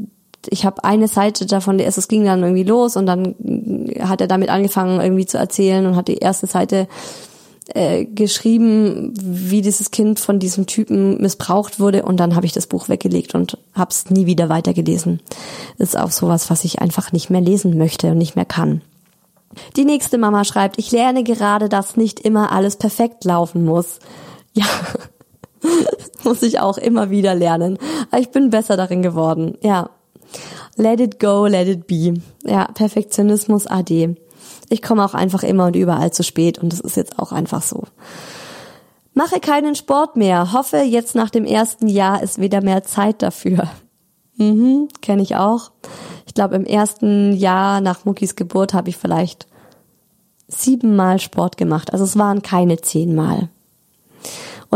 ich 0.50 0.66
habe 0.66 0.84
eine 0.84 1.08
Seite 1.08 1.46
davon, 1.46 1.80
es 1.80 2.08
ging 2.08 2.26
dann 2.26 2.44
irgendwie 2.44 2.64
los 2.64 2.96
und 2.96 3.06
dann 3.06 3.36
hat 4.00 4.22
er 4.22 4.28
damit 4.28 4.50
angefangen 4.50 5.00
irgendwie 5.00 5.26
zu 5.26 5.38
erzählen 5.38 5.86
und 5.86 5.96
hat 5.96 6.08
die 6.08 6.18
erste 6.18 6.48
Seite 6.48 6.88
äh, 7.74 8.06
geschrieben, 8.06 9.14
wie 9.20 9.62
dieses 9.62 9.90
Kind 9.92 10.20
von 10.20 10.40
diesem 10.40 10.68
Typen 10.68 11.20
missbraucht 11.20 11.80
wurde 11.80 12.04
und 12.04 12.20
dann 12.20 12.36
habe 12.36 12.46
ich 12.46 12.52
das 12.52 12.68
Buch 12.68 12.90
weggelegt 12.90 13.34
und 13.34 13.58
habe 13.74 13.90
es 13.90 14.10
nie 14.10 14.28
wieder 14.28 14.50
weitergelesen. 14.50 15.20
Ist 15.78 15.98
auch 15.98 16.12
sowas, 16.12 16.50
was 16.50 16.64
ich 16.64 16.80
einfach 16.80 17.12
nicht 17.12 17.30
mehr 17.30 17.42
lesen 17.42 17.78
möchte 17.78 18.12
und 18.12 18.20
nicht 18.20 18.36
mehr 18.36 18.46
kann. 18.46 18.82
Die 19.76 19.86
nächste 19.86 20.18
Mama 20.18 20.44
schreibt, 20.44 20.78
ich 20.78 20.92
lerne 20.92 21.24
gerade, 21.24 21.70
dass 21.70 21.98
nicht 21.98 22.20
immer 22.20 22.52
alles 22.52 22.76
perfekt 22.76 23.24
laufen 23.24 23.66
muss. 23.66 24.00
Ja, 24.54 24.66
muss 26.24 26.44
ich 26.44 26.60
auch 26.60 26.78
immer 26.78 27.10
wieder 27.10 27.36
lernen. 27.36 27.78
Ich 28.18 28.30
bin 28.30 28.50
besser 28.50 28.78
darin 28.78 29.02
geworden. 29.02 29.58
Ja, 29.62 29.90
Let 30.76 31.00
it 31.00 31.20
go, 31.20 31.46
let 31.46 31.68
it 31.68 31.88
be. 31.88 32.16
Ja, 32.44 32.66
Perfektionismus 32.66 33.68
AD. 33.68 34.16
Ich 34.70 34.82
komme 34.82 35.06
auch 35.06 35.14
einfach 35.14 35.44
immer 35.44 35.68
und 35.68 35.76
überall 35.76 36.12
zu 36.12 36.24
spät 36.24 36.60
und 36.60 36.74
das 36.74 36.80
ist 36.80 36.98
jetzt 36.98 37.20
auch 37.20 37.32
einfach 37.32 37.62
so. 37.62 37.84
Mache 39.14 39.40
keinen 39.40 39.76
Sport 39.76 40.18
mehr. 40.18 40.52
Hoffe, 40.52 40.78
jetzt 40.78 41.16
nach 41.16 41.30
dem 41.30 41.46
ersten 41.46 41.88
Jahr 41.88 42.22
ist 42.22 42.42
wieder 42.42 42.62
mehr 42.62 42.84
Zeit 42.84 43.22
dafür. 43.22 43.70
Mhm, 44.38 44.90
kenne 45.02 45.22
ich 45.22 45.36
auch. 45.38 45.72
Ich 46.28 46.34
glaube, 46.34 46.56
im 46.56 46.66
ersten 46.66 47.32
Jahr 47.34 47.80
nach 47.80 48.04
Muckis 48.04 48.36
Geburt 48.36 48.74
habe 48.74 48.90
ich 48.90 48.98
vielleicht 48.98 49.48
siebenmal 50.48 51.20
Sport 51.20 51.58
gemacht. 51.58 51.94
Also 51.94 52.04
es 52.04 52.18
waren 52.18 52.42
keine 52.42 52.78
zehnmal. 52.82 53.50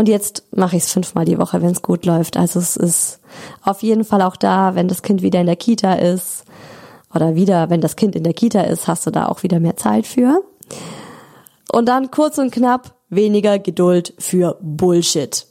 Und 0.00 0.08
jetzt 0.08 0.44
mache 0.56 0.78
ich 0.78 0.84
es 0.84 0.92
fünfmal 0.92 1.26
die 1.26 1.36
Woche, 1.36 1.60
wenn 1.60 1.72
es 1.72 1.82
gut 1.82 2.06
läuft. 2.06 2.38
Also 2.38 2.58
es 2.58 2.74
ist 2.74 3.20
auf 3.62 3.82
jeden 3.82 4.04
Fall 4.04 4.22
auch 4.22 4.36
da, 4.36 4.74
wenn 4.74 4.88
das 4.88 5.02
Kind 5.02 5.20
wieder 5.20 5.42
in 5.42 5.46
der 5.46 5.56
Kita 5.56 5.92
ist 5.92 6.44
oder 7.14 7.34
wieder, 7.34 7.68
wenn 7.68 7.82
das 7.82 7.96
Kind 7.96 8.16
in 8.16 8.24
der 8.24 8.32
Kita 8.32 8.62
ist, 8.62 8.88
hast 8.88 9.06
du 9.06 9.10
da 9.10 9.28
auch 9.28 9.42
wieder 9.42 9.60
mehr 9.60 9.76
Zeit 9.76 10.06
für. 10.06 10.42
Und 11.70 11.86
dann 11.86 12.10
kurz 12.10 12.38
und 12.38 12.50
knapp 12.50 12.94
weniger 13.10 13.58
Geduld 13.58 14.14
für 14.18 14.56
Bullshit. 14.62 15.46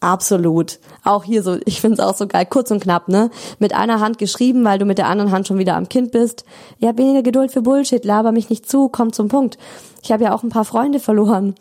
Absolut. 0.00 0.80
Auch 1.04 1.22
hier 1.22 1.44
so, 1.44 1.58
ich 1.64 1.80
finde 1.80 2.02
es 2.02 2.04
auch 2.04 2.16
so 2.16 2.26
geil, 2.26 2.46
kurz 2.50 2.72
und 2.72 2.82
knapp, 2.82 3.06
ne? 3.06 3.30
Mit 3.60 3.72
einer 3.72 4.00
Hand 4.00 4.18
geschrieben, 4.18 4.64
weil 4.64 4.80
du 4.80 4.84
mit 4.84 4.98
der 4.98 5.06
anderen 5.06 5.30
Hand 5.30 5.46
schon 5.46 5.58
wieder 5.58 5.76
am 5.76 5.88
Kind 5.88 6.10
bist. 6.10 6.44
Ja, 6.80 6.98
weniger 6.98 7.22
Geduld 7.22 7.52
für 7.52 7.62
Bullshit, 7.62 8.04
laber 8.04 8.32
mich 8.32 8.50
nicht 8.50 8.68
zu, 8.68 8.88
komm 8.88 9.12
zum 9.12 9.28
Punkt. 9.28 9.58
Ich 10.02 10.10
habe 10.10 10.24
ja 10.24 10.34
auch 10.34 10.42
ein 10.42 10.48
paar 10.48 10.64
Freunde 10.64 10.98
verloren 10.98 11.54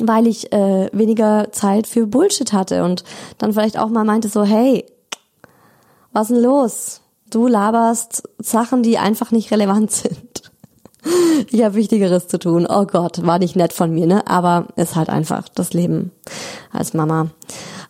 weil 0.00 0.26
ich 0.26 0.52
äh, 0.52 0.88
weniger 0.92 1.52
Zeit 1.52 1.86
für 1.86 2.06
Bullshit 2.06 2.52
hatte 2.52 2.84
und 2.84 3.04
dann 3.38 3.52
vielleicht 3.52 3.78
auch 3.78 3.88
mal 3.88 4.04
meinte 4.04 4.28
so, 4.28 4.44
hey, 4.44 4.84
was 6.12 6.28
denn 6.28 6.42
los? 6.42 7.00
Du 7.30 7.46
laberst 7.46 8.28
Sachen, 8.38 8.82
die 8.82 8.98
einfach 8.98 9.30
nicht 9.30 9.50
relevant 9.50 9.90
sind. 9.90 10.42
Ich 11.50 11.62
habe 11.62 11.74
Wichtigeres 11.74 12.28
zu 12.28 12.38
tun. 12.38 12.66
Oh 12.68 12.86
Gott, 12.86 13.26
war 13.26 13.38
nicht 13.38 13.56
nett 13.56 13.72
von 13.72 13.92
mir, 13.92 14.06
ne? 14.06 14.26
Aber 14.26 14.68
ist 14.76 14.96
halt 14.96 15.10
einfach 15.10 15.48
das 15.48 15.74
Leben 15.74 16.12
als 16.72 16.94
Mama. 16.94 17.28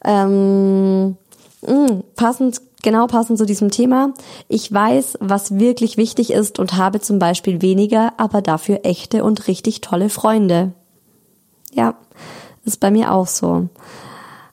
Ähm, 0.05 1.17
mh, 1.63 1.73
mm, 1.73 2.03
passend, 2.17 2.61
genau 2.83 3.07
passend 3.07 3.39
zu 3.39 3.47
diesem 3.47 3.71
Thema. 3.71 4.15
Ich 4.49 4.73
weiß, 4.73 5.19
was 5.21 5.59
wirklich 5.59 5.97
wichtig 5.97 6.33
ist 6.33 6.59
und 6.59 6.77
habe 6.77 7.01
zum 7.01 7.21
Beispiel 7.21 7.63
weniger, 7.63 8.15
aber 8.17 8.43
dafür 8.43 8.81
echte 8.83 9.23
und 9.23 9.47
richtig 9.47 9.81
tolle 9.81 10.09
Freunde. 10.09 10.73
Ja, 11.75 11.97
ist 12.65 12.81
bei 12.81 12.91
mir 12.91 13.13
auch 13.13 13.27
so. 13.27 13.69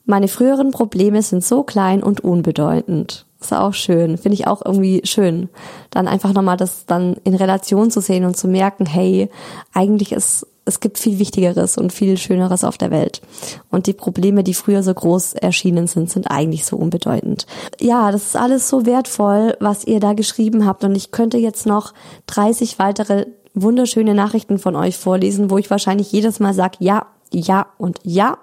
Meine 0.06 0.28
früheren 0.28 0.72
Probleme 0.72 1.22
sind 1.22 1.44
so 1.44 1.64
klein 1.64 2.02
und 2.02 2.22
unbedeutend. 2.22 3.26
Ist 3.40 3.54
auch 3.54 3.74
schön, 3.74 4.18
finde 4.18 4.36
ich 4.36 4.48
auch 4.48 4.64
irgendwie 4.64 5.02
schön. 5.04 5.50
Dann 5.90 6.08
einfach 6.08 6.34
nochmal 6.34 6.58
das 6.58 6.86
dann 6.86 7.16
in 7.24 7.36
Relation 7.36 7.92
zu 7.92 8.02
sehen 8.02 8.26
und 8.26 8.38
zu 8.38 8.48
merken, 8.48 8.86
hey, 8.86 9.30
eigentlich 9.74 10.12
ist 10.12 10.48
es 10.64 10.80
gibt 10.80 11.00
viel 11.00 11.18
Wichtigeres 11.18 11.78
und 11.78 11.92
viel 11.92 12.18
Schöneres 12.18 12.64
auf 12.64 12.78
der 12.78 12.92
Welt. 12.92 13.22
Und 13.72 13.88
die 13.88 13.94
Probleme, 13.94 14.44
die 14.44 14.54
früher 14.54 14.84
so 14.84 14.94
groß 14.94 15.34
erschienen 15.34 15.88
sind, 15.88 16.12
sind 16.12 16.30
eigentlich 16.30 16.66
so 16.66 16.78
unbedeutend. 16.78 17.48
Ja, 17.80 18.12
das 18.12 18.28
ist 18.28 18.36
alles 18.36 18.70
so 18.70 18.86
wertvoll, 18.86 19.56
was 19.60 19.86
ihr 19.86 20.00
da 20.00 20.14
geschrieben 20.14 20.68
habt. 20.68 20.84
Und 20.84 20.96
ich 20.96 21.12
könnte 21.12 21.40
jetzt 21.40 21.66
noch 21.66 21.94
30 22.28 22.78
weitere 22.78 23.26
wunderschöne 23.54 24.14
Nachrichten 24.14 24.58
von 24.58 24.76
euch 24.76 24.98
vorlesen, 24.98 25.50
wo 25.50 25.58
ich 25.58 25.70
wahrscheinlich 25.70 26.12
jedes 26.12 26.40
Mal 26.40 26.54
sage, 26.54 26.78
ja, 26.80 27.08
ja 27.32 27.68
und 27.78 28.00
ja. 28.04 28.38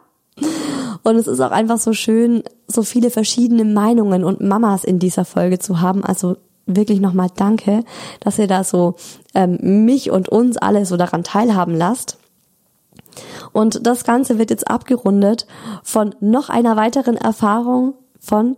Und 1.03 1.17
es 1.17 1.27
ist 1.27 1.41
auch 1.41 1.51
einfach 1.51 1.79
so 1.79 1.93
schön, 1.93 2.43
so 2.67 2.83
viele 2.83 3.11
verschiedene 3.11 3.65
Meinungen 3.65 4.25
und 4.25 4.41
Mamas 4.41 4.85
in 4.85 4.99
dieser 4.99 5.25
Folge 5.25 5.59
zu 5.59 5.81
haben. 5.81 6.05
Also 6.05 6.37
wirklich 6.67 7.01
nochmal 7.01 7.29
danke, 7.35 7.85
dass 8.21 8.39
ihr 8.39 8.47
da 8.47 8.63
so 8.63 8.97
ähm, 9.35 9.87
mich 9.87 10.11
und 10.11 10.29
uns 10.29 10.57
alle 10.59 10.85
so 10.85 10.97
daran 10.97 11.25
teilhaben 11.25 11.75
lasst. 11.75 12.19
Und 13.53 13.87
das 13.87 14.05
Ganze 14.05 14.39
wird 14.39 14.51
jetzt 14.51 14.69
abgerundet 14.69 15.47
von 15.83 16.15
noch 16.21 16.51
einer 16.51 16.77
weiteren 16.77 17.17
Erfahrung 17.17 17.95
von 18.21 18.57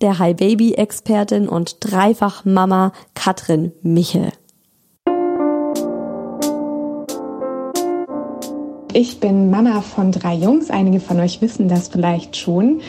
der 0.00 0.18
Hi 0.18 0.34
Baby 0.34 0.74
Expertin 0.74 1.48
und 1.48 1.76
Dreifach 1.80 2.44
Mama 2.44 2.92
Katrin 3.14 3.72
Michel. 3.82 4.32
Ich 8.92 9.20
bin 9.20 9.50
Mama 9.50 9.82
von 9.82 10.10
drei 10.10 10.34
Jungs. 10.34 10.68
Einige 10.68 10.98
von 10.98 11.20
euch 11.20 11.40
wissen 11.40 11.68
das 11.68 11.86
vielleicht 11.88 12.36
schon. 12.36 12.80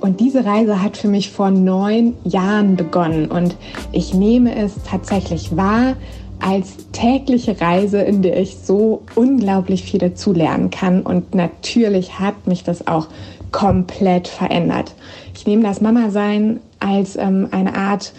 Und 0.00 0.18
diese 0.18 0.46
Reise 0.46 0.82
hat 0.82 0.96
für 0.96 1.08
mich 1.08 1.30
vor 1.30 1.50
neun 1.50 2.14
Jahren 2.24 2.76
begonnen. 2.76 3.30
Und 3.30 3.56
ich 3.92 4.14
nehme 4.14 4.56
es 4.56 4.72
tatsächlich 4.88 5.54
wahr, 5.56 5.96
als 6.38 6.76
tägliche 6.92 7.60
Reise, 7.60 8.00
in 8.00 8.22
der 8.22 8.40
ich 8.40 8.56
so 8.56 9.02
unglaublich 9.14 9.82
viel 9.82 10.00
dazulernen 10.00 10.70
kann. 10.70 11.02
Und 11.02 11.34
natürlich 11.34 12.18
hat 12.18 12.46
mich 12.46 12.64
das 12.64 12.86
auch 12.86 13.08
komplett 13.52 14.28
verändert. 14.28 14.94
Ich 15.34 15.46
nehme 15.46 15.62
das 15.62 15.82
Mama-Sein 15.82 16.60
als 16.78 17.16
ähm, 17.16 17.48
eine 17.50 17.74
Art 17.74 18.14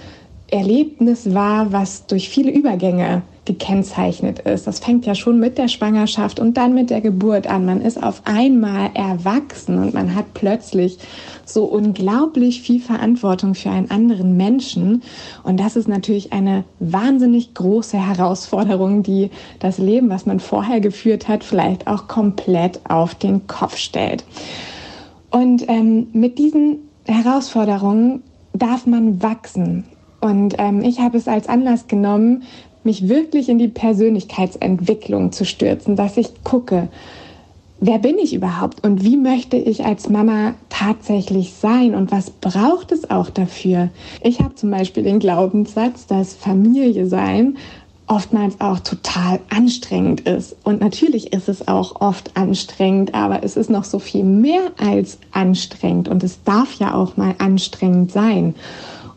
Erlebnis 0.52 1.34
wahr, 1.34 1.72
was 1.72 2.06
durch 2.06 2.30
viele 2.30 2.52
Übergänge 2.52 3.24
gekennzeichnet 3.46 4.40
ist. 4.40 4.68
Das 4.68 4.80
fängt 4.80 5.06
ja 5.06 5.16
schon 5.16 5.40
mit 5.40 5.58
der 5.58 5.68
Schwangerschaft 5.68 6.40
und 6.40 6.58
dann 6.58 6.76
mit 6.76 6.92
der 6.92 7.02
Geburt 7.02 7.48
an. 7.48 7.66
Man 7.66 7.82
ist 7.82 8.02
auf 8.02 8.22
einmal 8.26 8.92
erwachsen 8.94 9.80
und 9.80 9.94
man 9.96 10.14
hat 10.14 10.34
plötzlich 10.36 11.00
so 11.44 11.66
unglaublich 11.66 12.62
viel 12.62 12.80
Verantwortung 12.80 13.56
für 13.56 13.72
einen 13.72 13.90
anderen 13.90 14.38
Menschen. 14.38 15.02
Und 15.44 15.60
das 15.60 15.76
ist 15.76 15.88
natürlich 15.88 16.34
eine 16.34 16.66
wahnsinnig 16.80 17.56
große 17.56 17.98
Herausforderung, 17.98 19.02
die 19.02 19.32
das 19.60 19.80
Leben, 19.80 20.10
was 20.10 20.28
man 20.28 20.40
vorher 20.40 20.80
geführt 20.80 21.28
hat, 21.28 21.44
vielleicht 21.44 21.88
auch 21.88 22.08
komplett 22.08 22.80
auf 22.88 23.16
den 23.16 23.48
Kopf 23.48 23.78
stellt. 23.78 24.24
Und 25.32 25.68
ähm, 25.68 26.08
mit 26.14 26.38
diesen 26.38 26.80
Herausforderungen 27.06 28.22
darf 28.54 28.86
man 28.86 29.24
wachsen. 29.24 29.86
Und 30.20 30.56
ähm, 30.60 30.84
ich 30.84 31.00
habe 31.00 31.18
es 31.18 31.28
als 31.28 31.50
Anlass 31.50 31.88
genommen, 31.88 32.44
mich 32.84 33.10
wirklich 33.10 33.50
in 33.50 33.60
die 33.60 33.68
Persönlichkeitsentwicklung 33.68 35.32
zu 35.32 35.46
stürzen, 35.46 35.96
dass 35.96 36.18
ich 36.18 36.44
gucke, 36.44 36.90
wer 37.80 37.98
bin 37.98 38.18
ich 38.20 38.34
überhaupt 38.34 38.84
und 38.84 39.04
wie 39.04 39.18
möchte 39.18 39.58
ich 39.58 39.84
als 39.84 40.10
Mama 40.10 40.54
tatsächlich 40.70 41.54
sein 41.54 41.96
und 41.96 42.12
was 42.12 42.30
braucht 42.30 42.92
es 42.92 43.10
auch 43.10 43.30
dafür? 43.30 43.90
Ich 44.22 44.40
habe 44.40 44.56
zum 44.56 44.72
Beispiel 44.72 45.04
den 45.04 45.20
Glaubenssatz, 45.20 46.06
dass 46.08 46.34
Familie 46.34 47.08
sein 47.08 47.58
oftmals 48.12 48.60
auch 48.60 48.80
total 48.80 49.40
anstrengend 49.50 50.22
ist. 50.22 50.58
Und 50.64 50.82
natürlich 50.82 51.32
ist 51.32 51.48
es 51.48 51.70
auch 51.70 52.02
oft 52.02 52.36
anstrengend, 52.36 53.16
aber 53.16 53.44
es 53.44 53.56
ist 53.56 53.70
noch 53.70 53.86
so 53.86 54.00
viel 54.00 54.26
mehr 54.26 54.72
als 54.78 55.18
anstrengend 55.32 56.10
und 56.10 56.22
es 56.22 56.44
darf 56.44 56.74
ja 56.74 56.94
auch 56.94 57.16
mal 57.16 57.36
anstrengend 57.38 58.12
sein. 58.12 58.56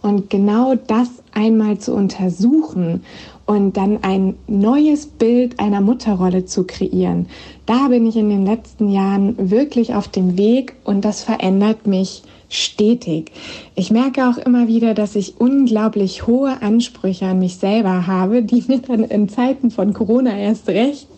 Und 0.01 0.31
genau 0.31 0.77
das 0.77 1.09
einmal 1.33 1.79
zu 1.79 1.93
untersuchen 1.93 3.03
und 3.47 3.77
dann 3.77 4.03
ein 4.03 4.37
neues 4.47 5.07
Bild 5.07 5.61
einer 5.61 5.81
Mutterrolle 5.81 6.45
zu 6.45 6.65
kreieren. 6.65 7.27
Da 7.67 7.89
bin 7.89 8.07
ich 8.07 8.17
in 8.17 8.29
den 8.29 8.47
letzten 8.47 8.91
Jahren 8.91 9.51
wirklich 9.51 9.95
auf 9.95 10.09
dem 10.09 10.39
Weg 10.39 10.75
und 10.85 11.05
das 11.05 11.23
verändert 11.23 11.87
mich 11.87 12.23
stetig. 12.49 13.33
Ich 13.75 13.91
merke 13.91 14.29
auch 14.29 14.39
immer 14.39 14.69
wieder, 14.69 14.95
dass 14.95 15.17
ich 15.17 15.41
unglaublich 15.41 16.27
hohe 16.27 16.63
Ansprüche 16.63 17.27
an 17.27 17.39
mich 17.39 17.57
selber 17.57 18.07
habe, 18.07 18.43
die 18.43 18.65
mir 18.69 18.79
dann 18.79 19.05
in 19.05 19.29
Zeiten 19.29 19.71
von 19.71 19.93
Corona 19.93 20.37
erst 20.37 20.69
recht 20.69 21.09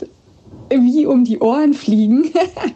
wie 0.70 1.06
um 1.06 1.24
die 1.24 1.38
Ohren 1.38 1.74
fliegen, 1.74 2.30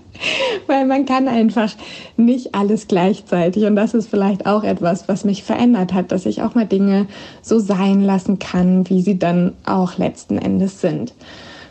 weil 0.66 0.86
man 0.86 1.06
kann 1.06 1.28
einfach 1.28 1.72
nicht 2.16 2.54
alles 2.54 2.88
gleichzeitig. 2.88 3.64
Und 3.64 3.76
das 3.76 3.94
ist 3.94 4.08
vielleicht 4.08 4.46
auch 4.46 4.64
etwas, 4.64 5.08
was 5.08 5.24
mich 5.24 5.42
verändert 5.42 5.92
hat, 5.92 6.12
dass 6.12 6.26
ich 6.26 6.42
auch 6.42 6.54
mal 6.54 6.66
Dinge 6.66 7.06
so 7.42 7.58
sein 7.58 8.02
lassen 8.02 8.38
kann, 8.38 8.88
wie 8.88 9.02
sie 9.02 9.18
dann 9.18 9.52
auch 9.64 9.98
letzten 9.98 10.38
Endes 10.38 10.80
sind. 10.80 11.14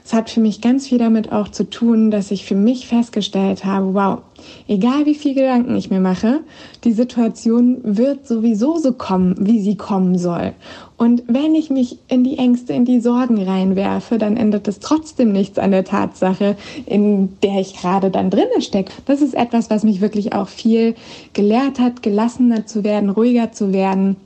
Es 0.04 0.14
hat 0.14 0.32
für 0.32 0.40
mich 0.40 0.60
ganz 0.60 0.88
viel 0.88 0.98
damit 0.98 1.32
auch 1.32 1.50
zu 1.50 1.70
tun, 1.70 2.10
dass 2.10 2.32
ich 2.32 2.46
für 2.46 2.56
mich 2.56 2.88
festgestellt 2.88 3.64
habe, 3.64 3.94
wow, 3.94 4.22
egal 4.68 5.06
wie 5.06 5.16
viel 5.16 5.34
Gedanken 5.34 5.76
ich 5.76 5.90
mir 5.90 6.00
mache, 6.00 6.42
die 6.84 6.92
Situation 6.92 7.80
wird 7.84 8.28
sowieso 8.28 8.78
so 8.78 8.94
kommen, 8.94 9.36
wie 9.40 9.60
sie 9.60 9.76
kommen 9.76 10.18
soll. 10.18 10.54
Und 10.98 11.24
wenn 11.28 11.56
ich 11.56 11.70
mich 11.70 11.98
in 12.08 12.24
die 12.24 12.38
Ängste, 12.38 12.74
in 12.74 12.86
die 12.86 13.00
Sorgen 13.00 13.42
reinwerfe, 13.42 14.18
dann 14.18 14.38
ändert 14.38 14.68
es 14.68 14.80
trotzdem 14.80 15.32
nichts 15.32 15.58
an 15.58 15.72
der 15.72 15.86
Tatsache, 15.86 16.58
in 16.86 17.38
der 17.42 17.62
ich 17.62 17.76
gerade 17.76 18.10
dann 18.10 18.30
drinnen 18.30 18.62
stecke. 18.62 18.94
Das 19.06 19.22
ist 19.22 19.34
etwas, 19.34 19.70
was 19.70 19.84
mich 19.84 20.02
wirklich 20.02 20.34
auch 20.34 20.48
viel 20.48 20.96
gelehrt 21.34 21.80
hat, 21.80 22.04
gelassener 22.04 22.66
zu 22.66 22.84
werden, 22.84 23.10
ruhiger 23.10 23.52
zu 23.52 23.72
werden 23.72 24.18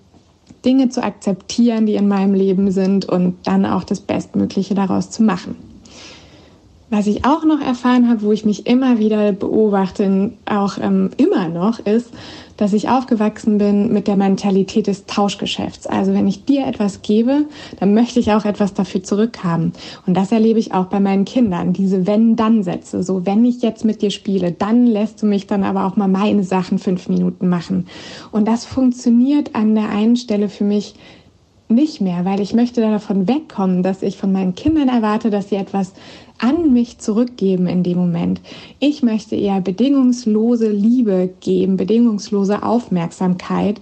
Dinge 0.66 0.90
zu 0.90 1.04
akzeptieren, 1.04 1.86
die 1.86 1.96
in 1.96 2.08
meinem 2.08 2.34
Leben 2.34 2.72
sind 2.72 3.06
und 3.06 3.36
dann 3.44 3.66
auch 3.66 3.84
das 3.84 4.00
Bestmögliche 4.00 4.76
daraus 4.76 5.10
zu 5.10 5.24
machen. 5.24 5.73
Was 6.94 7.08
ich 7.08 7.26
auch 7.26 7.44
noch 7.44 7.60
erfahren 7.60 8.08
habe, 8.08 8.22
wo 8.22 8.32
ich 8.34 8.46
mich 8.46 8.68
immer 8.68 9.00
wieder 9.00 9.32
beobachte, 9.32 10.30
auch 10.46 10.78
ähm, 10.80 11.10
immer 11.18 11.50
noch, 11.50 11.80
ist, 11.80 12.12
dass 12.56 12.72
ich 12.72 12.88
aufgewachsen 12.88 13.58
bin 13.58 13.92
mit 13.92 14.08
der 14.08 14.16
Mentalität 14.16 14.86
des 14.86 15.08
Tauschgeschäfts. 15.08 15.88
Also 15.88 16.14
wenn 16.14 16.28
ich 16.28 16.46
dir 16.46 16.68
etwas 16.68 17.02
gebe, 17.02 17.46
dann 17.80 17.96
möchte 17.96 18.20
ich 18.20 18.32
auch 18.32 18.46
etwas 18.46 18.76
dafür 18.76 19.02
zurückhaben. 19.02 19.74
Und 20.06 20.16
das 20.16 20.32
erlebe 20.32 20.60
ich 20.60 20.76
auch 20.76 20.86
bei 20.86 21.00
meinen 21.00 21.26
Kindern, 21.26 21.74
diese 21.74 22.06
Wenn-Dann-Sätze. 22.06 23.02
So, 23.02 23.26
wenn 23.26 23.44
ich 23.44 23.64
jetzt 23.64 23.84
mit 23.84 24.04
dir 24.04 24.12
spiele, 24.12 24.52
dann 24.52 24.86
lässt 24.86 25.20
du 25.24 25.26
mich 25.26 25.48
dann 25.48 25.64
aber 25.64 25.88
auch 25.88 25.96
mal 25.96 26.08
meine 26.08 26.44
Sachen 26.44 26.78
fünf 26.78 27.10
Minuten 27.10 27.50
machen. 27.50 27.88
Und 28.32 28.48
das 28.48 28.66
funktioniert 28.66 29.56
an 29.56 29.74
der 29.74 29.90
einen 29.90 30.16
Stelle 30.16 30.48
für 30.48 30.64
mich 30.64 30.94
nicht 31.70 32.02
mehr, 32.02 32.26
weil 32.26 32.40
ich 32.40 32.54
möchte 32.54 32.82
davon 32.82 33.28
wegkommen, 33.28 33.84
dass 33.84 34.04
ich 34.04 34.18
von 34.18 34.32
meinen 34.32 34.56
Kindern 34.56 34.90
erwarte, 34.90 35.30
dass 35.30 35.50
sie 35.50 35.56
etwas 35.56 35.94
an 36.40 36.74
mich 36.74 37.00
zurückgeben 37.00 37.68
in 37.68 37.84
dem 37.84 37.98
Moment. 37.98 38.42
Ich 38.80 39.04
möchte 39.04 39.36
eher 39.36 39.62
bedingungslose 39.62 40.70
Liebe 40.70 41.30
geben, 41.40 41.78
bedingungslose 41.78 42.64
Aufmerksamkeit. 42.64 43.80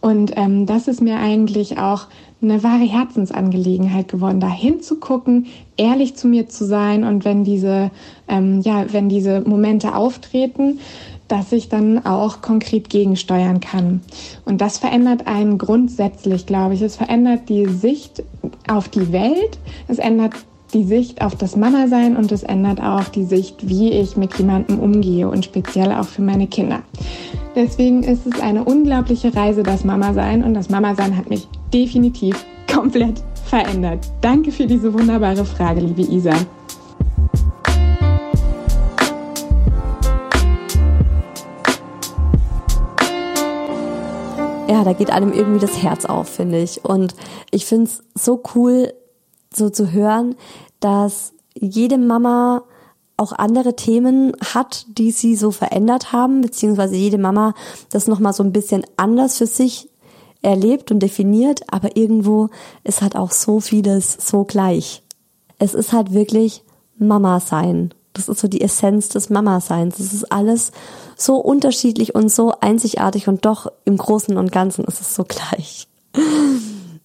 Und 0.00 0.32
ähm, 0.36 0.66
das 0.66 0.88
ist 0.88 1.00
mir 1.00 1.16
eigentlich 1.16 1.78
auch 1.78 2.06
eine 2.42 2.62
wahre 2.64 2.84
Herzensangelegenheit 2.84 4.08
geworden, 4.08 4.40
da 4.40 4.50
hinzugucken, 4.50 5.46
ehrlich 5.76 6.16
zu 6.16 6.26
mir 6.26 6.48
zu 6.48 6.66
sein 6.66 7.04
und 7.04 7.24
wenn 7.24 7.44
diese, 7.44 7.90
ähm, 8.26 8.60
ja, 8.62 8.92
wenn 8.92 9.08
diese 9.08 9.42
Momente 9.42 9.94
auftreten, 9.94 10.80
dass 11.28 11.52
ich 11.52 11.68
dann 11.68 12.04
auch 12.04 12.42
konkret 12.42 12.90
gegensteuern 12.90 13.60
kann. 13.60 14.02
Und 14.44 14.60
das 14.60 14.78
verändert 14.78 15.26
einen 15.26 15.56
grundsätzlich, 15.56 16.44
glaube 16.44 16.74
ich. 16.74 16.82
Es 16.82 16.96
verändert 16.96 17.48
die 17.48 17.66
Sicht 17.66 18.22
auf 18.68 18.88
die 18.88 19.12
Welt, 19.12 19.58
es 19.88 19.98
ändert 19.98 20.34
die 20.74 20.84
Sicht 20.84 21.20
auf 21.20 21.34
das 21.34 21.54
Mama-Sein 21.54 22.16
und 22.16 22.32
es 22.32 22.42
ändert 22.42 22.80
auch 22.80 23.04
die 23.04 23.24
Sicht, 23.24 23.68
wie 23.68 23.90
ich 23.92 24.16
mit 24.16 24.38
jemandem 24.38 24.78
umgehe 24.78 25.28
und 25.28 25.44
speziell 25.44 25.92
auch 25.92 26.06
für 26.06 26.22
meine 26.22 26.46
Kinder. 26.46 26.80
Deswegen 27.54 28.02
ist 28.02 28.26
es 28.26 28.40
eine 28.40 28.64
unglaubliche 28.64 29.34
Reise, 29.34 29.62
das 29.62 29.84
Mama-Sein 29.84 30.42
und 30.42 30.54
das 30.54 30.70
Mama-Sein 30.70 31.14
hat 31.16 31.28
mich 31.28 31.46
definitiv 31.74 32.46
komplett 32.72 33.22
verändert. 33.44 34.10
Danke 34.22 34.50
für 34.50 34.66
diese 34.66 34.94
wunderbare 34.94 35.44
Frage, 35.44 35.80
liebe 35.80 36.02
Isa. 36.02 36.32
Ja, 44.68 44.84
da 44.84 44.94
geht 44.94 45.10
einem 45.10 45.34
irgendwie 45.34 45.60
das 45.60 45.82
Herz 45.82 46.06
auf, 46.06 46.30
finde 46.30 46.62
ich. 46.62 46.82
Und 46.82 47.14
ich 47.50 47.66
finde 47.66 47.90
es 47.90 48.02
so 48.14 48.42
cool, 48.54 48.94
so 49.56 49.70
zu 49.70 49.92
hören, 49.92 50.34
dass 50.80 51.32
jede 51.54 51.98
Mama 51.98 52.62
auch 53.16 53.32
andere 53.32 53.76
Themen 53.76 54.32
hat, 54.54 54.86
die 54.88 55.10
sie 55.10 55.36
so 55.36 55.50
verändert 55.50 56.12
haben, 56.12 56.40
beziehungsweise 56.40 56.96
jede 56.96 57.18
Mama 57.18 57.54
das 57.90 58.08
nochmal 58.08 58.32
so 58.32 58.42
ein 58.42 58.52
bisschen 58.52 58.84
anders 58.96 59.38
für 59.38 59.46
sich 59.46 59.88
erlebt 60.40 60.90
und 60.90 61.00
definiert, 61.00 61.62
aber 61.72 61.96
irgendwo 61.96 62.48
ist 62.82 63.00
halt 63.00 63.14
auch 63.14 63.30
so 63.30 63.60
vieles 63.60 64.16
so 64.20 64.44
gleich. 64.44 65.02
Es 65.58 65.74
ist 65.74 65.92
halt 65.92 66.12
wirklich 66.12 66.64
Mama 66.98 67.38
sein. 67.38 67.94
Das 68.12 68.28
ist 68.28 68.40
so 68.40 68.48
die 68.48 68.60
Essenz 68.60 69.08
des 69.08 69.30
Mama-Seins. 69.30 69.96
Das 69.96 70.12
ist 70.12 70.30
alles 70.30 70.72
so 71.16 71.36
unterschiedlich 71.36 72.14
und 72.14 72.30
so 72.30 72.52
einzigartig 72.60 73.28
und 73.28 73.44
doch 73.44 73.70
im 73.84 73.96
Großen 73.96 74.36
und 74.36 74.52
Ganzen 74.52 74.84
ist 74.84 75.00
es 75.00 75.14
so 75.14 75.24
gleich. 75.24 75.86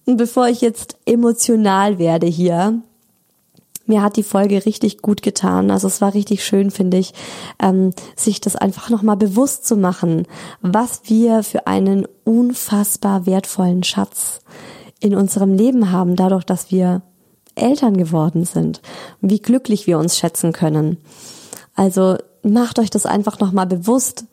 Und 0.08 0.16
bevor 0.16 0.48
ich 0.48 0.62
jetzt 0.62 0.96
emotional 1.04 1.98
werde 1.98 2.26
hier, 2.26 2.80
mir 3.84 4.00
hat 4.00 4.16
die 4.16 4.22
Folge 4.22 4.64
richtig 4.64 5.02
gut 5.02 5.20
getan. 5.20 5.70
Also 5.70 5.86
es 5.86 6.00
war 6.00 6.14
richtig 6.14 6.42
schön, 6.46 6.70
finde 6.70 6.96
ich, 6.96 7.12
ähm, 7.62 7.90
sich 8.16 8.40
das 8.40 8.56
einfach 8.56 8.88
nochmal 8.88 9.18
bewusst 9.18 9.66
zu 9.66 9.76
machen, 9.76 10.26
was 10.62 11.02
wir 11.04 11.42
für 11.42 11.66
einen 11.66 12.08
unfassbar 12.24 13.26
wertvollen 13.26 13.82
Schatz 13.82 14.40
in 14.98 15.14
unserem 15.14 15.52
Leben 15.52 15.92
haben, 15.92 16.16
dadurch, 16.16 16.44
dass 16.44 16.70
wir 16.70 17.02
Eltern 17.54 17.94
geworden 17.94 18.46
sind, 18.46 18.80
wie 19.20 19.40
glücklich 19.40 19.86
wir 19.86 19.98
uns 19.98 20.16
schätzen 20.16 20.54
können. 20.54 20.96
Also 21.74 22.16
macht 22.42 22.78
euch 22.78 22.88
das 22.88 23.04
einfach 23.04 23.40
nochmal 23.40 23.66
bewusst, 23.66 24.24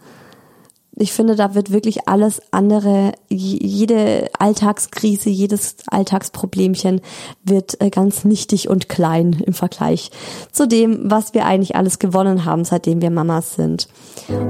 ich 0.98 1.12
finde, 1.12 1.36
da 1.36 1.56
wird 1.56 1.72
wirklich 1.72 2.08
alles 2.08 2.42
andere, 2.52 3.12
jede 3.28 4.30
Alltagskrise, 4.40 5.30
jedes 5.30 5.76
Alltagsproblemchen 5.88 7.02
wird 7.44 7.82
äh, 7.82 7.90
ganz 7.90 8.24
nichtig 8.24 8.70
und 8.70 8.88
klein 8.88 9.44
im 9.46 9.54
Vergleich 9.54 10.12
zu 10.52 10.68
dem, 10.68 11.12
was 11.12 11.34
wir 11.34 11.46
eigentlich 11.46 11.76
alles 11.76 12.00
gewonnen 12.00 12.46
haben, 12.46 12.64
seitdem 12.64 13.02
wir 13.02 13.10
Mamas 13.10 13.56
sind. 13.56 13.90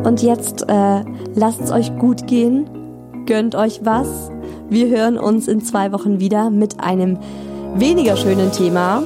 Und 0.04 0.22
jetzt 0.22 0.64
äh, 0.70 1.04
lasst 1.34 1.62
es 1.62 1.72
euch 1.72 1.98
gut 1.98 2.28
gehen, 2.28 2.70
gönnt 3.26 3.56
euch 3.56 3.82
was. 3.84 4.30
Wir 4.70 4.88
hören 4.90 5.18
uns 5.18 5.48
in 5.48 5.62
zwei 5.62 5.92
Wochen 5.92 6.20
wieder 6.20 6.52
mit 6.52 6.80
einem 6.80 7.18
weniger 7.76 8.18
schönen 8.18 8.52
Thema, 8.52 9.04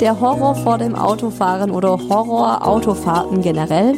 der 0.00 0.20
Horror 0.20 0.56
vor 0.56 0.78
dem 0.78 0.96
Autofahren 0.96 1.70
oder 1.70 1.90
Horror-Autofahrten 1.90 3.42
generell. 3.42 3.94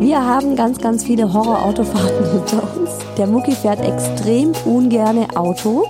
Wir 0.00 0.24
haben 0.24 0.56
ganz, 0.56 0.78
ganz 0.78 1.04
viele 1.04 1.32
Horror-Autofahrten 1.32 2.30
hinter 2.32 2.62
uns. 2.76 2.90
Der 3.16 3.26
Mucki 3.26 3.52
fährt 3.52 3.80
extrem 3.80 4.52
ungerne 4.64 5.26
Auto. 5.36 5.86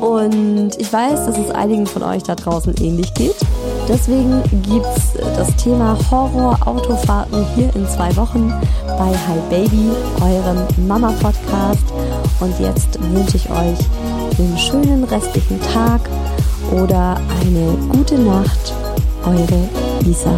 Und 0.00 0.72
ich 0.78 0.92
weiß, 0.92 1.26
dass 1.26 1.38
es 1.38 1.50
einigen 1.50 1.86
von 1.86 2.02
euch 2.02 2.22
da 2.22 2.34
draußen 2.34 2.74
ähnlich 2.80 3.12
geht. 3.14 3.36
Deswegen 3.88 4.42
gibt's 4.68 5.14
das 5.36 5.54
Thema 5.56 5.96
Horror-Autofahrten 6.10 7.46
hier 7.54 7.74
in 7.74 7.86
zwei 7.88 8.14
Wochen 8.16 8.52
bei 8.86 9.08
Hi 9.08 9.38
Baby, 9.48 9.90
eurem 10.20 10.66
Mama-Podcast. 10.86 11.84
Und 12.40 12.58
jetzt 12.60 12.98
wünsche 13.12 13.36
ich 13.36 13.48
euch 13.48 13.78
einen 14.38 14.58
schönen 14.58 15.04
restlichen 15.04 15.60
Tag 15.72 16.00
oder 16.72 17.16
eine 17.40 17.76
gute 17.88 18.18
Nacht. 18.18 18.74
Eure 19.24 19.68
Isa. 20.08 20.36